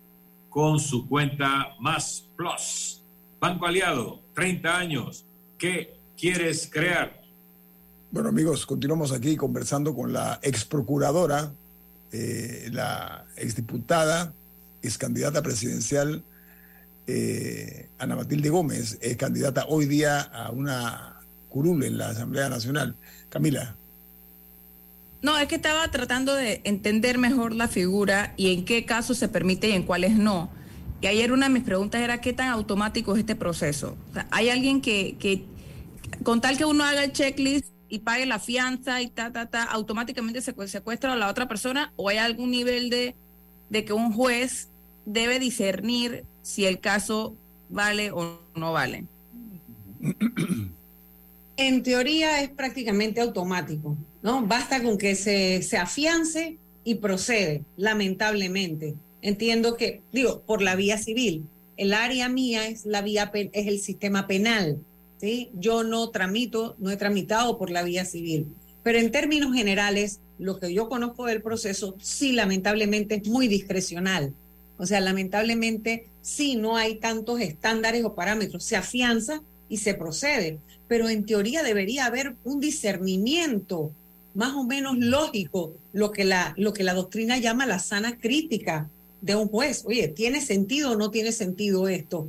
con 0.48 0.80
su 0.80 1.08
cuenta 1.08 1.76
Más 1.78 2.29
Plus. 2.40 3.02
Banco 3.38 3.66
Aliado, 3.66 4.22
30 4.34 4.78
años. 4.78 5.26
¿Qué 5.58 6.00
quieres 6.16 6.70
crear? 6.72 7.20
Bueno, 8.10 8.30
amigos, 8.30 8.64
continuamos 8.64 9.12
aquí 9.12 9.36
conversando 9.36 9.94
con 9.94 10.14
la 10.14 10.40
ex 10.42 10.64
procuradora, 10.64 11.52
eh, 12.12 12.70
la 12.72 13.26
exdiputada, 13.36 14.32
ex 14.80 14.96
candidata 14.96 15.42
presidencial, 15.42 16.24
eh, 17.06 17.90
Ana 17.98 18.16
Matilde 18.16 18.48
Gómez, 18.48 18.96
es 19.02 19.18
candidata 19.18 19.66
hoy 19.68 19.84
día 19.84 20.22
a 20.22 20.50
una 20.50 21.20
curul 21.50 21.84
en 21.84 21.98
la 21.98 22.08
Asamblea 22.08 22.48
Nacional. 22.48 22.96
Camila. 23.28 23.76
No, 25.20 25.36
es 25.36 25.46
que 25.46 25.56
estaba 25.56 25.90
tratando 25.90 26.34
de 26.34 26.62
entender 26.64 27.18
mejor 27.18 27.54
la 27.54 27.68
figura 27.68 28.32
y 28.38 28.54
en 28.54 28.64
qué 28.64 28.86
casos 28.86 29.18
se 29.18 29.28
permite 29.28 29.68
y 29.68 29.72
en 29.72 29.82
cuáles 29.82 30.16
no. 30.16 30.58
Y 31.00 31.06
ayer 31.06 31.32
una 31.32 31.48
de 31.48 31.54
mis 31.54 31.62
preguntas 31.62 32.00
era 32.00 32.20
qué 32.20 32.32
tan 32.32 32.48
automático 32.48 33.14
es 33.14 33.20
este 33.20 33.34
proceso. 33.34 33.96
hay 34.30 34.50
alguien 34.50 34.80
que, 34.80 35.44
con 36.22 36.40
tal 36.40 36.58
que 36.58 36.64
uno 36.64 36.84
haga 36.84 37.04
el 37.04 37.12
checklist 37.12 37.66
y 37.88 38.00
pague 38.00 38.26
la 38.26 38.38
fianza 38.38 39.00
y 39.00 39.08
ta, 39.08 39.32
ta, 39.32 39.46
ta, 39.46 39.64
automáticamente 39.64 40.40
se 40.42 40.54
secuestra 40.68 41.12
a 41.12 41.16
la 41.16 41.28
otra 41.28 41.48
persona 41.48 41.92
o 41.96 42.08
hay 42.08 42.18
algún 42.18 42.50
nivel 42.50 42.90
de, 42.90 43.16
de 43.70 43.84
que 43.84 43.92
un 43.92 44.12
juez 44.12 44.68
debe 45.06 45.38
discernir 45.38 46.24
si 46.42 46.66
el 46.66 46.80
caso 46.80 47.36
vale 47.68 48.10
o 48.12 48.40
no 48.54 48.72
vale. 48.72 49.06
En 51.56 51.82
teoría 51.82 52.42
es 52.42 52.50
prácticamente 52.50 53.20
automático. 53.20 53.96
¿no? 54.22 54.46
Basta 54.46 54.82
con 54.82 54.98
que 54.98 55.14
se, 55.14 55.62
se 55.62 55.78
afiance 55.78 56.58
y 56.84 56.96
procede, 56.96 57.64
lamentablemente. 57.76 58.94
Entiendo 59.22 59.76
que, 59.76 60.02
digo, 60.12 60.42
por 60.42 60.62
la 60.62 60.76
vía 60.76 60.98
civil. 60.98 61.46
El 61.76 61.92
área 61.92 62.28
mía 62.28 62.66
es 62.68 62.84
la 62.84 63.02
vía 63.02 63.30
es 63.34 63.66
el 63.66 63.80
sistema 63.80 64.26
penal, 64.26 64.78
¿sí? 65.18 65.50
Yo 65.54 65.82
no 65.82 66.10
tramito, 66.10 66.76
no 66.78 66.90
he 66.90 66.96
tramitado 66.96 67.58
por 67.58 67.70
la 67.70 67.82
vía 67.82 68.04
civil. 68.04 68.48
Pero 68.82 68.98
en 68.98 69.10
términos 69.10 69.54
generales, 69.54 70.20
lo 70.38 70.58
que 70.58 70.72
yo 70.72 70.88
conozco 70.88 71.26
del 71.26 71.42
proceso, 71.42 71.96
sí, 72.00 72.32
lamentablemente 72.32 73.16
es 73.16 73.28
muy 73.28 73.46
discrecional. 73.48 74.34
O 74.78 74.86
sea, 74.86 75.00
lamentablemente, 75.00 76.06
sí, 76.22 76.56
no 76.56 76.76
hay 76.76 76.96
tantos 76.96 77.40
estándares 77.40 78.04
o 78.04 78.14
parámetros. 78.14 78.64
Se 78.64 78.76
afianza 78.76 79.42
y 79.68 79.78
se 79.78 79.92
procede. 79.94 80.58
Pero 80.88 81.10
en 81.10 81.26
teoría 81.26 81.62
debería 81.62 82.06
haber 82.06 82.36
un 82.44 82.60
discernimiento 82.60 83.92
más 84.34 84.54
o 84.54 84.64
menos 84.64 84.96
lógico, 84.98 85.74
lo 85.92 86.12
que 86.12 86.24
la, 86.24 86.54
lo 86.56 86.72
que 86.72 86.84
la 86.84 86.94
doctrina 86.94 87.38
llama 87.38 87.66
la 87.66 87.78
sana 87.78 88.18
crítica 88.18 88.88
de 89.20 89.36
un 89.36 89.48
juez. 89.48 89.84
Oye, 89.86 90.08
¿tiene 90.08 90.40
sentido 90.40 90.92
o 90.92 90.96
no 90.96 91.10
tiene 91.10 91.32
sentido 91.32 91.88
esto? 91.88 92.28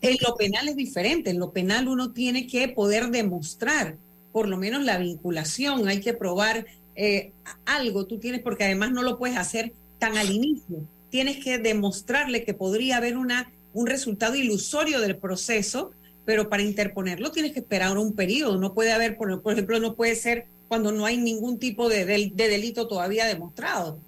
En 0.00 0.16
lo 0.26 0.36
penal 0.36 0.68
es 0.68 0.76
diferente. 0.76 1.30
En 1.30 1.38
lo 1.38 1.52
penal 1.52 1.88
uno 1.88 2.12
tiene 2.12 2.46
que 2.46 2.68
poder 2.68 3.10
demostrar 3.10 3.96
por 4.32 4.48
lo 4.48 4.56
menos 4.56 4.84
la 4.84 4.98
vinculación. 4.98 5.88
Hay 5.88 6.00
que 6.00 6.14
probar 6.14 6.66
eh, 6.96 7.32
algo. 7.64 8.06
Tú 8.06 8.18
tienes, 8.18 8.42
porque 8.42 8.64
además 8.64 8.92
no 8.92 9.02
lo 9.02 9.18
puedes 9.18 9.36
hacer 9.36 9.72
tan 9.98 10.16
al 10.16 10.30
inicio. 10.30 10.86
Tienes 11.10 11.42
que 11.42 11.58
demostrarle 11.58 12.44
que 12.44 12.54
podría 12.54 12.98
haber 12.98 13.16
una, 13.16 13.52
un 13.72 13.86
resultado 13.86 14.36
ilusorio 14.36 15.00
del 15.00 15.16
proceso, 15.16 15.90
pero 16.24 16.48
para 16.48 16.62
interponerlo 16.62 17.32
tienes 17.32 17.52
que 17.52 17.60
esperar 17.60 17.96
un 17.98 18.14
periodo. 18.14 18.58
No 18.58 18.74
puede 18.74 18.92
haber, 18.92 19.16
por, 19.16 19.42
por 19.42 19.52
ejemplo, 19.52 19.80
no 19.80 19.94
puede 19.94 20.14
ser 20.14 20.46
cuando 20.70 20.92
no 20.92 21.04
hay 21.04 21.16
ningún 21.16 21.58
tipo 21.58 21.88
de, 21.88 22.04
delito 22.04 22.86
todavía 22.86 23.26
demostrado, 23.26 23.98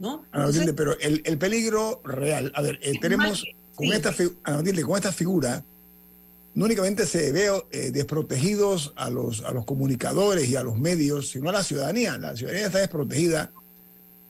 ¿no? 0.00 0.24
pero 0.74 0.98
el, 0.98 1.38
peligro 1.38 2.00
real, 2.04 2.50
a 2.54 2.62
ver, 2.62 2.80
eh, 2.82 2.94
tenemos 3.00 3.44
con, 3.74 3.92
esta, 3.92 4.14
con 4.42 4.96
esta 4.96 5.12
figura, 5.12 5.62
no 6.54 6.64
únicamente 6.64 7.06
se 7.06 7.30
ve 7.32 7.50
eh, 7.70 7.90
desprotegidos 7.92 8.94
a 8.96 9.10
los, 9.10 9.44
a 9.44 9.52
los 9.52 9.66
comunicadores 9.66 10.48
y 10.48 10.56
a 10.56 10.64
los 10.64 10.78
medios, 10.78 11.28
sino 11.28 11.50
a 11.50 11.52
la 11.52 11.62
ciudadanía. 11.62 12.16
La 12.16 12.34
ciudadanía 12.34 12.66
está 12.66 12.78
desprotegida 12.78 13.52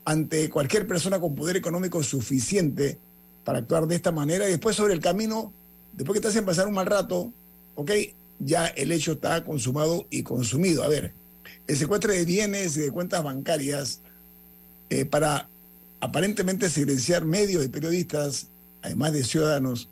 ante 0.03 0.49
cualquier 0.49 0.85
persona 0.87 1.19
con 1.19 1.35
poder 1.35 1.55
económico 1.55 2.03
suficiente 2.03 2.99
para 3.45 3.59
actuar 3.59 3.87
de 3.87 3.95
esta 3.95 4.11
manera 4.11 4.47
y 4.47 4.51
después 4.51 4.75
sobre 4.75 4.93
el 4.93 4.99
camino, 4.99 5.53
después 5.93 6.17
que 6.17 6.21
te 6.21 6.27
hacen 6.27 6.45
pasar 6.45 6.67
un 6.67 6.73
mal 6.73 6.85
rato, 6.85 7.31
ok, 7.75 7.91
ya 8.39 8.67
el 8.67 8.91
hecho 8.91 9.13
está 9.13 9.45
consumado 9.45 10.05
y 10.09 10.21
consumido. 10.23 10.83
A 10.83 10.89
ver, 10.89 11.13
el 11.65 11.77
secuestro 11.77 12.11
de 12.11 12.25
bienes 12.25 12.75
y 12.75 12.81
de 12.81 12.91
cuentas 12.91 13.23
bancarias 13.23 14.01
eh, 14.89 15.05
para 15.05 15.47
aparentemente 16.01 16.69
silenciar 16.69 17.25
medios 17.25 17.63
y 17.65 17.69
periodistas, 17.69 18.47
además 18.81 19.13
de 19.13 19.23
ciudadanos, 19.23 19.89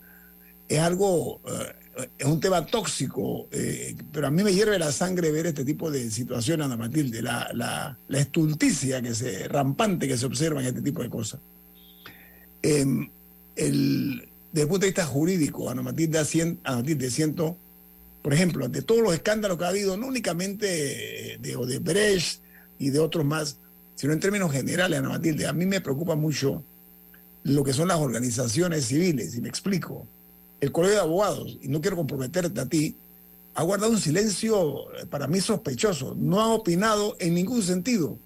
es 0.67 0.79
algo, 0.79 1.41
eh, 1.47 2.07
es 2.17 2.25
un 2.25 2.39
tema 2.39 2.65
tóxico, 2.65 3.47
eh, 3.51 3.95
pero 4.11 4.27
a 4.27 4.31
mí 4.31 4.43
me 4.43 4.53
hierve 4.53 4.77
la 4.77 4.91
sangre 4.91 5.31
ver 5.31 5.47
este 5.47 5.63
tipo 5.63 5.89
de 5.89 6.11
situaciones, 6.11 6.65
Ana 6.65 6.77
Matilde, 6.77 7.21
la, 7.21 7.49
la, 7.53 8.19
estulticia 8.19 9.01
que 9.01 9.15
se, 9.15 9.47
rampante 9.47 10.07
que 10.07 10.17
se 10.17 10.25
observa 10.25 10.61
en 10.61 10.67
este 10.67 10.81
tipo 10.81 11.01
de 11.01 11.09
cosas. 11.09 11.39
Em, 12.61 13.09
el, 13.55 14.27
desde 14.51 14.63
el 14.63 14.67
punto 14.67 14.81
de 14.81 14.87
vista 14.87 15.05
jurídico, 15.05 15.69
Ana 15.69 15.81
Matilde, 15.81 16.19
Ana 16.63 16.77
Matilde 16.77 17.09
siento 17.09 17.57
por 18.21 18.33
ejemplo, 18.33 18.65
ante 18.65 18.81
todos 18.81 19.01
los 19.01 19.13
escándalos 19.13 19.57
que 19.57 19.63
ha 19.63 19.69
habido, 19.69 19.95
no 19.97 20.07
únicamente 20.07 21.37
de 21.39 21.55
Odebrecht 21.55 22.41
y 22.77 22.89
de 22.89 22.99
otros 22.99 23.25
más, 23.25 23.57
sino 23.99 24.13
en 24.13 24.21
términos 24.21 24.49
generales, 24.53 24.97
Ana 24.97 25.09
Matilde, 25.09 25.45
a 25.45 25.51
mí 25.51 25.65
me 25.65 25.81
preocupa 25.81 26.15
mucho 26.15 26.63
lo 27.43 27.65
que 27.65 27.73
son 27.73 27.89
las 27.89 27.97
organizaciones 27.97 28.85
civiles, 28.85 29.35
y 29.35 29.41
me 29.41 29.49
explico. 29.49 30.07
El 30.61 30.71
Colegio 30.71 30.95
de 30.95 31.01
Abogados, 31.01 31.57
y 31.61 31.67
no 31.67 31.81
quiero 31.81 31.97
comprometerte 31.97 32.61
a 32.61 32.65
ti, 32.65 32.95
ha 33.55 33.63
guardado 33.63 33.91
un 33.91 33.99
silencio 33.99 34.89
eh, 34.93 35.05
para 35.05 35.27
mí 35.27 35.41
sospechoso, 35.41 36.15
no 36.17 36.39
ha 36.39 36.47
opinado 36.53 37.17
en 37.19 37.33
ningún 37.33 37.61
sentido 37.61 38.17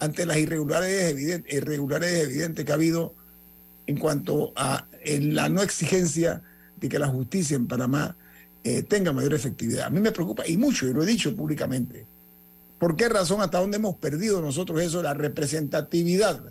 ante 0.00 0.26
las 0.26 0.36
irregularidades 0.36 1.12
evidentes, 1.12 1.54
irregularidades 1.54 2.24
evidentes 2.24 2.64
que 2.64 2.72
ha 2.72 2.74
habido 2.74 3.14
en 3.86 3.98
cuanto 3.98 4.52
a 4.56 4.88
la 5.04 5.48
no 5.48 5.62
exigencia 5.62 6.42
de 6.80 6.88
que 6.88 6.98
la 6.98 7.06
justicia 7.06 7.54
en 7.54 7.68
Panamá 7.68 8.16
eh, 8.64 8.82
tenga 8.82 9.12
mayor 9.12 9.34
efectividad. 9.34 9.86
A 9.86 9.90
mí 9.90 10.00
me 10.00 10.10
preocupa, 10.10 10.42
y 10.44 10.56
mucho, 10.56 10.88
y 10.88 10.92
lo 10.92 11.04
he 11.04 11.06
dicho 11.06 11.36
públicamente. 11.36 12.04
¿Por 12.78 12.96
qué 12.96 13.08
razón 13.08 13.40
hasta 13.40 13.60
dónde 13.60 13.76
hemos 13.76 13.96
perdido 13.96 14.40
nosotros 14.42 14.80
eso, 14.82 15.02
la 15.02 15.14
representatividad 15.14 16.42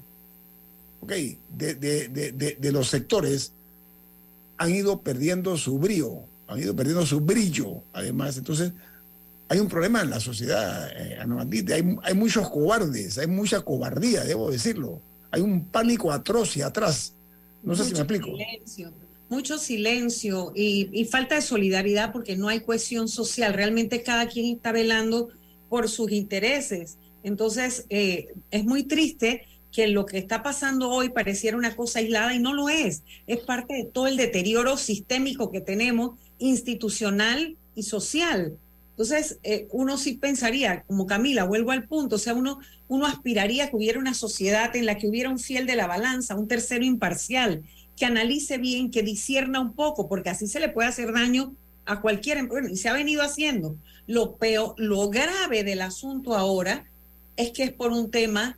de, 1.05 2.71
los 2.71 2.89
sectores 2.89 3.53
han 4.57 4.73
ido 4.73 5.01
perdiendo 5.01 5.57
su 5.57 5.77
brío. 5.77 6.25
han 6.47 6.59
ido 6.59 6.75
perdiendo 6.75 7.05
su 7.05 7.19
brillo, 7.19 7.83
además. 7.93 8.37
Entonces, 8.37 8.73
hay 9.49 9.59
un 9.59 9.67
problema 9.67 10.01
en 10.01 10.09
la 10.09 10.19
sociedad, 10.19 10.89
eh, 10.95 11.17
hay, 11.73 11.97
hay 12.03 12.13
muchos 12.13 12.49
cobardes, 12.49 13.17
hay 13.17 13.27
mucha 13.27 13.61
cobardía, 13.61 14.23
debo 14.23 14.51
decirlo. 14.51 15.01
Hay 15.31 15.41
un 15.41 15.65
pánico 15.65 16.11
atroz 16.11 16.57
y 16.57 16.61
atrás. 16.61 17.13
No 17.63 17.75
sé 17.75 17.85
si 17.85 17.93
me 17.93 17.99
explico. 17.99 18.27
Silencio, 18.27 18.93
mucho 19.29 19.57
silencio 19.57 20.51
y, 20.55 20.89
y 20.91 21.05
falta 21.05 21.35
de 21.35 21.41
solidaridad 21.41 22.11
porque 22.11 22.35
no 22.35 22.49
hay 22.49 22.59
cohesión 22.59 23.07
social. 23.07 23.53
Realmente 23.53 24.03
cada 24.03 24.27
quien 24.27 24.55
está 24.55 24.71
velando 24.71 25.29
por 25.73 25.89
sus 25.89 26.11
intereses. 26.11 26.99
Entonces, 27.23 27.87
eh, 27.89 28.27
es 28.51 28.63
muy 28.63 28.83
triste 28.83 29.47
que 29.71 29.87
lo 29.87 30.05
que 30.05 30.19
está 30.19 30.43
pasando 30.43 30.91
hoy 30.91 31.09
pareciera 31.09 31.57
una 31.57 31.75
cosa 31.75 31.97
aislada 31.97 32.35
y 32.35 32.37
no 32.37 32.53
lo 32.53 32.69
es. 32.69 33.01
Es 33.25 33.39
parte 33.39 33.73
de 33.73 33.85
todo 33.85 34.05
el 34.05 34.15
deterioro 34.15 34.77
sistémico 34.77 35.49
que 35.49 35.61
tenemos, 35.61 36.11
institucional 36.37 37.57
y 37.73 37.81
social. 37.81 38.55
Entonces, 38.91 39.39
eh, 39.41 39.67
uno 39.71 39.97
sí 39.97 40.13
pensaría, 40.13 40.83
como 40.83 41.07
Camila, 41.07 41.43
vuelvo 41.43 41.71
al 41.71 41.87
punto, 41.87 42.17
o 42.17 42.19
sea, 42.19 42.35
uno, 42.35 42.59
uno 42.87 43.07
aspiraría 43.07 43.71
que 43.71 43.75
hubiera 43.75 43.97
una 43.97 44.13
sociedad 44.13 44.75
en 44.75 44.85
la 44.85 44.99
que 44.99 45.07
hubiera 45.07 45.31
un 45.31 45.39
fiel 45.39 45.65
de 45.65 45.75
la 45.75 45.87
balanza, 45.87 46.35
un 46.35 46.47
tercero 46.47 46.85
imparcial, 46.85 47.63
que 47.97 48.05
analice 48.05 48.59
bien, 48.59 48.91
que 48.91 49.01
disierna 49.01 49.59
un 49.59 49.73
poco, 49.73 50.07
porque 50.07 50.29
así 50.29 50.45
se 50.45 50.59
le 50.59 50.69
puede 50.69 50.89
hacer 50.89 51.13
daño 51.13 51.55
a 51.85 52.01
cualquier 52.01 52.45
bueno, 52.47 52.69
y 52.69 52.77
se 52.77 52.89
ha 52.89 52.93
venido 52.93 53.21
haciendo. 53.21 53.75
Lo 54.07 54.35
peor, 54.35 54.75
lo 54.77 55.09
grave 55.09 55.63
del 55.63 55.81
asunto 55.81 56.35
ahora 56.35 56.85
es 57.35 57.51
que 57.51 57.63
es 57.63 57.71
por 57.71 57.91
un 57.91 58.11
tema 58.11 58.57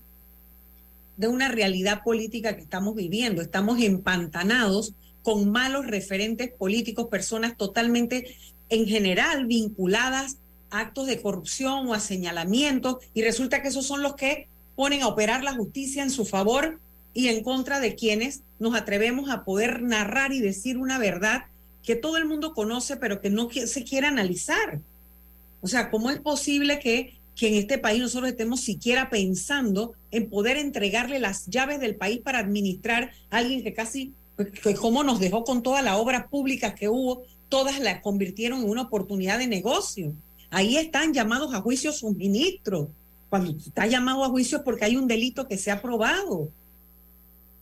de 1.18 1.28
una 1.28 1.48
realidad 1.48 2.04
política 2.04 2.56
que 2.56 2.62
estamos 2.62 2.96
viviendo. 2.96 3.42
Estamos 3.42 3.82
empantanados 3.82 4.94
con 5.24 5.52
malos 5.52 5.88
referentes 5.88 6.52
políticos, 6.52 7.08
personas 7.10 7.58
totalmente, 7.58 8.36
en 8.70 8.86
general, 8.86 9.46
vinculadas 9.46 10.38
a 10.70 10.82
actos 10.82 11.08
de 11.08 11.22
corrupción 11.22 11.88
o 11.88 11.94
a 11.94 12.00
señalamientos, 12.00 12.98
y 13.14 13.22
resulta 13.22 13.62
que 13.62 13.70
esos 13.70 13.86
son 13.86 14.04
los 14.04 14.16
que 14.16 14.48
ponen 14.76 15.04
a 15.04 15.08
operar 15.08 15.44
la 15.44 15.54
justicia 15.54 16.04
en 16.04 16.12
su 16.12 16.26
favor 16.26 16.80
y 17.14 17.30
en 17.30 17.44
contra 17.44 17.80
de 17.80 17.96
quienes 17.96 18.42
nos 18.60 18.76
atrevemos 18.76 19.30
a 19.30 19.46
poder 19.46 19.82
narrar 19.82 20.34
y 20.34 20.42
decir 20.42 20.78
una 20.78 21.00
verdad 21.00 21.46
que 21.86 21.96
todo 21.96 22.18
el 22.18 22.26
mundo 22.26 22.54
conoce, 22.54 22.98
pero 22.98 23.22
que 23.22 23.30
no 23.30 23.50
se 23.52 23.84
quiere 23.84 24.08
analizar. 24.08 24.80
O 25.62 25.68
sea, 25.68 25.90
¿cómo 25.90 26.10
es 26.10 26.20
posible 26.20 26.80
que, 26.80 27.16
que 27.36 27.48
en 27.48 27.56
este 27.56 27.78
país 27.78 28.02
nosotros 28.02 28.30
estemos 28.30 28.62
siquiera 28.62 29.10
pensando 29.10 29.94
en 30.12 30.30
poder 30.30 30.58
entregarle 30.58 31.20
las 31.20 31.46
llaves 31.48 31.80
del 31.80 31.96
país 31.96 32.20
para 32.20 32.40
administrar 32.40 33.12
a 33.30 33.38
alguien 33.38 33.64
que 33.64 33.74
casi, 33.74 34.14
pues, 34.36 34.50
que 34.52 34.74
como 34.76 35.04
nos 35.04 35.20
dejó 35.20 35.44
con 35.44 35.62
toda 35.62 35.82
la 35.82 35.98
obra 35.98 36.28
pública 36.28 36.76
que 36.76 36.90
hubo, 36.90 37.24
todas 37.50 37.80
las 37.80 38.02
convirtieron 38.02 38.64
en 38.64 38.70
una 38.70 38.84
oportunidad 38.84 39.38
de 39.38 39.48
negocio? 39.48 40.14
Ahí 40.50 40.78
están 40.78 41.14
llamados 41.14 41.54
a 41.54 41.62
juicio 41.62 41.92
sus 41.92 42.16
ministros. 42.16 42.88
Cuando 43.30 43.52
está 43.52 43.86
llamado 43.88 44.24
a 44.24 44.30
juicio 44.30 44.60
es 44.60 44.64
porque 44.64 44.86
hay 44.86 44.96
un 44.98 45.08
delito 45.08 45.48
que 45.48 45.58
se 45.58 45.72
ha 45.72 45.82
probado 45.82 46.50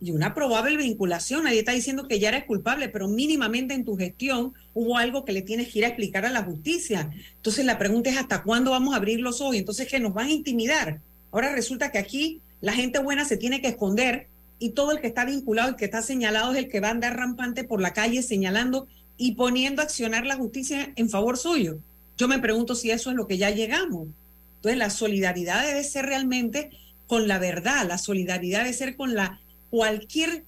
y 0.04 0.12
una 0.12 0.34
probable 0.34 0.76
vinculación. 0.76 1.46
Nadie 1.46 1.60
está 1.60 1.72
diciendo 1.72 2.08
que 2.10 2.20
ya 2.20 2.28
eres 2.28 2.44
culpable, 2.44 2.90
pero 2.90 3.08
mínimamente 3.08 3.74
en 3.74 3.86
tu 3.86 3.96
gestión 3.96 4.54
hubo 4.74 4.98
algo 4.98 5.24
que 5.24 5.32
le 5.32 5.42
tienes 5.42 5.70
que 5.70 5.80
ir 5.80 5.86
a 5.86 5.88
explicar 5.88 6.26
a 6.26 6.30
la 6.30 6.44
justicia. 6.44 7.10
Entonces 7.38 7.66
la 7.66 7.80
pregunta 7.80 8.10
es 8.10 8.18
hasta 8.18 8.44
cuándo 8.44 8.72
vamos 8.72 8.94
a 8.94 8.98
abrir 8.98 9.22
los 9.22 9.40
ojos. 9.40 9.56
Entonces 9.56 9.88
que 9.88 10.02
nos 10.02 10.14
van 10.14 10.28
a 10.28 10.32
intimidar. 10.32 11.00
Ahora 11.32 11.56
resulta 11.56 11.90
que 11.90 12.00
aquí 12.00 12.42
la 12.60 12.74
gente 12.74 13.00
buena 13.00 13.24
se 13.24 13.38
tiene 13.38 13.62
que 13.62 13.70
esconder 13.70 14.28
y 14.60 14.72
todo 14.72 14.92
el 14.92 15.00
que 15.00 15.08
está 15.08 15.24
vinculado, 15.24 15.70
el 15.70 15.76
que 15.78 15.86
está 15.86 16.02
señalado 16.02 16.52
es 16.52 16.58
el 16.58 16.70
que 16.70 16.82
va 16.82 16.90
a 16.90 16.92
andar 16.92 17.16
rampante 17.16 17.64
por 17.64 17.82
la 17.82 17.94
calle 17.94 18.22
señalando 18.24 18.88
y 19.18 19.36
poniendo 19.36 19.82
a 19.82 19.86
accionar 19.86 20.26
la 20.26 20.36
justicia 20.36 20.92
en 20.98 21.10
favor 21.10 21.38
suyo. 21.38 21.80
Yo 22.18 22.28
me 22.28 22.40
pregunto 22.40 22.76
si 22.76 22.92
eso 22.92 23.10
es 23.10 23.16
lo 23.16 23.26
que 23.26 23.38
ya 23.38 23.52
llegamos. 23.52 24.10
Entonces 24.58 24.78
la 24.78 24.90
solidaridad 24.90 25.66
debe 25.66 25.84
ser 25.84 26.06
realmente 26.06 26.72
con 27.08 27.28
la 27.28 27.40
verdad, 27.40 27.86
la 27.88 27.98
solidaridad 27.98 28.60
debe 28.60 28.74
ser 28.74 28.96
con 28.96 29.14
la 29.14 29.40
cualquier 29.74 30.44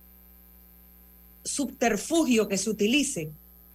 subterfugio 1.44 2.48
que 2.48 2.60
se 2.60 2.70
utilice 2.70 3.32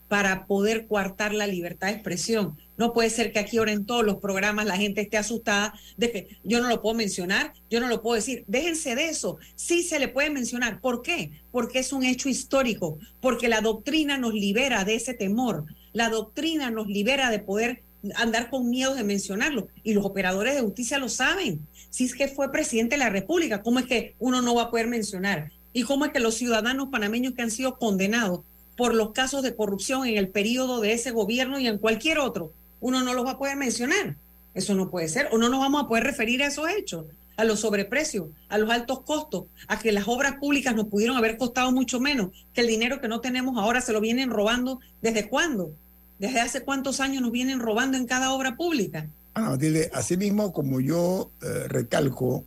para 0.07 0.47
poder 0.47 0.87
coartar 0.87 1.35
la 1.35 1.49
libertad 1.49 1.89
de 1.89 1.95
expresión. 1.95 2.57
No 2.77 2.93
puede 2.93 3.11
ser 3.11 3.33
que 3.33 3.41
aquí 3.41 3.59
ahora 3.59 3.73
en 3.73 3.85
todos 3.85 4.05
los 4.05 4.19
programas 4.19 4.67
la 4.67 4.77
gente 4.77 5.01
esté 5.01 5.19
asustada 5.19 5.75
de 5.97 6.13
que 6.13 6.39
yo 6.45 6.61
no 6.61 6.69
lo 6.69 6.81
puedo 6.81 6.95
mencionar, 6.95 7.53
yo 7.69 7.81
no 7.81 7.89
lo 7.89 8.01
puedo 8.01 8.15
decir. 8.15 8.45
Déjense 8.47 8.95
de 8.95 9.09
eso. 9.09 9.39
Sí 9.57 9.83
se 9.83 9.99
le 9.99 10.07
puede 10.07 10.31
mencionar. 10.31 10.81
¿Por 10.81 11.03
qué? 11.03 11.33
Porque 11.51 11.81
es 11.81 11.93
un 11.93 12.05
hecho 12.05 12.29
histórico, 12.29 13.01
porque 13.21 13.49
la 13.49 13.61
doctrina 13.61 14.19
nos 14.19 14.35
libera 14.35 14.85
de 14.85 14.95
ese 14.95 15.15
temor. 15.15 15.65
La 15.93 16.11
doctrina 16.11 16.71
nos 16.71 16.87
libera 16.87 17.29
de 17.29 17.41
poder 17.41 17.83
andar 18.15 18.51
con 18.51 18.71
miedo 18.71 18.95
de 18.95 19.03
mencionarlo. 19.03 19.67
Y 19.83 19.95
los 19.95 20.05
operadores 20.05 20.55
de 20.55 20.61
justicia 20.61 20.99
lo 21.01 21.09
saben. 21.09 21.67
Si 21.91 22.05
es 22.05 22.15
que 22.15 22.29
fue 22.29 22.53
presidente 22.53 22.95
de 22.95 23.01
la 23.01 23.11
República, 23.11 23.63
¿cómo 23.63 23.81
es 23.81 23.87
que 23.87 24.15
uno 24.19 24.43
no 24.43 24.55
va 24.55 24.63
a 24.63 24.71
poder 24.71 24.87
mencionar? 24.87 25.51
¿Y 25.73 25.83
cómo 25.83 26.05
es 26.05 26.13
que 26.13 26.21
los 26.21 26.37
ciudadanos 26.37 26.89
panameños 26.89 27.35
que 27.35 27.43
han 27.43 27.51
sido 27.51 27.79
condenados 27.79 28.41
por 28.77 28.95
los 28.95 29.13
casos 29.13 29.43
de 29.43 29.55
corrupción 29.55 30.07
en 30.07 30.17
el 30.17 30.29
periodo 30.29 30.81
de 30.81 30.93
ese 30.93 31.11
gobierno 31.11 31.59
y 31.59 31.67
en 31.67 31.79
cualquier 31.79 32.19
otro, 32.19 32.53
uno 32.81 33.03
no 33.03 33.13
los 33.13 33.27
va 33.27 33.33
a 33.33 33.39
poder 33.39 33.57
mencionar? 33.57 34.17
Eso 34.55 34.75
no 34.75 34.91
puede 34.91 35.09
ser. 35.09 35.29
O 35.33 35.39
no 35.39 35.49
nos 35.49 35.61
vamos 35.61 35.83
a 35.83 35.89
poder 35.89 36.05
referir 36.05 36.43
a 36.43 36.47
esos 36.47 36.69
hechos, 36.69 37.07
a 37.37 37.45
los 37.45 37.61
sobreprecios, 37.61 38.29
a 38.49 38.59
los 38.59 38.71
altos 38.71 39.01
costos, 39.01 39.45
a 39.67 39.79
que 39.79 39.93
las 39.93 40.09
obras 40.09 40.37
públicas 40.37 40.75
nos 40.75 40.87
pudieron 40.87 41.17
haber 41.17 41.37
costado 41.37 41.73
mucho 41.73 42.01
menos, 42.01 42.31
que 42.55 42.61
el 42.61 42.67
dinero 42.67 43.01
que 43.01 43.09
no 43.09 43.21
tenemos 43.21 43.59
ahora 43.59 43.81
se 43.81 43.93
lo 43.93 44.01
vienen 44.01 44.31
robando. 44.31 44.81
¿Desde 45.03 45.29
cuándo? 45.29 45.73
¿Desde 46.19 46.41
hace 46.41 46.63
cuántos 46.63 47.01
años 47.01 47.23
nos 47.23 47.33
vienen 47.33 47.61
robando 47.61 47.97
en 47.97 48.07
cada 48.07 48.33
obra 48.33 48.57
pública? 48.57 49.09
Ana 49.41 49.51
Matilde, 49.51 49.91
así 49.95 50.17
mismo 50.17 50.53
como 50.53 50.81
yo 50.81 51.31
eh, 51.43 51.67
recalco 51.69 52.45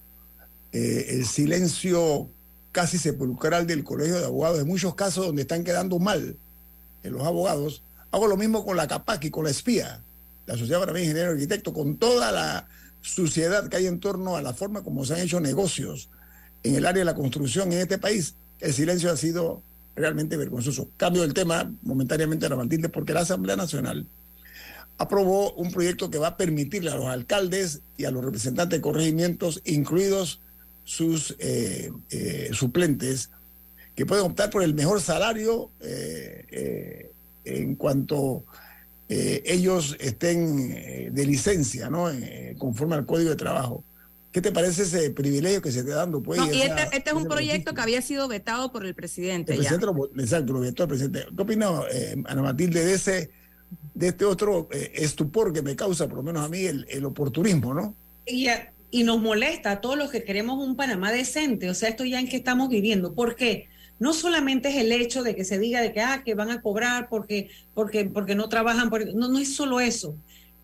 eh, 0.71 1.07
el 1.09 1.25
silencio 1.25 2.29
casi 2.71 2.97
sepulcral 2.97 3.67
del 3.67 3.83
Colegio 3.83 4.19
de 4.19 4.25
Abogados, 4.25 4.59
en 4.59 4.67
muchos 4.67 4.95
casos 4.95 5.27
donde 5.27 5.43
están 5.43 5.63
quedando 5.63 5.99
mal 5.99 6.35
en 7.03 7.13
los 7.13 7.23
abogados, 7.23 7.83
hago 8.11 8.27
lo 8.27 8.37
mismo 8.37 8.65
con 8.65 8.77
la 8.77 8.87
CAPAC 8.87 9.25
y 9.25 9.29
con 9.29 9.43
la 9.43 9.51
espía, 9.51 10.01
la 10.45 10.57
Sociedad 10.57 10.79
para 10.79 10.93
mí 10.93 11.01
Ingeniero 11.01 11.31
Arquitecto, 11.31 11.73
con 11.73 11.97
toda 11.97 12.31
la 12.31 12.67
suciedad 13.01 13.67
que 13.67 13.77
hay 13.77 13.87
en 13.87 13.99
torno 13.99 14.37
a 14.37 14.41
la 14.41 14.53
forma 14.53 14.81
como 14.81 15.05
se 15.05 15.13
han 15.13 15.19
hecho 15.19 15.39
negocios 15.39 16.09
en 16.63 16.75
el 16.75 16.85
área 16.85 17.01
de 17.01 17.05
la 17.05 17.15
construcción 17.15 17.71
en 17.73 17.79
este 17.79 17.97
país. 17.97 18.35
El 18.59 18.73
silencio 18.73 19.11
ha 19.11 19.17
sido 19.17 19.61
realmente 19.95 20.37
vergonzoso. 20.37 20.89
Cambio 20.97 21.23
el 21.23 21.33
tema 21.33 21.71
momentáneamente 21.81 22.45
a 22.45 22.55
Matilde 22.55 22.89
porque 22.89 23.13
la 23.13 23.21
Asamblea 23.21 23.55
Nacional 23.55 24.07
aprobó 24.97 25.53
un 25.53 25.71
proyecto 25.71 26.09
que 26.09 26.17
va 26.17 26.29
a 26.29 26.37
permitirle 26.37 26.91
a 26.91 26.95
los 26.95 27.07
alcaldes 27.07 27.81
y 27.97 28.05
a 28.05 28.11
los 28.11 28.23
representantes 28.23 28.77
de 28.77 28.81
corregimientos, 28.81 29.61
incluidos 29.65 30.39
sus 30.83 31.35
eh, 31.39 31.91
eh, 32.09 32.49
suplentes, 32.53 33.29
que 33.95 34.05
pueden 34.05 34.25
optar 34.25 34.49
por 34.49 34.63
el 34.63 34.73
mejor 34.73 35.01
salario 35.01 35.69
eh, 35.81 37.11
en 37.45 37.75
cuanto 37.75 38.43
ellos 39.09 39.95
estén 39.99 41.13
de 41.13 41.25
licencia, 41.27 41.87
¿no? 41.87 42.09
conforme 42.57 42.95
al 42.95 43.05
Código 43.05 43.29
de 43.29 43.35
Trabajo. 43.35 43.83
¿Qué 44.33 44.41
te 44.41 44.51
parece 44.51 44.81
ese 44.81 45.11
privilegio 45.11 45.61
que 45.61 45.71
se 45.71 45.81
está 45.81 45.93
dando? 45.93 46.23
Pues, 46.23 46.41
y 46.51 46.63
este, 46.63 46.81
este, 46.91 47.11
es 47.11 47.15
un 47.15 47.27
proyecto 47.27 47.75
que 47.75 47.81
había 47.81 48.01
sido 48.01 48.27
vetado 48.27 48.71
por 48.71 48.83
el 48.83 48.95
presidente. 48.95 49.53
exacto, 49.53 50.53
lo 50.53 50.59
vetó 50.59 50.83
el 50.83 50.89
presidente. 50.89 51.27
¿Qué 51.35 51.41
opina 51.43 51.69
eh, 51.91 52.15
Ana 52.25 52.41
Matilde 52.41 52.83
de 52.83 52.93
ese 52.93 53.29
de 53.93 54.07
este 54.07 54.25
otro 54.25 54.67
eh, 54.71 54.91
estupor 54.95 55.53
que 55.53 55.61
me 55.61 55.75
causa, 55.75 56.07
por 56.07 56.17
lo 56.17 56.23
menos 56.23 56.45
a 56.45 56.49
mí, 56.49 56.65
el, 56.65 57.05
oportunismo, 57.05 57.73
¿no? 57.73 57.95
Y, 58.25 58.47
y 58.91 59.03
nos 59.03 59.21
molesta 59.21 59.71
a 59.71 59.81
todos 59.81 59.97
los 59.97 60.11
que 60.11 60.23
queremos 60.23 60.65
un 60.65 60.75
Panamá 60.75 61.11
decente. 61.11 61.69
O 61.69 61.73
sea, 61.73 61.89
esto 61.89 62.05
ya 62.05 62.19
en 62.19 62.27
que 62.27 62.37
estamos 62.37 62.69
viviendo. 62.69 63.13
¿Por 63.13 63.35
qué? 63.35 63.67
No 63.99 64.13
solamente 64.13 64.69
es 64.69 64.75
el 64.75 64.91
hecho 64.91 65.23
de 65.23 65.35
que 65.35 65.45
se 65.45 65.59
diga 65.59 65.81
de 65.81 65.93
que, 65.93 66.01
ah, 66.01 66.23
que 66.25 66.35
van 66.35 66.51
a 66.51 66.61
cobrar 66.61 67.07
porque, 67.09 67.49
porque, 67.73 68.05
porque 68.05 68.35
no 68.35 68.49
trabajan. 68.49 68.89
no, 69.15 69.29
no 69.29 69.39
es 69.39 69.55
solo 69.55 69.79
eso. 69.79 70.15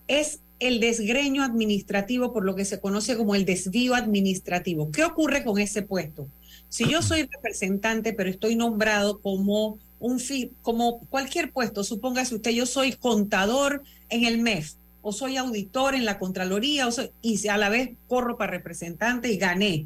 Es 0.08 0.42
el 0.60 0.80
desgreño 0.80 1.44
administrativo 1.44 2.34
por 2.34 2.44
lo 2.44 2.56
que 2.56 2.66
se 2.66 2.80
conoce 2.80 3.16
como 3.16 3.36
el 3.36 3.46
desvío 3.46 3.96
administrativo. 3.96 4.92
¿Qué 4.92 5.04
ocurre 5.04 5.44
con 5.44 5.60
ese 5.60 5.84
puesto? 5.84 6.28
Si 6.68 6.88
yo 6.88 7.02
soy 7.02 7.24
representante, 7.24 8.14
pero 8.14 8.30
estoy 8.30 8.56
nombrado 8.56 9.20
como 9.22 9.80
un 10.00 10.22
como 10.62 11.00
cualquier 11.10 11.52
puesto, 11.52 11.84
supóngase 11.84 12.36
usted, 12.36 12.52
yo 12.52 12.66
soy 12.66 12.94
contador 12.94 13.84
en 14.10 14.26
el 14.26 14.40
MEF, 14.40 14.74
o 15.02 15.12
soy 15.12 15.38
auditor 15.38 15.96
en 15.96 16.06
la 16.06 16.20
Contraloría, 16.20 16.88
o 16.88 16.92
y 17.22 17.48
a 17.48 17.58
la 17.58 17.70
vez 17.70 17.92
corro 18.08 18.38
para 18.38 18.52
representante 18.52 19.32
y 19.32 19.38
gané. 19.38 19.86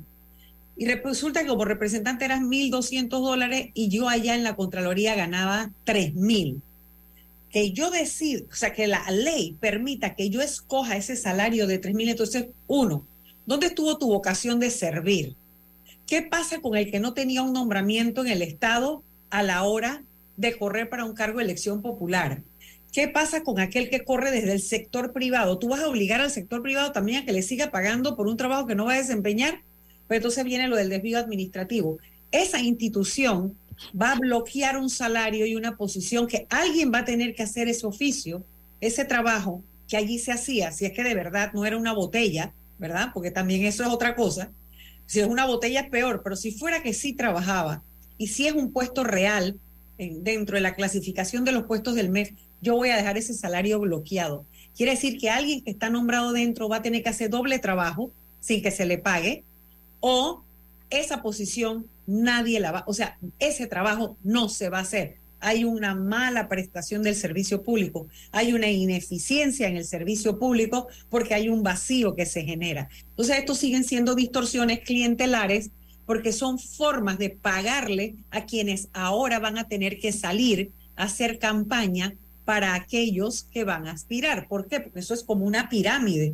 Y 0.76 0.88
resulta 0.88 1.42
que 1.42 1.48
como 1.48 1.66
representante 1.66 2.26
eran 2.26 2.50
1.200 2.50 3.10
dólares 3.10 3.70
y 3.74 3.90
yo 3.90 4.10
allá 4.10 4.36
en 4.36 4.44
la 4.44 4.56
Contraloría 4.56 5.16
ganaba 5.16 5.72
3.000 5.86 6.62
que 7.54 7.72
yo 7.72 7.92
decido, 7.92 8.48
o 8.52 8.56
sea, 8.56 8.74
que 8.74 8.88
la 8.88 9.06
ley 9.12 9.56
permita 9.60 10.16
que 10.16 10.32
yo 10.32 10.42
escoja 10.42 10.98
ese 10.98 11.16
salario 11.16 11.68
de 11.68 11.78
3 11.78 11.94
mil, 11.94 12.10
entonces, 12.10 12.48
uno, 12.66 13.06
¿dónde 13.46 13.68
estuvo 13.68 13.96
tu 14.00 14.08
vocación 14.08 14.60
de 14.60 14.72
servir? 14.72 15.36
¿Qué 16.08 16.24
pasa 16.24 16.62
con 16.62 16.76
el 16.76 16.90
que 16.90 17.00
no 17.00 17.14
tenía 17.14 17.44
un 17.44 17.54
nombramiento 17.54 18.22
en 18.26 18.32
el 18.32 18.42
Estado 18.42 19.04
a 19.34 19.42
la 19.42 19.64
hora 19.64 20.04
de 20.38 20.56
correr 20.56 20.90
para 20.90 21.06
un 21.06 21.16
cargo 21.16 21.40
de 21.40 21.46
elección 21.46 21.82
popular? 21.82 22.44
¿Qué 22.92 23.08
pasa 23.08 23.42
con 23.42 23.60
aquel 23.60 23.90
que 23.90 24.06
corre 24.06 24.30
desde 24.30 24.54
el 24.54 24.62
sector 24.62 25.12
privado? 25.12 25.58
¿Tú 25.58 25.70
vas 25.70 25.82
a 25.82 25.88
obligar 25.88 26.22
al 26.22 26.30
sector 26.30 26.62
privado 26.62 26.92
también 26.92 27.24
a 27.24 27.26
que 27.26 27.34
le 27.34 27.42
siga 27.42 27.72
pagando 27.72 28.16
por 28.16 28.28
un 28.28 28.38
trabajo 28.38 28.68
que 28.68 28.76
no 28.76 28.86
va 28.86 28.94
a 28.94 28.98
desempeñar? 28.98 29.62
Pues 30.08 30.18
entonces 30.18 30.44
viene 30.44 30.68
lo 30.68 30.76
del 30.76 30.90
desvío 30.90 31.18
administrativo. 31.18 31.98
Esa 32.32 32.62
institución 32.62 33.58
va 34.00 34.12
a 34.12 34.20
bloquear 34.20 34.78
un 34.78 34.92
salario 34.92 35.48
y 35.48 35.56
una 35.56 35.78
posición 35.78 36.28
que 36.28 36.46
alguien 36.52 36.92
va 36.94 37.00
a 37.00 37.06
tener 37.06 37.34
que 37.34 37.42
hacer 37.42 37.68
ese 37.68 37.88
oficio, 37.88 38.46
ese 38.82 39.04
trabajo 39.04 39.64
que 39.88 39.98
allí 39.98 40.20
se 40.20 40.32
hacía, 40.32 40.72
si 40.72 40.86
es 40.86 40.92
que 40.92 41.04
de 41.04 41.16
verdad 41.16 41.54
no 41.54 41.66
era 41.66 41.76
una 41.76 41.94
botella, 41.94 42.54
¿verdad? 42.78 43.10
Porque 43.16 43.32
también 43.32 43.66
eso 43.66 43.82
es 43.82 43.90
otra 43.90 44.16
cosa. 44.16 44.52
Si 45.08 45.22
es 45.22 45.26
una 45.26 45.48
botella 45.48 45.82
es 45.82 45.90
peor, 45.90 46.22
pero 46.24 46.36
si 46.36 46.52
fuera 46.52 46.84
que 46.84 46.94
sí 46.94 47.14
trabajaba 47.14 47.82
y 48.18 48.28
si 48.28 48.48
es 48.48 48.54
un 48.54 48.72
puesto 48.72 49.04
real 49.04 49.60
dentro 49.98 50.56
de 50.56 50.62
la 50.62 50.76
clasificación 50.76 51.46
de 51.46 51.52
los 51.52 51.64
puestos 51.64 51.96
del 51.96 52.10
mes, 52.10 52.34
yo 52.62 52.76
voy 52.76 52.90
a 52.90 52.98
dejar 52.98 53.18
ese 53.18 53.34
salario 53.34 53.80
bloqueado. 53.80 54.46
Quiere 54.76 54.94
decir 54.94 55.18
que 55.18 55.30
alguien 55.30 55.62
que 55.62 55.72
está 55.72 55.90
nombrado 55.90 56.32
dentro 56.32 56.70
va 56.70 56.78
a 56.78 56.82
tener 56.82 57.04
que 57.04 57.10
hacer 57.10 57.30
doble 57.30 57.60
trabajo 57.60 58.12
sin 58.40 58.62
que 58.62 58.72
se 58.72 58.86
le 58.86 58.98
pague 58.98 59.44
o 60.00 60.44
esa 60.90 61.22
posición 61.22 61.88
nadie 62.06 62.60
la 62.60 62.72
va, 62.72 62.84
o 62.88 62.94
sea, 62.94 63.18
ese 63.40 63.68
trabajo 63.68 64.18
no 64.24 64.50
se 64.50 64.70
va 64.70 64.80
a 64.80 64.82
hacer. 64.82 65.18
Hay 65.40 65.66
una 65.66 65.94
mala 65.94 66.48
prestación 66.48 67.04
del 67.04 67.16
servicio 67.16 67.64
público, 67.64 68.08
hay 68.32 68.54
una 68.54 68.70
ineficiencia 68.70 69.68
en 69.68 69.76
el 69.76 69.86
servicio 69.86 70.40
público 70.40 70.88
porque 71.10 71.34
hay 71.34 71.50
un 71.50 71.64
vacío 71.64 72.16
que 72.16 72.26
se 72.26 72.44
genera. 72.44 72.90
Entonces, 73.10 73.40
estos 73.40 73.58
siguen 73.58 73.84
siendo 73.84 74.16
distorsiones 74.16 74.80
clientelares 74.80 75.72
porque 76.06 76.34
son 76.34 76.60
formas 76.60 77.18
de 77.18 77.30
pagarle 77.30 78.16
a 78.32 78.46
quienes 78.46 78.90
ahora 78.94 79.40
van 79.40 79.58
a 79.58 79.68
tener 79.68 80.00
que 80.00 80.12
salir 80.12 80.72
a 80.96 81.04
hacer 81.04 81.40
campaña 81.40 82.14
para 82.46 82.76
aquellos 82.76 83.44
que 83.52 83.64
van 83.64 83.88
a 83.88 83.92
aspirar. 83.92 84.48
¿Por 84.48 84.68
qué? 84.68 84.82
Porque 84.82 85.00
eso 85.00 85.14
es 85.14 85.24
como 85.24 85.46
una 85.46 85.70
pirámide. 85.70 86.34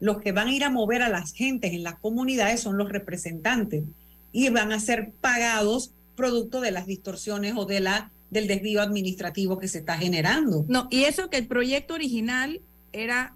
Los 0.00 0.20
que 0.22 0.32
van 0.32 0.48
a 0.48 0.54
ir 0.54 0.64
a 0.64 0.70
mover 0.70 1.02
a 1.02 1.10
las 1.10 1.32
gentes 1.32 1.72
en 1.72 1.82
las 1.82 1.98
comunidades 1.98 2.60
son 2.60 2.78
los 2.78 2.88
representantes 2.88 3.84
y 4.32 4.48
van 4.48 4.72
a 4.72 4.80
ser 4.80 5.12
pagados 5.20 5.92
producto 6.16 6.60
de 6.60 6.70
las 6.70 6.86
distorsiones 6.86 7.54
o 7.56 7.66
de 7.66 7.80
la 7.80 8.10
del 8.30 8.46
desvío 8.46 8.80
administrativo 8.80 9.58
que 9.58 9.68
se 9.68 9.78
está 9.78 9.98
generando. 9.98 10.64
No, 10.68 10.86
y 10.90 11.04
eso 11.04 11.30
que 11.30 11.36
el 11.36 11.46
proyecto 11.46 11.94
original 11.94 12.60
era 12.92 13.34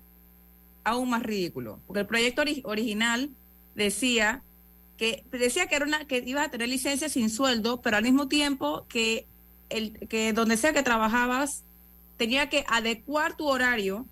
aún 0.84 1.10
más 1.10 1.22
ridículo, 1.22 1.80
porque 1.86 2.00
el 2.00 2.06
proyecto 2.06 2.42
original 2.64 3.30
decía 3.74 4.42
que 4.96 5.24
decía 5.32 5.66
que 5.66 5.76
era 5.76 5.84
una 5.84 6.06
que 6.06 6.22
ibas 6.24 6.46
a 6.46 6.50
tener 6.50 6.68
licencia 6.68 7.08
sin 7.08 7.30
sueldo, 7.30 7.80
pero 7.80 7.96
al 7.96 8.04
mismo 8.04 8.28
tiempo 8.28 8.86
que 8.88 9.26
el 9.70 9.98
que 10.08 10.32
donde 10.32 10.56
sea 10.56 10.72
que 10.72 10.82
trabajabas 10.82 11.64
tenía 12.16 12.48
que 12.48 12.64
adecuar 12.68 13.36
tu 13.36 13.48
horario 13.48 14.06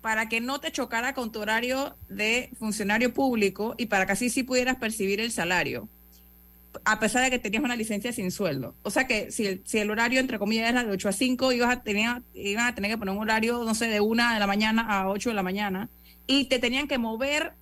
para 0.00 0.28
que 0.28 0.40
no 0.40 0.60
te 0.60 0.70
chocara 0.70 1.12
con 1.14 1.32
tu 1.32 1.40
horario 1.40 1.96
de 2.08 2.50
funcionario 2.58 3.12
público 3.12 3.74
y 3.78 3.86
para 3.86 4.06
que 4.06 4.12
así 4.12 4.30
sí 4.30 4.44
pudieras 4.44 4.76
percibir 4.76 5.20
el 5.20 5.32
salario 5.32 5.88
a 6.84 6.98
pesar 7.00 7.24
de 7.24 7.30
que 7.30 7.38
tenías 7.38 7.62
una 7.62 7.76
licencia 7.76 8.12
sin 8.12 8.30
sueldo. 8.30 8.74
O 8.82 8.90
sea 8.90 9.06
que 9.06 9.30
si 9.30 9.46
el, 9.46 9.62
si 9.64 9.78
el 9.78 9.90
horario, 9.90 10.20
entre 10.20 10.38
comillas, 10.38 10.68
era 10.68 10.84
de 10.84 10.90
8 10.90 11.08
a 11.08 11.12
5, 11.12 11.52
ibas 11.52 11.70
a, 11.70 11.82
tener, 11.82 12.22
iban 12.34 12.66
a 12.66 12.74
tener 12.74 12.90
que 12.90 12.98
poner 12.98 13.14
un 13.14 13.22
horario, 13.22 13.64
no 13.64 13.74
sé, 13.74 13.88
de 13.88 14.00
1 14.00 14.34
de 14.34 14.38
la 14.38 14.46
mañana 14.46 14.82
a 14.82 15.08
8 15.08 15.30
de 15.30 15.34
la 15.34 15.42
mañana, 15.42 15.88
y 16.26 16.44
te 16.44 16.58
tenían 16.58 16.88
que 16.88 16.98
mover, 16.98 17.52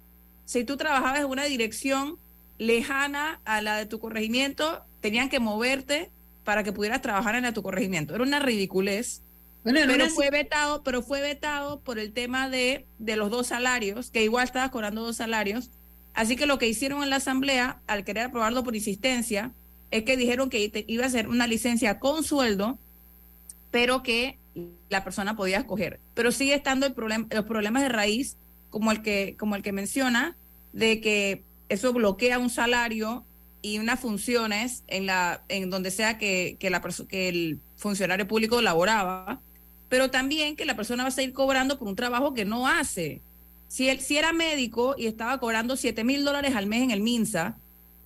si 0.44 0.64
tú 0.64 0.76
trabajabas 0.76 1.20
en 1.20 1.26
una 1.26 1.44
dirección 1.44 2.18
lejana 2.58 3.40
a 3.44 3.60
la 3.60 3.76
de 3.76 3.86
tu 3.86 3.98
corregimiento, 3.98 4.84
tenían 5.00 5.28
que 5.28 5.40
moverte 5.40 6.10
para 6.44 6.62
que 6.62 6.72
pudieras 6.72 7.02
trabajar 7.02 7.34
en 7.34 7.42
la 7.42 7.48
de 7.48 7.54
tu 7.54 7.62
corregimiento. 7.62 8.14
Era 8.14 8.24
una 8.24 8.38
ridiculez. 8.38 9.22
pero 9.62 10.08
fue 10.10 10.30
vetado, 10.30 10.82
pero 10.82 11.02
fue 11.02 11.20
vetado 11.20 11.80
por 11.80 11.98
el 11.98 12.12
tema 12.12 12.48
de, 12.48 12.86
de 12.98 13.16
los 13.16 13.30
dos 13.30 13.48
salarios, 13.48 14.10
que 14.10 14.22
igual 14.22 14.44
estabas 14.44 14.70
cobrando 14.70 15.02
dos 15.02 15.16
salarios, 15.16 15.70
Así 16.16 16.34
que 16.34 16.46
lo 16.46 16.58
que 16.58 16.66
hicieron 16.66 17.02
en 17.02 17.10
la 17.10 17.16
Asamblea, 17.16 17.82
al 17.86 18.02
querer 18.02 18.24
aprobarlo 18.24 18.64
por 18.64 18.74
insistencia, 18.74 19.52
es 19.90 20.04
que 20.04 20.16
dijeron 20.16 20.48
que 20.48 20.84
iba 20.86 21.04
a 21.04 21.10
ser 21.10 21.28
una 21.28 21.46
licencia 21.46 21.98
con 21.98 22.24
sueldo, 22.24 22.78
pero 23.70 24.02
que 24.02 24.38
la 24.88 25.04
persona 25.04 25.36
podía 25.36 25.58
escoger. 25.58 26.00
Pero 26.14 26.32
sigue 26.32 26.54
estando 26.54 26.86
el 26.86 26.94
problema, 26.94 27.26
los 27.30 27.44
problemas 27.44 27.82
de 27.82 27.90
raíz, 27.90 28.38
como 28.70 28.92
el 28.92 29.02
que, 29.02 29.36
como 29.38 29.56
el 29.56 29.62
que 29.62 29.72
menciona, 29.72 30.38
de 30.72 31.02
que 31.02 31.44
eso 31.68 31.92
bloquea 31.92 32.38
un 32.38 32.50
salario 32.50 33.24
y 33.62 33.78
unas 33.78 33.98
funciones 33.98 34.84
en 34.86 35.06
la, 35.06 35.42
en 35.48 35.70
donde 35.70 35.90
sea 35.90 36.18
que, 36.18 36.56
que 36.60 36.70
la 36.70 36.80
que 37.08 37.28
el 37.28 37.60
funcionario 37.76 38.28
público 38.28 38.62
laboraba, 38.62 39.40
pero 39.88 40.10
también 40.10 40.56
que 40.56 40.64
la 40.64 40.76
persona 40.76 41.02
va 41.02 41.08
a 41.08 41.12
seguir 41.12 41.32
cobrando 41.32 41.78
por 41.78 41.88
un 41.88 41.96
trabajo 41.96 42.34
que 42.34 42.44
no 42.44 42.68
hace. 42.68 43.22
Si, 43.68 43.88
él, 43.88 44.00
si 44.00 44.16
era 44.16 44.32
médico 44.32 44.94
y 44.96 45.06
estaba 45.06 45.38
cobrando 45.38 45.76
7 45.76 46.04
mil 46.04 46.24
dólares 46.24 46.54
al 46.54 46.66
mes 46.66 46.82
en 46.82 46.92
el 46.92 47.00
MINSA, 47.00 47.56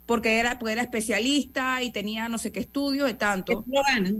porque 0.06 0.38
era, 0.38 0.58
porque 0.58 0.72
era 0.72 0.82
especialista 0.82 1.82
y 1.82 1.92
tenía 1.92 2.28
no 2.28 2.38
sé 2.38 2.50
qué 2.50 2.60
estudios 2.60 3.06
de 3.06 3.14
tanto. 3.14 3.64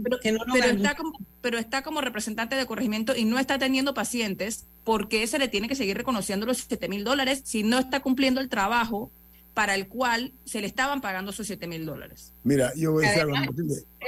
pero, 0.03 0.65
está 0.65 0.95
como, 0.95 1.19
pero 1.41 1.57
está 1.57 1.81
como 1.81 2.01
representante 2.01 2.55
de 2.55 2.65
corregimiento 2.65 3.15
y 3.15 3.25
no 3.25 3.39
está 3.39 3.57
teniendo 3.57 3.93
pacientes, 3.93 4.67
porque 4.83 5.25
se 5.27 5.39
le 5.39 5.47
tiene 5.47 5.67
que 5.67 5.75
seguir 5.75 5.97
reconociendo 5.97 6.45
los 6.45 6.59
7 6.59 6.87
mil 6.87 7.03
dólares 7.03 7.41
si 7.43 7.63
no 7.63 7.79
está 7.79 7.99
cumpliendo 7.99 8.39
el 8.39 8.47
trabajo 8.47 9.11
para 9.53 9.75
el 9.75 9.87
cual 9.87 10.33
se 10.45 10.61
le 10.61 10.67
estaban 10.67 11.01
pagando 11.01 11.31
esos 11.31 11.47
7 11.47 11.67
mil 11.67 11.85
dólares? 11.85 12.33
Mira, 12.43 12.71
yo 12.75 12.93
voy 12.93 13.05
a 13.05 13.09
decir 13.09 13.23
algo. 13.23 13.35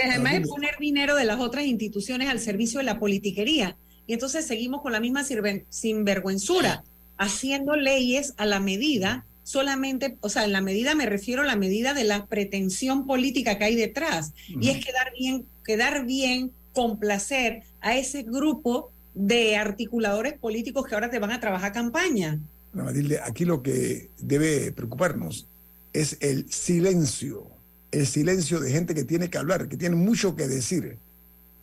Además 0.09 0.33
de 0.33 0.41
poner 0.41 0.75
dinero 0.79 1.15
de 1.15 1.25
las 1.25 1.39
otras 1.39 1.65
instituciones 1.65 2.29
al 2.29 2.39
servicio 2.39 2.79
de 2.79 2.85
la 2.85 2.99
politiquería. 2.99 3.77
Y 4.07 4.13
entonces 4.13 4.45
seguimos 4.45 4.81
con 4.81 4.91
la 4.91 4.99
misma 4.99 5.23
sinvergüenzura 5.69 6.83
haciendo 7.17 7.75
leyes 7.75 8.33
a 8.37 8.45
la 8.45 8.59
medida 8.59 9.25
solamente, 9.43 10.17
o 10.21 10.29
sea, 10.29 10.45
en 10.45 10.53
la 10.53 10.61
medida 10.61 10.95
me 10.95 11.05
refiero 11.05 11.41
a 11.41 11.45
la 11.45 11.55
medida 11.55 11.93
de 11.93 12.05
la 12.05 12.25
pretensión 12.27 13.05
política 13.05 13.57
que 13.57 13.65
hay 13.65 13.75
detrás. 13.75 14.33
Y 14.47 14.69
es 14.69 14.83
quedar 14.83 15.11
bien, 15.17 15.45
quedar 15.65 16.05
bien, 16.05 16.51
complacer 16.73 17.63
a 17.81 17.95
ese 17.95 18.23
grupo 18.23 18.91
de 19.13 19.57
articuladores 19.57 20.33
políticos 20.33 20.85
que 20.87 20.95
ahora 20.95 21.09
te 21.09 21.19
van 21.19 21.31
a 21.31 21.39
trabajar 21.39 21.71
campaña. 21.71 22.39
Matilde, 22.73 23.19
aquí 23.21 23.45
lo 23.45 23.61
que 23.61 24.09
debe 24.19 24.71
preocuparnos 24.71 25.47
es 25.93 26.17
el 26.21 26.51
silencio, 26.51 27.47
el 27.91 28.07
silencio 28.07 28.59
de 28.59 28.71
gente 28.71 28.95
que 28.95 29.03
tiene 29.03 29.29
que 29.29 29.37
hablar, 29.37 29.67
que 29.69 29.77
tiene 29.77 29.95
mucho 29.95 30.35
que 30.35 30.47
decir. 30.47 30.97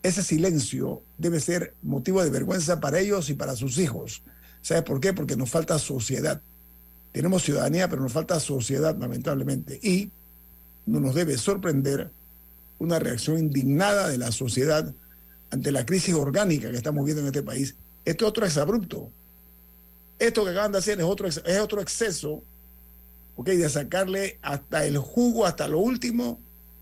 Ese 0.03 0.23
silencio 0.23 1.03
debe 1.19 1.41
ser 1.41 1.75
motivo 1.83 2.23
de 2.23 2.31
vergüenza 2.31 2.81
para 2.81 3.01
ellos 3.01 3.29
y 3.29 3.35
para 3.35 3.57
sus 3.57 3.77
hijos. 3.79 4.23
¿Sabes 4.63 4.85
por 4.85 5.01
qué? 5.01 5.13
Porque 5.13 5.37
nos 5.37 5.51
falta 5.51 5.79
sociedad. 5.79 6.41
Tenemos 7.13 7.43
ciudadanía, 7.43 7.89
pero 7.89 8.03
nos 8.03 8.13
falta 8.13 8.39
sociedad, 8.39 8.97
lamentablemente. 8.97 9.81
Y 9.83 10.11
no 10.87 11.01
nos 11.01 11.15
debe 11.15 11.37
sorprender 11.37 12.11
una 12.79 12.99
reacción 12.99 13.39
indignada 13.39 14.09
de 14.09 14.17
la 14.17 14.33
sociedad 14.33 14.95
ante 15.51 15.73
la 15.73 15.85
crisis 15.85 16.15
orgánica 16.15 16.71
que 16.71 16.77
estamos 16.77 17.05
viendo 17.05 17.21
en 17.23 17.27
este 17.27 17.43
país. 17.43 17.75
Esto 18.05 18.25
es 18.25 18.29
otro 18.29 18.47
exabrupto. 18.47 19.11
Esto 20.21 20.45
que 20.45 20.51
acaban 20.51 20.71
de 20.71 20.79
hacer 20.79 21.01
es 21.01 21.05
otro, 21.05 21.27
es 21.27 21.61
otro 21.61 21.81
exceso, 21.81 22.45
¿ok? 23.37 23.49
De 23.49 23.69
sacarle 23.69 24.39
hasta 24.43 24.85
el 24.85 24.99
jugo, 24.99 25.47
hasta 25.47 25.67
lo 25.67 25.79
último, 25.79 26.39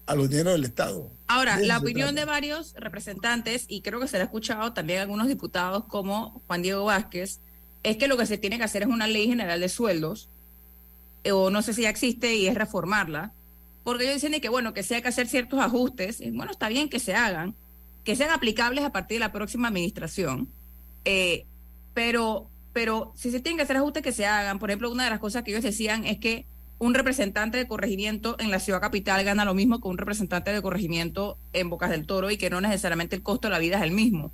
a 0.07 0.14
los 0.14 0.28
dineros 0.28 0.55
del 0.55 0.64
Estado. 0.64 1.11
Ahora, 1.28 1.61
la 1.61 1.78
opinión 1.78 2.14
de 2.14 2.24
varios 2.24 2.74
representantes, 2.74 3.66
y 3.68 3.82
creo 3.82 4.01
que 4.01 4.09
se 4.09 4.16
la 4.16 4.24
ha 4.24 4.26
escuchado 4.26 4.72
también 4.72 5.01
algunos 5.01 5.28
diputados 5.28 5.84
como 5.84 6.43
Juan 6.47 6.62
Diego 6.62 6.84
Vázquez, 6.84 7.41
es 7.82 7.97
que 7.97 8.09
lo 8.09 8.16
que 8.16 8.26
se 8.26 8.39
tiene 8.39 8.59
que 8.59 8.64
hacer 8.64 8.82
es 8.82 8.89
una 8.89 9.07
ley 9.07 9.28
general 9.28 9.61
de 9.61 9.68
sueldos, 9.68 10.28
eh, 11.24 11.32
o 11.32 11.51
no 11.51 11.62
sé 11.62 11.74
si 11.74 11.82
ya 11.82 11.91
existe 11.91 12.34
y 12.34 12.49
es 12.49 12.55
reformarla, 12.55 13.32
porque 13.84 14.05
ellos 14.05 14.20
dicen 14.20 14.41
que, 14.41 14.49
bueno, 14.49 14.74
que 14.74 14.82
se 14.82 14.97
hay 14.97 15.03
que 15.03 15.09
hacer 15.09 15.28
ciertos 15.28 15.61
ajustes, 15.61 16.20
y 16.20 16.30
bueno, 16.30 16.51
está 16.51 16.68
bien 16.68 16.89
que 16.89 16.99
se 16.99 17.14
hagan, 17.14 17.55
que 18.03 18.16
sean 18.16 18.30
aplicables 18.30 18.84
a 18.84 18.91
partir 18.91 19.16
de 19.16 19.20
la 19.20 19.32
próxima 19.32 19.68
administración, 19.68 20.49
eh, 21.05 21.45
pero, 21.95 22.49
pero 22.79 23.12
si 23.16 23.33
se 23.33 23.41
tienen 23.41 23.57
que 23.57 23.64
hacer 23.64 23.76
ajustes, 23.76 24.05
que 24.05 24.12
se 24.12 24.24
hagan. 24.24 24.61
Por 24.61 24.70
ejemplo, 24.70 24.89
una 24.89 25.03
de 25.03 25.11
las 25.11 25.18
cosas 25.18 25.43
que 25.43 25.51
ellos 25.51 25.64
decían 25.64 26.05
es 26.05 26.18
que 26.18 26.47
un 26.79 26.95
representante 26.95 27.59
de 27.59 27.66
corregimiento 27.66 28.37
en 28.39 28.53
la 28.53 28.61
ciudad 28.61 28.81
capital 28.81 29.24
gana 29.24 29.45
lo 29.45 29.53
mismo 29.53 29.81
que 29.81 29.89
un 29.89 29.99
representante 29.99 30.53
de 30.53 30.62
corregimiento 30.62 31.39
en 31.53 31.70
Bocas 31.70 31.91
del 31.91 32.07
Toro 32.07 32.31
y 32.31 32.37
que 32.37 32.51
no 32.51 32.61
necesariamente 32.61 33.16
el 33.16 33.24
costo 33.24 33.49
de 33.49 33.53
la 33.53 33.59
vida 33.59 33.79
es 33.79 33.83
el 33.83 33.91
mismo. 33.91 34.31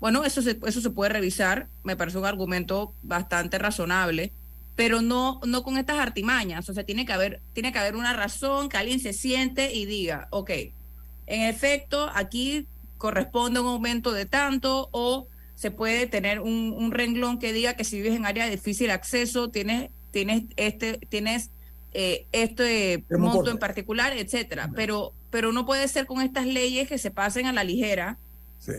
Bueno, 0.00 0.24
eso 0.24 0.40
se, 0.40 0.58
eso 0.66 0.80
se 0.80 0.88
puede 0.88 1.12
revisar, 1.12 1.68
me 1.84 1.94
parece 1.94 2.16
un 2.16 2.24
argumento 2.24 2.94
bastante 3.02 3.58
razonable, 3.58 4.32
pero 4.74 5.02
no, 5.02 5.38
no 5.44 5.62
con 5.62 5.76
estas 5.76 5.98
artimañas. 5.98 6.70
O 6.70 6.72
sea, 6.72 6.84
tiene 6.84 7.04
que 7.04 7.12
haber, 7.12 7.42
tiene 7.52 7.72
que 7.72 7.78
haber 7.78 7.94
una 7.94 8.14
razón 8.14 8.70
que 8.70 8.78
alguien 8.78 9.00
se 9.00 9.12
siente 9.12 9.74
y 9.74 9.84
diga, 9.84 10.28
ok, 10.30 10.50
en 11.26 11.42
efecto, 11.42 12.10
aquí 12.14 12.66
corresponde 12.96 13.60
un 13.60 13.66
aumento 13.66 14.12
de 14.12 14.24
tanto, 14.24 14.88
o 14.92 15.28
se 15.62 15.70
puede 15.70 16.08
tener 16.08 16.40
un, 16.40 16.90
renglón 16.90 17.38
que 17.38 17.52
diga 17.52 17.74
que 17.74 17.84
si 17.84 18.02
vives 18.02 18.16
en 18.16 18.26
área 18.26 18.46
de 18.46 18.50
difícil 18.50 18.90
acceso, 18.90 19.48
tienes, 19.48 19.90
tienes 20.10 20.42
este, 20.56 20.98
tienes 21.08 21.50
eh, 21.92 22.26
este 22.32 23.04
monto 23.10 23.48
en 23.48 23.58
particular, 23.58 24.12
etcétera. 24.12 24.72
Pero, 24.74 25.12
pero 25.30 25.52
no 25.52 25.64
puede 25.64 25.86
ser 25.86 26.06
con 26.06 26.20
estas 26.20 26.46
leyes 26.46 26.88
que 26.88 26.98
se 26.98 27.12
pasen 27.12 27.46
a 27.46 27.52
la 27.52 27.62
ligera. 27.62 28.18
Sí 28.58 28.72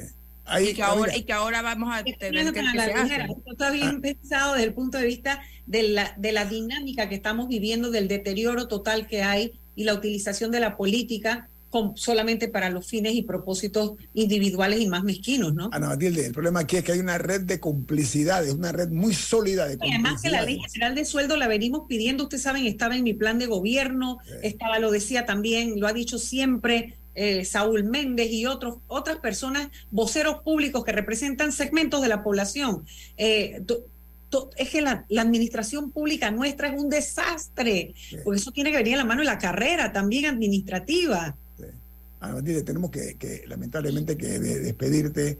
y, 0.59 0.73
que 0.73 0.83
ahora, 0.83 1.15
y 1.15 1.23
que 1.23 1.33
ahora 1.33 1.61
vamos 1.61 1.89
a 1.93 2.03
tener 2.03 2.51
que, 2.51 2.59
Esto 2.59 3.51
está 3.51 3.71
bien 3.71 3.95
ah. 3.95 3.99
pensado 4.01 4.53
desde 4.53 4.67
el 4.67 4.73
punto 4.73 4.97
de 4.97 5.05
vista 5.05 5.41
de 5.65 5.83
la, 5.83 6.13
de 6.17 6.31
la 6.33 6.45
dinámica 6.45 7.07
que 7.07 7.15
estamos 7.15 7.47
viviendo, 7.47 7.91
del 7.91 8.09
deterioro 8.09 8.67
total 8.67 9.07
que 9.07 9.23
hay 9.23 9.53
y 9.75 9.85
la 9.85 9.93
utilización 9.93 10.51
de 10.51 10.59
la 10.59 10.75
política 10.75 11.47
solamente 11.95 12.47
para 12.47 12.69
los 12.69 12.87
fines 12.87 13.13
y 13.13 13.23
propósitos 13.23 13.93
individuales 14.13 14.79
y 14.79 14.87
más 14.87 15.03
mezquinos, 15.03 15.53
¿no? 15.53 15.69
Ana 15.71 15.89
Matilde, 15.89 16.25
el 16.27 16.33
problema 16.33 16.61
aquí 16.61 16.77
es 16.77 16.83
que 16.83 16.91
hay 16.93 16.99
una 16.99 17.17
red 17.17 17.41
de 17.41 17.59
complicidades, 17.59 18.53
una 18.53 18.71
red 18.71 18.89
muy 18.89 19.13
sólida 19.13 19.67
de 19.67 19.77
complicidades. 19.77 20.05
Además 20.05 20.21
que 20.21 20.29
la 20.29 20.41
ley 20.43 20.59
general 20.59 20.95
de 20.95 21.05
sueldo 21.05 21.37
la 21.37 21.47
venimos 21.47 21.83
pidiendo, 21.87 22.23
ustedes 22.23 22.43
saben, 22.43 22.65
estaba 22.65 22.95
en 22.95 23.03
mi 23.03 23.13
plan 23.13 23.39
de 23.39 23.47
gobierno, 23.47 24.19
estaba, 24.41 24.79
lo 24.79 24.91
decía 24.91 25.25
también, 25.25 25.79
lo 25.79 25.87
ha 25.87 25.93
dicho 25.93 26.19
siempre 26.19 26.95
eh, 27.15 27.45
Saúl 27.45 27.83
Méndez 27.83 28.31
y 28.31 28.45
otros, 28.45 28.77
otras 28.87 29.17
personas, 29.17 29.69
voceros 29.91 30.41
públicos 30.41 30.83
que 30.83 30.91
representan 30.91 31.51
segmentos 31.51 32.01
de 32.01 32.07
la 32.07 32.23
población. 32.23 32.85
Eh, 33.17 33.61
es 34.57 34.69
que 34.69 34.81
la, 34.81 35.05
administración 35.17 35.91
pública 35.91 36.31
nuestra 36.31 36.69
es 36.69 36.81
un 36.81 36.89
desastre, 36.89 37.93
porque 38.23 38.39
eso 38.39 38.51
tiene 38.51 38.71
que 38.71 38.77
venir 38.77 38.95
a 38.95 38.97
la 38.97 39.05
mano 39.05 39.21
de 39.21 39.27
la 39.27 39.37
carrera 39.37 39.91
también 39.91 40.25
administrativa. 40.25 41.35
Ana 42.23 42.35
Matilde, 42.35 42.63
tenemos 42.63 42.89
que, 42.89 43.43
lamentablemente 43.47 44.15
que 44.15 44.39
despedirte 44.39 45.39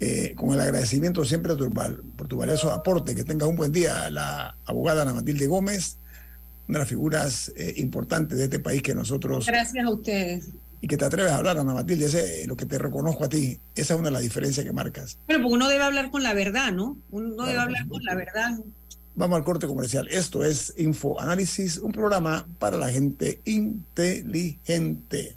eh, 0.00 0.32
con 0.34 0.54
el 0.54 0.60
agradecimiento 0.60 1.24
siempre 1.26 1.54
por 1.54 2.26
tu 2.26 2.38
valioso 2.38 2.72
aporte. 2.72 3.14
Que 3.14 3.22
tenga 3.22 3.46
un 3.46 3.54
buen 3.54 3.70
día 3.70 4.08
la 4.08 4.56
abogada 4.64 5.02
Ana 5.02 5.12
Matilde 5.12 5.46
Gómez, 5.46 5.98
una 6.68 6.78
de 6.78 6.82
las 6.84 6.88
figuras 6.88 7.52
eh, 7.54 7.74
importantes 7.76 8.38
de 8.38 8.44
este 8.44 8.58
país 8.58 8.82
que 8.82 8.94
nosotros... 8.94 9.46
Gracias 9.46 9.84
a 9.84 9.90
ustedes. 9.90 10.48
Y 10.80 10.88
que 10.88 10.96
te 10.96 11.04
atreves 11.04 11.30
a 11.30 11.36
hablar, 11.36 11.58
Ana 11.58 11.74
Matilde, 11.74 12.06
ese, 12.06 12.46
lo 12.46 12.56
que 12.56 12.64
te 12.64 12.78
reconozco 12.78 13.24
a 13.24 13.28
ti, 13.28 13.60
esa 13.74 13.92
es 13.92 14.00
una 14.00 14.08
de 14.08 14.14
las 14.14 14.22
diferencias 14.22 14.64
que 14.64 14.72
marcas. 14.72 15.18
Pero 15.26 15.40
porque 15.42 15.54
uno 15.54 15.68
debe 15.68 15.84
hablar 15.84 16.10
con 16.10 16.22
la 16.22 16.32
verdad, 16.32 16.72
¿no? 16.72 16.96
Uno 17.10 17.44
debe 17.44 17.60
hablar 17.60 17.86
con 17.86 18.02
la 18.02 18.14
verdad. 18.14 18.58
Vamos 19.14 19.36
al 19.36 19.44
corte 19.44 19.66
comercial. 19.66 20.08
Esto 20.10 20.42
es 20.42 20.72
Info 20.78 21.20
Análisis, 21.20 21.76
un 21.76 21.92
programa 21.92 22.46
para 22.58 22.78
la 22.78 22.88
gente 22.88 23.42
inteligente. 23.44 25.36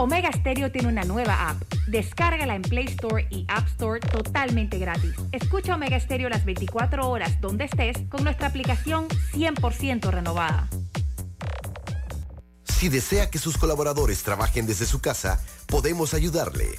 Omega 0.00 0.30
Stereo 0.32 0.70
tiene 0.70 0.88
una 0.88 1.02
nueva 1.02 1.50
app. 1.50 1.60
Descárgala 1.88 2.54
en 2.54 2.62
Play 2.62 2.86
Store 2.86 3.26
y 3.30 3.44
App 3.48 3.66
Store 3.66 3.98
totalmente 3.98 4.78
gratis. 4.78 5.12
Escucha 5.32 5.74
Omega 5.74 5.98
Stereo 5.98 6.28
las 6.28 6.44
24 6.44 7.10
horas 7.10 7.40
donde 7.40 7.64
estés 7.64 7.96
con 8.08 8.22
nuestra 8.22 8.46
aplicación 8.46 9.08
100% 9.32 10.10
renovada. 10.10 10.68
Si 12.64 12.88
desea 12.88 13.28
que 13.28 13.38
sus 13.40 13.58
colaboradores 13.58 14.22
trabajen 14.22 14.66
desde 14.68 14.86
su 14.86 15.00
casa, 15.00 15.40
podemos 15.66 16.14
ayudarle. 16.14 16.78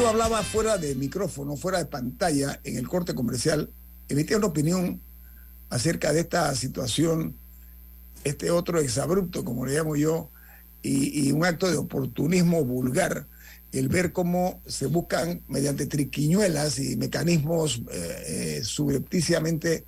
Tú 0.00 0.06
hablabas 0.06 0.46
fuera 0.46 0.78
de 0.78 0.94
micrófono, 0.94 1.56
fuera 1.56 1.76
de 1.76 1.84
pantalla, 1.84 2.58
en 2.64 2.78
el 2.78 2.88
corte 2.88 3.14
comercial, 3.14 3.70
emitías 4.08 4.38
una 4.38 4.46
opinión 4.46 4.98
acerca 5.68 6.10
de 6.14 6.20
esta 6.20 6.54
situación, 6.54 7.36
este 8.24 8.50
otro 8.50 8.80
exabrupto, 8.80 9.44
como 9.44 9.66
le 9.66 9.74
llamo 9.74 9.96
yo, 9.96 10.30
y, 10.82 11.30
un 11.32 11.44
acto 11.44 11.70
de 11.70 11.76
oportunismo 11.76 12.64
vulgar, 12.64 13.26
el 13.72 13.88
ver 13.88 14.12
cómo 14.12 14.62
se 14.66 14.86
buscan 14.86 15.42
mediante 15.48 15.84
triquiñuelas 15.84 16.78
y 16.78 16.96
mecanismos 16.96 17.82
eh, 17.92 18.24
eh, 18.26 18.60
subrepticiamente 18.64 19.84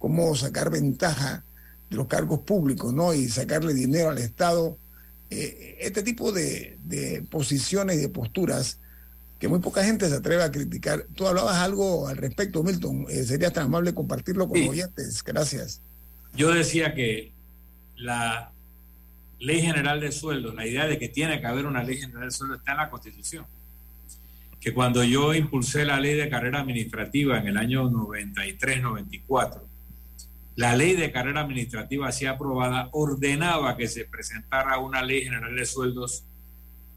cómo 0.00 0.34
sacar 0.34 0.70
ventaja 0.70 1.44
de 1.88 1.96
los 1.96 2.08
cargos 2.08 2.40
públicos, 2.40 2.92
¿no? 2.92 3.14
Y 3.14 3.28
sacarle 3.28 3.74
dinero 3.74 4.10
al 4.10 4.18
Estado. 4.18 4.76
Eh, 5.30 5.78
este 5.80 6.02
tipo 6.02 6.32
de, 6.32 6.78
de 6.82 7.24
posiciones 7.30 7.98
y 7.98 8.00
de 8.00 8.08
posturas 8.08 8.78
que 9.42 9.48
muy 9.48 9.58
poca 9.58 9.82
gente 9.82 10.08
se 10.08 10.14
atreve 10.14 10.44
a 10.44 10.52
criticar. 10.52 11.04
Tú 11.16 11.26
hablabas 11.26 11.56
algo 11.56 12.06
al 12.06 12.16
respecto, 12.16 12.62
Milton. 12.62 13.06
Eh, 13.08 13.24
sería 13.24 13.50
tan 13.50 13.64
amable 13.64 13.92
compartirlo 13.92 14.46
con 14.46 14.60
los 14.60 14.68
oyentes. 14.68 15.20
Gracias. 15.24 15.82
Yo 16.36 16.54
decía 16.54 16.94
que 16.94 17.32
la 17.96 18.52
ley 19.40 19.60
general 19.60 19.98
de 19.98 20.12
sueldos, 20.12 20.54
la 20.54 20.64
idea 20.64 20.86
de 20.86 20.96
que 20.96 21.08
tiene 21.08 21.40
que 21.40 21.46
haber 21.48 21.66
una 21.66 21.82
ley 21.82 21.96
general 21.96 22.26
de 22.26 22.30
sueldos 22.30 22.60
está 22.60 22.70
en 22.70 22.78
la 22.78 22.90
Constitución. 22.90 23.44
Que 24.60 24.72
cuando 24.72 25.02
yo 25.02 25.34
impulsé 25.34 25.84
la 25.84 25.98
ley 25.98 26.14
de 26.14 26.28
carrera 26.28 26.60
administrativa 26.60 27.36
en 27.40 27.48
el 27.48 27.56
año 27.56 27.90
93-94, 27.90 29.60
la 30.54 30.76
ley 30.76 30.94
de 30.94 31.10
carrera 31.10 31.40
administrativa 31.40 32.06
así 32.06 32.26
aprobada 32.26 32.90
ordenaba 32.92 33.76
que 33.76 33.88
se 33.88 34.04
presentara 34.04 34.78
una 34.78 35.02
ley 35.02 35.24
general 35.24 35.56
de 35.56 35.66
sueldos 35.66 36.26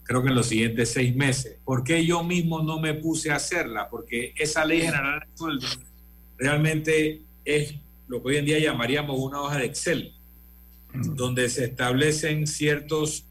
creo 0.05 0.21
que 0.21 0.29
en 0.29 0.35
los 0.35 0.47
siguientes 0.47 0.91
seis 0.91 1.15
meses. 1.15 1.57
¿Por 1.65 1.83
qué 1.83 2.05
yo 2.05 2.23
mismo 2.23 2.61
no 2.61 2.79
me 2.79 2.93
puse 2.93 3.31
a 3.31 3.35
hacerla? 3.35 3.89
Porque 3.89 4.33
esa 4.37 4.63
ley 4.63 4.81
general 4.81 5.19
de 5.19 5.37
sueldos 5.37 5.79
realmente 6.37 7.21
es 7.43 7.75
lo 8.07 8.21
que 8.21 8.29
hoy 8.29 8.37
en 8.37 8.45
día 8.45 8.59
llamaríamos 8.59 9.19
una 9.19 9.41
hoja 9.41 9.57
de 9.57 9.65
Excel, 9.65 10.13
mm. 10.93 11.15
donde 11.15 11.49
se 11.49 11.65
establecen 11.65 12.45
ciertos 12.45 13.25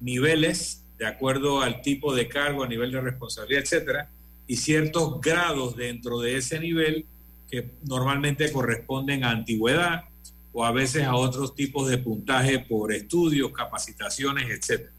niveles 0.00 0.84
de 0.98 1.06
acuerdo 1.06 1.62
al 1.62 1.80
tipo 1.82 2.12
de 2.12 2.26
cargo, 2.26 2.64
a 2.64 2.68
nivel 2.68 2.90
de 2.90 3.00
responsabilidad, 3.00 3.62
etcétera, 3.62 4.10
y 4.48 4.56
ciertos 4.56 5.20
grados 5.20 5.76
dentro 5.76 6.18
de 6.18 6.36
ese 6.36 6.58
nivel 6.58 7.06
que 7.48 7.70
normalmente 7.84 8.50
corresponden 8.50 9.22
a 9.22 9.30
antigüedad 9.30 10.04
o 10.52 10.64
a 10.64 10.72
veces 10.72 11.04
a 11.04 11.14
otros 11.14 11.54
tipos 11.54 11.88
de 11.88 11.98
puntaje 11.98 12.58
por 12.58 12.92
estudios, 12.92 13.52
capacitaciones, 13.52 14.50
etcétera. 14.50 14.97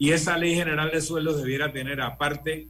Y 0.00 0.12
esa 0.12 0.38
ley 0.38 0.54
general 0.54 0.90
de 0.90 1.02
sueldos 1.02 1.36
debiera 1.36 1.74
tener, 1.74 2.00
aparte 2.00 2.68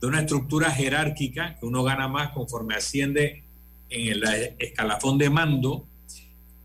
de 0.00 0.06
una 0.06 0.20
estructura 0.20 0.70
jerárquica, 0.70 1.56
que 1.60 1.66
uno 1.66 1.84
gana 1.84 2.08
más 2.08 2.30
conforme 2.30 2.74
asciende 2.74 3.44
en 3.90 4.12
el 4.12 4.24
escalafón 4.58 5.18
de 5.18 5.28
mando, 5.28 5.86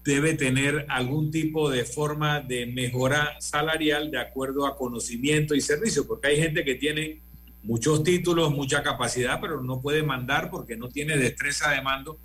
debe 0.05 0.35
tener 0.35 0.85
algún 0.87 1.31
tipo 1.31 1.69
de 1.69 1.83
forma 1.83 2.39
de 2.39 2.65
mejora 2.65 3.35
salarial 3.41 4.09
de 4.09 4.19
acuerdo 4.19 4.65
a 4.65 4.77
conocimiento 4.77 5.53
y 5.53 5.59
servicio, 5.59 6.07
porque 6.07 6.29
hay 6.29 6.37
gente 6.37 6.63
que 6.63 6.75
tiene 6.75 7.19
muchos 7.61 8.03
títulos, 8.03 8.51
mucha 8.51 8.83
capacidad, 8.83 9.41
pero 9.41 9.61
no 9.61 9.81
puede 9.81 10.01
mandar 10.01 10.49
porque 10.49 10.77
no 10.77 10.87
tiene 10.87 11.17
destreza 11.17 11.71
de 11.71 11.81
mando 11.81 12.17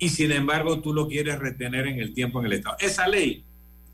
y 0.00 0.08
sin 0.08 0.32
embargo 0.32 0.80
tú 0.80 0.92
lo 0.92 1.06
quieres 1.06 1.38
retener 1.38 1.86
en 1.86 2.00
el 2.00 2.12
tiempo 2.12 2.40
en 2.40 2.46
el 2.46 2.54
Estado. 2.54 2.76
Esa 2.80 3.06
ley 3.06 3.44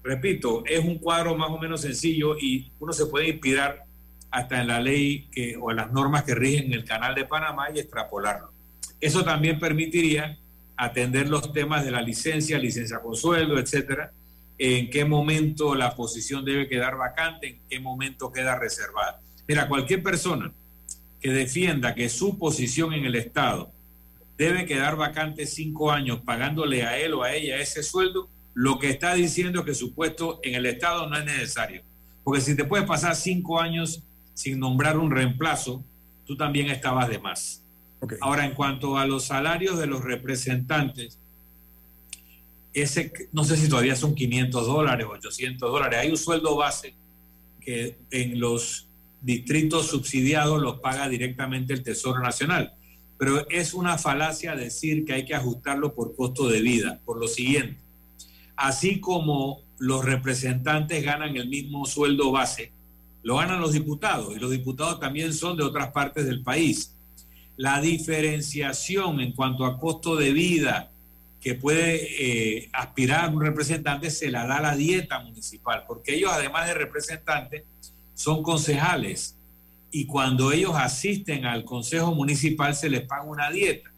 repito, 0.02 0.64
es 0.66 0.84
un 0.84 0.98
cuadro 0.98 1.36
más 1.36 1.50
o 1.50 1.58
menos 1.58 1.80
sencillo 1.80 2.36
y 2.38 2.70
uno 2.80 2.92
se 2.92 3.06
puede 3.06 3.28
inspirar 3.28 3.84
hasta 4.30 4.60
en 4.60 4.66
la 4.66 4.80
ley 4.80 5.28
o 5.60 5.70
en 5.70 5.76
las 5.76 5.92
normas 5.92 6.24
que 6.24 6.34
rigen 6.34 6.72
el 6.72 6.84
canal 6.84 7.14
de 7.14 7.24
Panamá 7.24 7.68
y 7.74 7.78
extrapolarlo. 7.78 8.50
Eso 9.00 9.24
también 9.24 9.58
permitiría 9.58 10.38
atender 10.76 11.28
los 11.28 11.52
temas 11.52 11.84
de 11.84 11.90
la 11.90 12.02
licencia, 12.02 12.58
licencia 12.58 13.00
con 13.00 13.14
sueldo, 13.14 13.58
etcétera, 13.58 14.12
en 14.58 14.90
qué 14.90 15.04
momento 15.04 15.74
la 15.74 15.94
posición 15.94 16.44
debe 16.44 16.68
quedar 16.68 16.96
vacante, 16.96 17.48
en 17.48 17.60
qué 17.68 17.80
momento 17.80 18.32
queda 18.32 18.58
reservada. 18.58 19.20
Mira, 19.46 19.68
cualquier 19.68 20.02
persona 20.02 20.52
que 21.20 21.30
defienda 21.30 21.94
que 21.94 22.08
su 22.08 22.38
posición 22.38 22.92
en 22.94 23.04
el 23.04 23.14
Estado 23.16 23.70
debe 24.38 24.66
quedar 24.66 24.96
vacante 24.96 25.46
cinco 25.46 25.92
años 25.92 26.20
pagándole 26.24 26.84
a 26.84 26.98
él 26.98 27.14
o 27.14 27.22
a 27.22 27.34
ella 27.34 27.58
ese 27.58 27.82
sueldo, 27.82 28.28
lo 28.54 28.78
que 28.78 28.90
está 28.90 29.14
diciendo 29.14 29.60
es 29.60 29.66
que 29.66 29.74
su 29.74 29.94
puesto 29.94 30.40
en 30.42 30.54
el 30.54 30.66
Estado 30.66 31.08
no 31.08 31.16
es 31.16 31.24
necesario. 31.24 31.82
Porque 32.24 32.40
si 32.40 32.54
te 32.54 32.64
puedes 32.64 32.86
pasar 32.86 33.16
cinco 33.16 33.60
años 33.60 34.02
sin 34.34 34.58
nombrar 34.58 34.98
un 34.98 35.10
reemplazo, 35.10 35.82
tú 36.26 36.36
también 36.36 36.68
estabas 36.68 37.08
de 37.08 37.18
más. 37.18 37.62
Ahora, 38.20 38.44
en 38.44 38.54
cuanto 38.54 38.98
a 38.98 39.06
los 39.06 39.24
salarios 39.24 39.78
de 39.78 39.86
los 39.86 40.02
representantes, 40.02 41.18
ese, 42.74 43.12
no 43.32 43.44
sé 43.44 43.56
si 43.56 43.68
todavía 43.68 43.96
son 43.96 44.14
500 44.14 44.66
dólares, 44.66 45.06
800 45.08 45.70
dólares. 45.70 46.00
Hay 46.00 46.10
un 46.10 46.16
sueldo 46.16 46.56
base 46.56 46.94
que 47.60 47.96
en 48.10 48.40
los 48.40 48.88
distritos 49.20 49.86
subsidiados 49.86 50.60
los 50.60 50.80
paga 50.80 51.08
directamente 51.08 51.74
el 51.74 51.82
Tesoro 51.82 52.20
Nacional. 52.20 52.74
Pero 53.18 53.48
es 53.50 53.72
una 53.72 53.98
falacia 53.98 54.56
decir 54.56 55.04
que 55.04 55.12
hay 55.12 55.24
que 55.24 55.34
ajustarlo 55.34 55.94
por 55.94 56.16
costo 56.16 56.48
de 56.48 56.60
vida, 56.60 57.00
por 57.04 57.18
lo 57.18 57.28
siguiente. 57.28 57.81
Así 58.56 59.00
como 59.00 59.62
los 59.78 60.04
representantes 60.04 61.02
ganan 61.02 61.36
el 61.36 61.48
mismo 61.48 61.86
sueldo 61.86 62.30
base, 62.30 62.72
lo 63.22 63.36
ganan 63.36 63.60
los 63.60 63.72
diputados 63.72 64.36
y 64.36 64.40
los 64.40 64.50
diputados 64.50 65.00
también 65.00 65.32
son 65.32 65.56
de 65.56 65.62
otras 65.62 65.92
partes 65.92 66.26
del 66.26 66.42
país. 66.42 66.94
La 67.56 67.80
diferenciación 67.80 69.20
en 69.20 69.32
cuanto 69.32 69.64
a 69.64 69.78
costo 69.78 70.16
de 70.16 70.32
vida 70.32 70.90
que 71.40 71.54
puede 71.54 72.06
eh, 72.20 72.70
aspirar 72.72 73.34
un 73.34 73.40
representante 73.40 74.10
se 74.10 74.30
la 74.30 74.46
da 74.46 74.60
la 74.60 74.76
dieta 74.76 75.18
municipal, 75.20 75.84
porque 75.86 76.14
ellos 76.14 76.30
además 76.32 76.66
de 76.68 76.74
representantes 76.74 77.64
son 78.14 78.42
concejales 78.42 79.36
y 79.90 80.06
cuando 80.06 80.52
ellos 80.52 80.72
asisten 80.74 81.44
al 81.44 81.64
consejo 81.64 82.14
municipal 82.14 82.74
se 82.74 82.88
les 82.88 83.02
paga 83.02 83.24
una 83.24 83.50
dieta. 83.50 83.90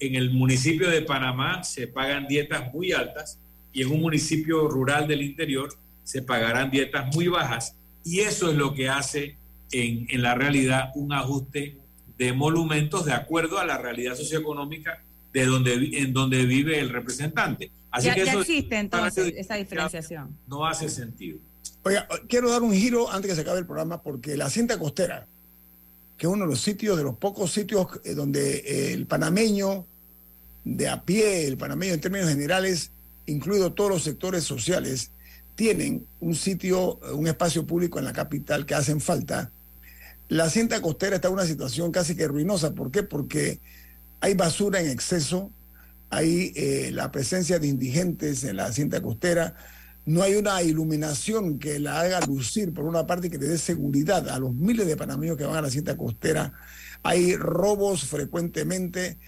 En 0.00 0.14
el 0.14 0.30
municipio 0.30 0.88
de 0.88 1.02
Panamá 1.02 1.62
se 1.62 1.88
pagan 1.88 2.26
dietas 2.26 2.72
muy 2.72 2.92
altas 2.92 3.38
y 3.72 3.82
en 3.82 3.92
un 3.92 4.00
municipio 4.00 4.68
rural 4.68 5.06
del 5.06 5.22
interior 5.22 5.72
se 6.04 6.22
pagarán 6.22 6.70
dietas 6.70 7.14
muy 7.14 7.28
bajas 7.28 7.74
y 8.04 8.20
eso 8.20 8.50
es 8.50 8.56
lo 8.56 8.74
que 8.74 8.88
hace 8.88 9.36
en, 9.72 10.06
en 10.08 10.22
la 10.22 10.34
realidad 10.34 10.90
un 10.94 11.12
ajuste 11.12 11.76
de 12.16 12.32
monumentos 12.32 13.04
de 13.04 13.12
acuerdo 13.12 13.58
a 13.58 13.64
la 13.64 13.78
realidad 13.78 14.16
socioeconómica 14.16 15.02
de 15.32 15.46
donde, 15.46 15.74
en 16.00 16.12
donde 16.12 16.44
vive 16.44 16.80
el 16.80 16.88
representante. 16.90 17.70
Así 17.90 18.10
que 18.10 18.22
eso 18.22 18.40
existe 18.40 18.76
entonces 18.76 19.34
esa 19.36 19.54
diferenciación. 19.54 20.36
No 20.46 20.66
hace 20.66 20.88
sentido. 20.88 21.38
Oiga, 21.84 22.06
quiero 22.28 22.50
dar 22.50 22.62
un 22.62 22.72
giro 22.72 23.10
antes 23.10 23.30
que 23.30 23.34
se 23.34 23.42
acabe 23.42 23.60
el 23.60 23.66
programa 23.66 24.02
porque 24.02 24.36
la 24.36 24.50
cinta 24.50 24.78
costera, 24.78 25.26
que 26.16 26.26
es 26.26 26.32
uno 26.32 26.44
de 26.44 26.50
los 26.50 26.60
sitios, 26.60 26.96
de 26.98 27.04
los 27.04 27.16
pocos 27.16 27.52
sitios 27.52 27.86
eh, 28.04 28.14
donde 28.14 28.58
eh, 28.58 28.92
el 28.92 29.06
panameño 29.06 29.86
de 30.64 30.88
a 30.88 31.02
pie, 31.02 31.46
el 31.46 31.56
panameño 31.56 31.94
en 31.94 32.00
términos 32.00 32.28
generales, 32.28 32.90
incluido 33.28 33.72
todos 33.72 33.90
los 33.90 34.02
sectores 34.02 34.44
sociales, 34.44 35.12
tienen 35.54 36.06
un 36.20 36.34
sitio, 36.34 36.98
un 37.14 37.26
espacio 37.26 37.66
público 37.66 37.98
en 37.98 38.04
la 38.04 38.12
capital 38.12 38.66
que 38.66 38.74
hacen 38.74 39.00
falta. 39.00 39.50
La 40.28 40.50
cinta 40.50 40.80
costera 40.82 41.16
está 41.16 41.28
en 41.28 41.34
una 41.34 41.46
situación 41.46 41.90
casi 41.90 42.14
que 42.14 42.28
ruinosa. 42.28 42.74
¿Por 42.74 42.90
qué? 42.90 43.02
Porque 43.02 43.60
hay 44.20 44.34
basura 44.34 44.80
en 44.80 44.88
exceso, 44.90 45.50
hay 46.10 46.52
eh, 46.54 46.90
la 46.92 47.10
presencia 47.10 47.58
de 47.58 47.66
indigentes 47.66 48.44
en 48.44 48.56
la 48.56 48.72
cinta 48.72 49.02
costera, 49.02 49.54
no 50.06 50.22
hay 50.22 50.36
una 50.36 50.62
iluminación 50.62 51.58
que 51.58 51.78
la 51.78 52.00
haga 52.00 52.20
lucir 52.20 52.72
por 52.72 52.86
una 52.86 53.06
parte 53.06 53.26
y 53.26 53.30
que 53.30 53.36
le 53.36 53.46
dé 53.46 53.58
seguridad 53.58 54.26
a 54.30 54.38
los 54.38 54.54
miles 54.54 54.86
de 54.86 54.96
panameños 54.96 55.36
que 55.36 55.44
van 55.44 55.56
a 55.56 55.62
la 55.62 55.70
cinta 55.70 55.98
costera. 55.98 56.54
Hay 57.02 57.36
robos 57.36 58.04
frecuentemente, 58.04 59.18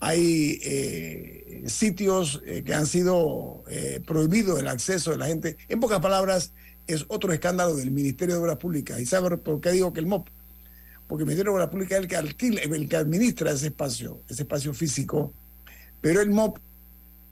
hay 0.00 0.58
eh, 0.62 1.64
sitios 1.66 2.42
eh, 2.46 2.62
que 2.64 2.74
han 2.74 2.86
sido 2.86 3.62
prohibidos 4.06 4.58
el 4.58 4.68
acceso 4.68 5.12
de 5.12 5.18
la 5.18 5.26
gente. 5.26 5.56
En 5.68 5.78
pocas 5.78 6.00
palabras, 6.00 6.52
es 6.86 7.04
otro 7.08 7.32
escándalo 7.32 7.76
del 7.76 7.90
Ministerio 7.90 8.34
de 8.34 8.40
Obras 8.40 8.56
Públicas. 8.56 8.98
¿Y 8.98 9.06
sabe 9.06 9.36
por 9.36 9.60
qué 9.60 9.70
digo 9.70 9.92
que 9.92 10.00
el 10.00 10.06
MOP? 10.06 10.28
porque 11.10 11.24
el 11.24 11.26
Ministerio 11.26 11.50
de 11.50 11.56
Obras 11.56 11.70
Públicas 11.70 11.98
es 11.98 12.04
el 12.04 12.36
que 12.36 12.76
el 12.76 12.88
que 12.88 12.96
administra 12.96 13.50
ese 13.50 13.66
espacio, 13.66 14.20
ese 14.28 14.42
espacio 14.42 14.72
físico, 14.72 15.34
pero 16.00 16.20
el 16.20 16.30
MOP, 16.30 16.58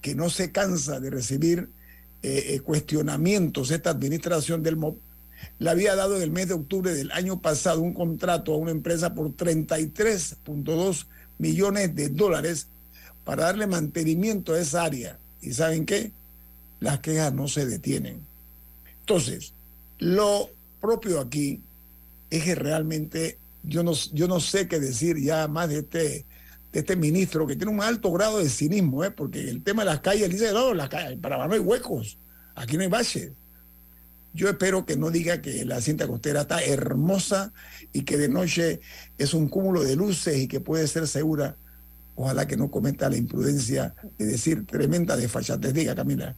que 0.01 0.17
no 0.17 0.31
se 0.31 0.51
cansa 0.51 0.99
de 0.99 1.11
recibir 1.11 1.69
eh, 2.25 2.55
eh, 2.55 2.61
cuestionamientos, 2.61 3.71
esta 3.71 3.91
administración 3.91 4.65
del 4.65 4.77
MOP, 4.77 4.99
le 5.61 5.71
había 5.71 5.95
dado 5.95 6.17
en 6.17 6.23
el 6.23 6.33
mes 6.33 6.49
de 6.49 6.55
octubre 6.55 6.93
del 6.93 7.13
año 7.13 7.41
pasado 7.41 7.81
un 7.81 7.95
contrato 7.95 8.53
a 8.53 8.57
una 8.57 8.73
empresa 8.73 9.15
por 9.15 9.29
33.2 9.29 11.07
millones 11.39 11.95
de 11.95 12.09
dólares 12.09 12.69
para 13.25 13.45
darle 13.45 13.67
mantenimiento 13.67 14.55
a 14.55 14.61
esa 14.61 14.85
área. 14.85 15.19
¿Y 15.41 15.53
saben 15.53 15.87
qué? 15.87 16.13
Las 16.81 17.01
quejas 17.01 17.33
no 17.33 17.49
se 17.49 17.67
detienen. 17.67 18.21
Entonces, 19.01 19.53
lo 19.99 20.51
propio 20.81 21.21
aquí 21.21 21.63
es 22.31 22.45
que 22.45 22.55
realmente 22.55 23.39
yo 23.63 23.83
no, 23.83 23.93
yo 24.13 24.29
no 24.29 24.41
sé 24.41 24.69
qué 24.69 24.79
decir 24.79 25.19
ya 25.19 25.49
más 25.49 25.69
de 25.69 25.81
este, 25.81 26.25
este 26.73 26.97
ministro 26.97 27.47
que 27.47 27.57
tiene 27.57 27.73
un 27.73 27.83
alto 27.83 28.13
grado 28.13 28.39
de 28.39 28.49
cinismo, 28.49 29.05
¿eh? 29.05 29.11
porque 29.11 29.49
el 29.49 29.63
tema 29.63 29.83
de 29.83 29.91
las 29.91 30.01
calles, 30.01 30.31
dice, 30.31 30.53
no, 30.53 30.75
las 30.75 30.89
calles, 30.89 31.19
para 31.21 31.47
no 31.47 31.55
hay 31.55 31.61
huecos, 31.61 32.19
aquí 32.55 32.77
no 32.77 32.83
hay 32.83 32.89
baches. 32.89 33.33
Yo 34.39 34.49
espero 34.49 34.87
que 34.87 34.97
no 34.97 35.11
diga 35.11 35.43
que 35.43 35.65
la 35.65 35.81
cinta 35.81 36.07
costera 36.07 36.43
está 36.43 36.63
hermosa 36.63 37.53
y 37.93 38.03
que 38.03 38.17
de 38.17 38.29
noche 38.29 38.79
es 39.19 39.35
un 39.35 39.49
cúmulo 39.49 39.83
de 39.83 39.97
luces 39.97 40.37
y 40.37 40.47
que 40.47 40.61
puede 40.61 40.87
ser 40.87 41.09
segura. 41.09 41.57
Ojalá 42.15 42.47
que 42.47 42.57
no 42.57 42.71
cometa 42.71 43.11
la 43.11 43.17
imprudencia 43.17 43.97
de 44.17 44.27
decir 44.27 44.65
tremenda 44.65 45.17
desfachatez. 45.17 45.75
Diga, 45.75 45.97
Camila. 45.97 46.37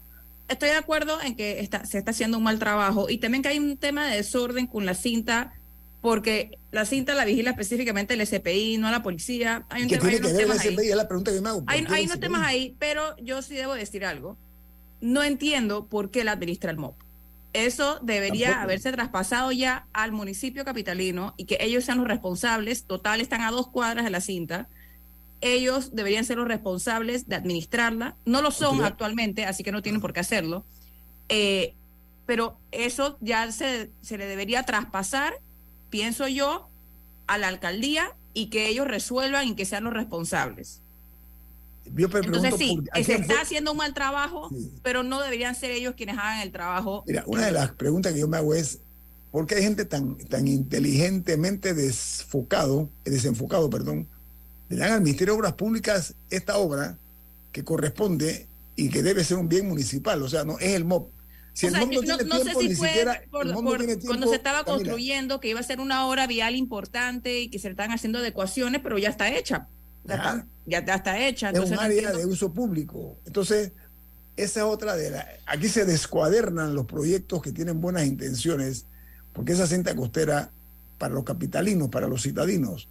Estoy 0.48 0.70
de 0.70 0.76
acuerdo 0.76 1.20
en 1.20 1.36
que 1.36 1.60
está, 1.60 1.84
se 1.84 1.98
está 1.98 2.12
haciendo 2.12 2.38
un 2.38 2.44
mal 2.44 2.58
trabajo 2.58 3.10
y 3.10 3.18
también 3.18 3.42
que 3.42 3.50
hay 3.50 3.58
un 3.58 3.76
tema 3.76 4.06
de 4.06 4.16
desorden 4.16 4.66
con 4.66 4.86
la 4.86 4.94
cinta 4.94 5.52
porque 6.00 6.58
la 6.70 6.86
cinta 6.86 7.12
la 7.12 7.26
vigila 7.26 7.50
específicamente 7.50 8.14
el 8.14 8.26
SPI, 8.26 8.78
no 8.78 8.90
la 8.90 9.02
policía. 9.02 9.66
Hay 9.68 9.82
un 9.82 9.90
tema, 9.90 10.08
tiene 10.08 10.26
que 10.26 10.32
ver 10.32 10.50
el 10.50 10.58
SPI? 10.58 10.88
Es 10.88 10.96
la 10.96 11.06
pregunta 11.06 11.32
que 11.32 11.40
me 11.42 11.50
hago. 11.50 11.64
Hay, 11.66 11.84
hay 11.86 12.06
unos 12.06 12.18
temas 12.18 12.46
ahí, 12.46 12.74
pero 12.78 13.14
yo 13.18 13.42
sí 13.42 13.56
debo 13.56 13.74
decir 13.74 14.06
algo. 14.06 14.38
No 15.02 15.22
entiendo 15.22 15.86
por 15.86 16.10
qué 16.10 16.24
la 16.24 16.32
administra 16.32 16.70
el 16.70 16.78
MOP. 16.78 17.09
Eso 17.52 17.98
debería 18.02 18.62
haberse 18.62 18.92
traspasado 18.92 19.50
ya 19.50 19.86
al 19.92 20.12
municipio 20.12 20.64
capitalino 20.64 21.34
y 21.36 21.46
que 21.46 21.58
ellos 21.60 21.84
sean 21.84 21.98
los 21.98 22.06
responsables. 22.06 22.84
Total, 22.84 23.20
están 23.20 23.42
a 23.42 23.50
dos 23.50 23.68
cuadras 23.68 24.04
de 24.04 24.10
la 24.10 24.20
cinta. 24.20 24.68
Ellos 25.40 25.94
deberían 25.94 26.24
ser 26.24 26.36
los 26.36 26.46
responsables 26.46 27.28
de 27.28 27.36
administrarla. 27.36 28.16
No 28.24 28.42
lo 28.42 28.50
son 28.50 28.84
actualmente, 28.84 29.46
así 29.46 29.64
que 29.64 29.72
no 29.72 29.82
tienen 29.82 30.00
por 30.00 30.12
qué 30.12 30.20
hacerlo. 30.20 30.64
Eh, 31.28 31.74
pero 32.26 32.56
eso 32.70 33.18
ya 33.20 33.50
se, 33.50 33.90
se 34.02 34.18
le 34.18 34.26
debería 34.26 34.62
traspasar 34.62 35.34
pienso 35.90 36.28
yo, 36.28 36.68
a 37.26 37.36
la 37.36 37.48
alcaldía 37.48 38.14
y 38.32 38.46
que 38.46 38.68
ellos 38.68 38.86
resuelvan 38.86 39.48
y 39.48 39.54
que 39.54 39.66
sean 39.66 39.84
los 39.84 39.92
responsables. 39.92 40.79
Entonces 41.84 42.54
sí, 42.56 42.78
se 43.02 43.14
está 43.14 43.40
haciendo 43.40 43.72
un 43.72 43.78
mal 43.78 43.94
trabajo, 43.94 44.50
pero 44.82 45.02
no 45.02 45.20
deberían 45.20 45.54
ser 45.54 45.70
ellos 45.72 45.94
quienes 45.96 46.16
hagan 46.16 46.40
el 46.40 46.52
trabajo. 46.52 47.04
Mira, 47.06 47.24
una 47.26 47.46
de 47.46 47.52
las 47.52 47.72
preguntas 47.72 48.12
que 48.12 48.20
yo 48.20 48.28
me 48.28 48.36
hago 48.36 48.54
es, 48.54 48.78
¿por 49.30 49.46
qué 49.46 49.56
hay 49.56 49.62
gente 49.62 49.84
tan, 49.84 50.16
tan 50.16 50.46
inteligentemente 50.46 51.74
desfocado, 51.74 52.88
desenfocado, 53.04 53.68
perdón, 53.70 54.08
le 54.68 54.76
dan 54.76 54.92
al 54.92 55.00
Ministerio 55.00 55.34
de 55.34 55.40
Obras 55.40 55.54
Públicas 55.54 56.14
esta 56.30 56.58
obra 56.58 56.96
que 57.50 57.64
corresponde 57.64 58.46
y 58.76 58.88
que 58.88 59.02
debe 59.02 59.24
ser 59.24 59.38
un 59.38 59.48
bien 59.48 59.68
municipal? 59.68 60.22
O 60.22 60.28
sea, 60.28 60.44
no 60.44 60.58
es 60.58 60.74
el 60.74 60.84
MOP, 60.84 61.10
no, 61.68 62.38
sé 62.38 62.54
si 62.54 62.74
fue 62.76 63.28
cuando 63.30 64.28
se 64.28 64.36
estaba 64.36 64.64
construyendo 64.64 65.40
que 65.40 65.48
iba 65.48 65.60
a 65.60 65.64
ser 65.64 65.80
una 65.80 66.06
obra 66.06 66.26
vial 66.26 66.54
importante 66.54 67.40
y 67.40 67.48
que 67.50 67.58
se 67.58 67.68
están 67.68 67.90
haciendo 67.90 68.18
adecuaciones, 68.18 68.80
pero 68.82 68.98
ya 68.98 69.08
está 69.08 69.34
hecha. 69.34 69.68
Ya, 70.04 70.78
está, 70.78 71.18
hecha. 71.18 71.50
es 71.50 71.70
un 71.70 71.78
área 71.78 72.12
de 72.12 72.26
uso 72.26 72.52
público. 72.52 73.18
Entonces, 73.26 73.72
esa 74.36 74.60
es 74.60 74.66
otra 74.66 74.96
de 74.96 75.10
la... 75.10 75.26
Aquí 75.46 75.68
se 75.68 75.84
descuadernan 75.84 76.74
los 76.74 76.86
proyectos 76.86 77.42
que 77.42 77.52
tienen 77.52 77.80
buenas 77.80 78.06
intenciones, 78.06 78.86
porque 79.32 79.52
esa 79.52 79.66
cinta 79.66 79.94
costera, 79.94 80.50
para 80.98 81.14
los 81.14 81.24
capitalinos, 81.24 81.88
para 81.88 82.08
los 82.08 82.22
citadinos, 82.22 82.88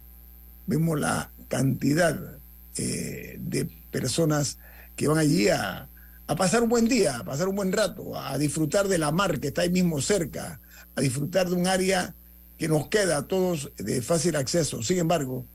vemos 0.66 1.00
la 1.00 1.30
cantidad 1.48 2.38
eh, 2.76 3.36
de 3.40 3.64
personas 3.90 4.58
que 4.94 5.08
van 5.08 5.18
allí 5.18 5.48
a, 5.48 5.88
a 6.26 6.36
pasar 6.36 6.62
un 6.62 6.68
buen 6.68 6.86
día, 6.86 7.18
a 7.18 7.24
pasar 7.24 7.48
un 7.48 7.56
buen 7.56 7.72
rato, 7.72 8.16
a 8.16 8.36
disfrutar 8.38 8.86
de 8.86 8.98
la 8.98 9.10
mar 9.10 9.40
que 9.40 9.48
está 9.48 9.62
ahí 9.62 9.70
mismo 9.70 10.00
cerca, 10.00 10.60
a 10.94 11.00
disfrutar 11.00 11.48
de 11.48 11.56
un 11.56 11.66
área 11.66 12.14
que 12.58 12.68
nos 12.68 12.88
queda 12.88 13.16
a 13.16 13.26
todos 13.26 13.72
de 13.76 14.02
fácil 14.02 14.36
acceso. 14.36 14.82
Sin 14.82 14.98
embargo, 14.98 15.46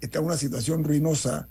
está 0.00 0.18
en 0.18 0.24
una 0.24 0.36
situación 0.36 0.84
ruinosa 0.84 1.48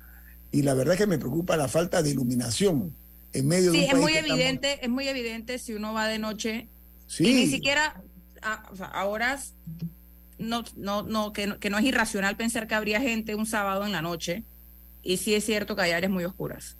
y 0.51 0.61
la 0.61 0.73
verdad 0.73 0.93
es 0.93 0.99
que 0.99 1.07
me 1.07 1.17
preocupa 1.17 1.57
la 1.57 1.67
falta 1.67 2.01
de 2.01 2.11
iluminación 2.11 2.95
en 3.33 3.47
medio 3.47 3.71
de 3.71 3.79
un 3.79 3.83
es 3.83 3.95
muy 3.95 4.13
evidente, 4.13 4.79
es 4.83 4.89
muy 4.89 5.07
evidente 5.07 5.59
si 5.59 5.73
uno 5.73 5.93
va 5.93 6.07
de 6.07 6.19
noche 6.19 6.67
y 7.19 7.33
ni 7.33 7.47
siquiera 7.47 8.01
a, 8.41 9.05
horas 9.05 9.53
no, 10.37 10.63
no, 10.75 11.03
no, 11.03 11.33
que, 11.33 11.57
que 11.59 11.69
no 11.69 11.77
es 11.77 11.85
irracional 11.85 12.37
pensar 12.37 12.67
que 12.67 12.75
habría 12.75 13.01
gente 13.01 13.35
un 13.35 13.45
sábado 13.45 13.85
en 13.85 13.91
la 13.91 14.01
noche 14.01 14.43
y 15.07 15.17
sí 15.17 15.33
es 15.35 15.45
cierto 15.45 15.75
que 15.75 15.83
hay 15.83 15.91
áreas 15.91 16.11
muy 16.11 16.25
oscuras. 16.25 16.75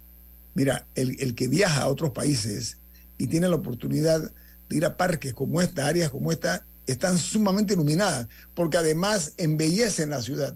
Mira, 0.54 0.86
el, 0.96 1.34
que 1.34 1.48
viaja 1.48 1.84
a 1.84 1.88
otros 1.88 2.12
países 2.12 2.78
y 3.18 3.28
tiene 3.28 3.48
la 3.48 3.56
oportunidad 3.56 4.34
de 4.68 4.76
ir 4.76 4.86
a 4.86 4.98
parques 4.98 5.34
como 5.34 5.62
esta, 5.62 5.88
áreas 5.88 6.10
como 6.10 6.32
esta, 6.32 6.66
están 6.88 7.18
sumamente 7.18 7.76
iluminadas, 7.76 8.28
porque 8.54 8.78
además 8.78 9.34
embellecen 9.38 10.10
la 10.10 10.22
ciudad. 10.22 10.56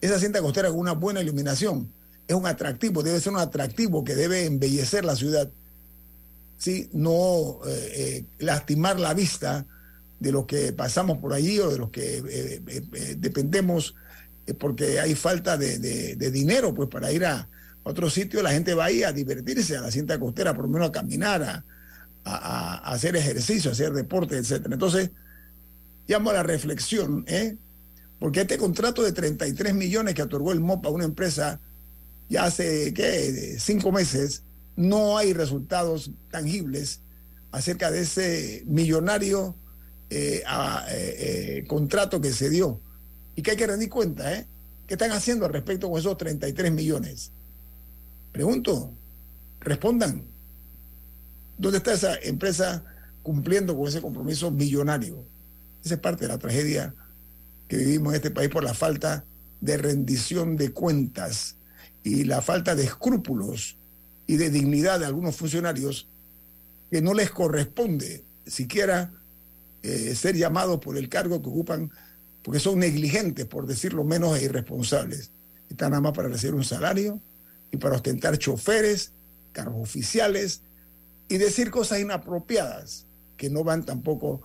Esa 0.00 0.18
cinta 0.18 0.40
costera 0.40 0.70
con 0.70 0.78
una 0.78 0.92
buena 0.92 1.20
iluminación 1.20 1.92
es 2.26 2.34
un 2.34 2.46
atractivo, 2.46 3.02
debe 3.02 3.20
ser 3.20 3.32
un 3.32 3.38
atractivo 3.38 4.04
que 4.04 4.14
debe 4.14 4.44
embellecer 4.46 5.04
la 5.04 5.16
ciudad. 5.16 5.50
¿sí? 6.58 6.90
no 6.92 7.60
eh, 7.66 8.24
lastimar 8.38 9.00
la 9.00 9.14
vista 9.14 9.66
de 10.18 10.30
los 10.30 10.44
que 10.44 10.72
pasamos 10.72 11.18
por 11.18 11.32
allí 11.32 11.58
o 11.58 11.70
de 11.70 11.78
los 11.78 11.90
que 11.90 12.60
dependemos 13.16 13.94
porque 14.58 15.00
hay 15.00 15.14
falta 15.14 15.56
de, 15.56 16.16
dinero 16.30 16.74
pues 16.74 16.88
para 16.88 17.12
ir 17.12 17.24
a, 17.24 17.48
otro 17.82 18.10
sitio, 18.10 18.42
la 18.42 18.52
gente 18.52 18.74
va 18.74 18.84
ahí 18.86 19.02
a 19.02 19.12
divertirse 19.12 19.74
a 19.74 19.80
la 19.80 19.90
cinta 19.90 20.20
costera, 20.20 20.54
por 20.54 20.66
lo 20.66 20.70
menos 20.70 20.90
a 20.90 20.92
caminar, 20.92 21.64
a, 22.24 22.92
hacer 22.92 23.16
ejercicio, 23.16 23.70
a 23.70 23.72
hacer 23.72 23.92
deporte, 23.92 24.36
etcétera. 24.36 24.74
Entonces, 24.74 25.10
llamo 26.06 26.28
a 26.30 26.34
la 26.34 26.42
reflexión, 26.42 27.24
¿eh? 27.26 27.56
Porque 28.20 28.42
este 28.42 28.58
contrato 28.58 29.02
de 29.02 29.12
33 29.12 29.74
millones 29.74 30.14
que 30.14 30.22
otorgó 30.22 30.52
el 30.52 30.60
MOP 30.60 30.86
a 30.86 30.90
una 30.90 31.04
empresa 31.04 31.58
ya 32.28 32.44
hace, 32.44 32.92
¿qué?, 32.94 33.56
cinco 33.58 33.90
meses, 33.90 34.44
no 34.76 35.18
hay 35.18 35.32
resultados 35.32 36.12
tangibles 36.30 37.00
acerca 37.50 37.90
de 37.90 38.02
ese 38.02 38.62
millonario 38.66 39.56
eh, 40.10 40.42
eh, 40.44 41.16
eh, 41.18 41.64
contrato 41.66 42.20
que 42.20 42.32
se 42.32 42.50
dio. 42.50 42.78
Y 43.34 43.42
que 43.42 43.52
hay 43.52 43.56
que 43.56 43.66
rendir 43.66 43.88
cuenta, 43.88 44.32
¿eh? 44.34 44.46
¿Qué 44.86 44.94
están 44.94 45.12
haciendo 45.12 45.46
al 45.46 45.52
respecto 45.52 45.88
con 45.88 45.98
esos 45.98 46.16
33 46.18 46.72
millones? 46.72 47.32
Pregunto, 48.32 48.92
respondan. 49.60 50.24
¿Dónde 51.56 51.78
está 51.78 51.94
esa 51.94 52.16
empresa 52.16 52.84
cumpliendo 53.22 53.76
con 53.76 53.88
ese 53.88 54.02
compromiso 54.02 54.50
millonario? 54.50 55.24
Esa 55.82 55.94
es 55.94 56.00
parte 56.00 56.26
de 56.26 56.28
la 56.28 56.38
tragedia 56.38 56.94
que 57.70 57.76
vivimos 57.76 58.12
en 58.12 58.16
este 58.16 58.32
país 58.32 58.50
por 58.50 58.64
la 58.64 58.74
falta 58.74 59.24
de 59.60 59.76
rendición 59.76 60.56
de 60.56 60.72
cuentas 60.72 61.54
y 62.02 62.24
la 62.24 62.42
falta 62.42 62.74
de 62.74 62.82
escrúpulos 62.82 63.76
y 64.26 64.38
de 64.38 64.50
dignidad 64.50 64.98
de 64.98 65.06
algunos 65.06 65.36
funcionarios 65.36 66.08
que 66.90 67.00
no 67.00 67.14
les 67.14 67.30
corresponde 67.30 68.24
siquiera 68.44 69.12
eh, 69.84 70.16
ser 70.16 70.36
llamados 70.36 70.80
por 70.80 70.98
el 70.98 71.08
cargo 71.08 71.40
que 71.40 71.48
ocupan 71.48 71.92
porque 72.42 72.58
son 72.58 72.80
negligentes, 72.80 73.46
por 73.46 73.68
decirlo 73.68 74.02
menos, 74.02 74.36
e 74.36 74.46
irresponsables. 74.46 75.30
Están 75.68 75.90
nada 75.90 76.00
más 76.00 76.12
para 76.12 76.26
recibir 76.26 76.56
un 76.56 76.64
salario 76.64 77.20
y 77.70 77.76
para 77.76 77.94
ostentar 77.94 78.36
choferes, 78.36 79.12
cargos 79.52 79.80
oficiales 79.80 80.62
y 81.28 81.38
decir 81.38 81.70
cosas 81.70 82.00
inapropiadas 82.00 83.06
que 83.36 83.48
no 83.48 83.62
van 83.62 83.84
tampoco 83.84 84.42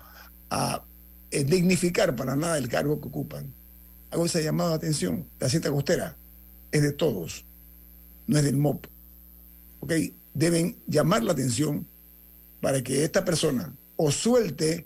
a 0.51 0.84
dignificar 1.32 2.15
para 2.15 2.36
nada 2.36 2.57
el 2.57 2.69
cargo 2.69 3.01
que 3.01 3.07
ocupan. 3.07 3.53
Hago 4.11 4.26
esa 4.26 4.41
llamada 4.41 4.71
de 4.71 4.76
atención. 4.76 5.28
La 5.39 5.49
cinta 5.49 5.71
costera 5.71 6.15
es 6.71 6.82
de 6.82 6.91
todos, 6.91 7.45
no 8.28 8.38
es 8.38 8.43
del 8.43 8.57
MOP. 8.57 8.86
¿Ok? 9.80 9.93
Deben 10.34 10.78
llamar 10.88 11.23
la 11.23 11.34
atención 11.34 11.88
para 12.61 12.82
que 12.82 13.03
esta 13.03 13.23
persona 13.23 13.73
o 13.95 14.11
suelte 14.11 14.86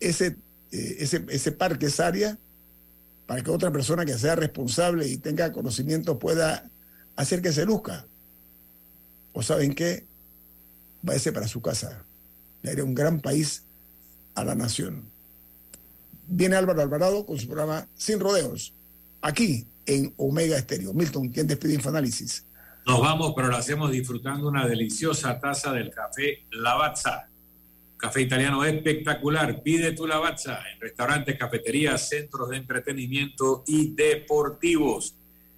ese, 0.00 0.36
eh, 0.70 0.96
ese, 1.00 1.24
ese 1.28 1.52
parque, 1.52 1.86
esa 1.86 2.06
área, 2.06 2.38
para 3.26 3.42
que 3.42 3.50
otra 3.50 3.70
persona 3.70 4.04
que 4.04 4.18
sea 4.18 4.36
responsable 4.36 5.06
y 5.06 5.18
tenga 5.18 5.52
conocimiento 5.52 6.18
pueda 6.18 6.70
hacer 7.16 7.42
que 7.42 7.52
se 7.52 7.66
luzca. 7.66 8.06
¿O 9.32 9.42
saben 9.42 9.74
qué? 9.74 10.06
Váyase 11.02 11.32
para 11.32 11.48
su 11.48 11.60
casa. 11.60 12.04
Le 12.62 12.70
haré 12.70 12.82
un 12.82 12.94
gran 12.94 13.20
país 13.20 13.64
a 14.34 14.44
la 14.44 14.54
nación. 14.54 15.10
Viene 16.28 16.56
Álvaro 16.56 16.82
Alvarado 16.82 17.24
con 17.24 17.38
su 17.38 17.46
programa 17.46 17.86
Sin 17.94 18.20
Rodeos, 18.20 18.74
aquí 19.22 19.66
en 19.86 20.12
Omega 20.18 20.58
Estéreo. 20.58 20.92
Milton, 20.92 21.30
¿quién 21.30 21.46
despide 21.46 21.74
Infoanálisis? 21.74 22.44
Nos 22.86 23.00
vamos, 23.00 23.32
pero 23.34 23.48
lo 23.48 23.56
hacemos 23.56 23.90
disfrutando 23.90 24.48
una 24.48 24.66
deliciosa 24.66 25.38
taza 25.40 25.72
del 25.72 25.90
café 25.90 26.44
Lavazza. 26.52 27.28
Café 27.96 28.22
italiano 28.22 28.64
espectacular. 28.64 29.62
Pide 29.62 29.92
tu 29.92 30.06
Lavazza 30.06 30.60
en 30.72 30.80
restaurantes, 30.80 31.38
cafeterías, 31.38 32.08
centros 32.08 32.50
de 32.50 32.58
entretenimiento 32.58 33.64
y 33.66 33.94
deportivos. 33.94 35.16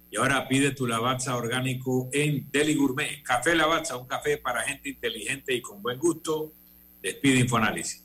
Y 0.09 0.17
ahora 0.17 0.47
pide 0.47 0.71
tu 0.71 0.87
Lavazza 0.87 1.35
orgánico 1.35 2.09
en 2.11 2.49
Deli 2.51 2.75
Gourmet. 2.75 3.21
Café 3.23 3.55
Lavazza, 3.55 3.95
un 3.95 4.07
café 4.07 4.37
para 4.37 4.63
gente 4.63 4.89
inteligente 4.89 5.53
y 5.53 5.61
con 5.61 5.81
buen 5.81 5.99
gusto. 5.99 6.51
Despide 7.01 7.39
Infoanálisis. 7.39 8.03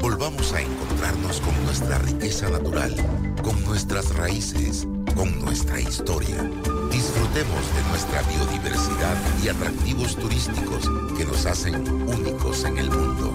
volvamos 0.05 0.53
a 0.53 0.61
encontrarnos 0.61 1.41
con 1.41 1.63
nuestra 1.63 1.97
riqueza 1.97 2.47
natural, 2.47 2.95
con 3.41 3.59
nuestras 3.65 4.15
raíces, 4.15 4.87
con 5.15 5.43
nuestra 5.43 5.81
historia. 5.81 6.43
Disfrutemos 6.91 7.75
de 7.75 7.89
nuestra 7.89 8.21
biodiversidad 8.21 9.17
y 9.43 9.47
atractivos 9.47 10.15
turísticos 10.15 10.87
que 11.17 11.25
nos 11.25 11.47
hacen 11.47 11.91
únicos 12.07 12.65
en 12.65 12.77
el 12.77 12.91
mundo. 12.91 13.33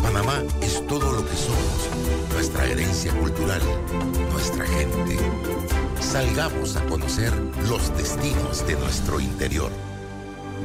Panamá 0.00 0.44
es 0.62 0.86
todo 0.86 1.10
lo 1.12 1.28
que 1.28 1.34
somos, 1.34 1.88
nuestra 2.34 2.66
herencia 2.66 3.12
cultural, 3.18 3.62
nuestra 4.30 4.64
gente. 4.64 5.18
Salgamos 6.00 6.76
a 6.76 6.84
conocer 6.84 7.32
los 7.68 7.92
destinos 7.96 8.64
de 8.64 8.76
nuestro 8.76 9.18
interior. 9.18 9.72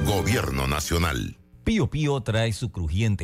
Gobierno 0.06 0.68
Nacional. 0.68 1.42
Pío 1.64 1.92
Pío 1.92 2.20
trae 2.22 2.54
su 2.54 2.72
crujiente 2.72 3.20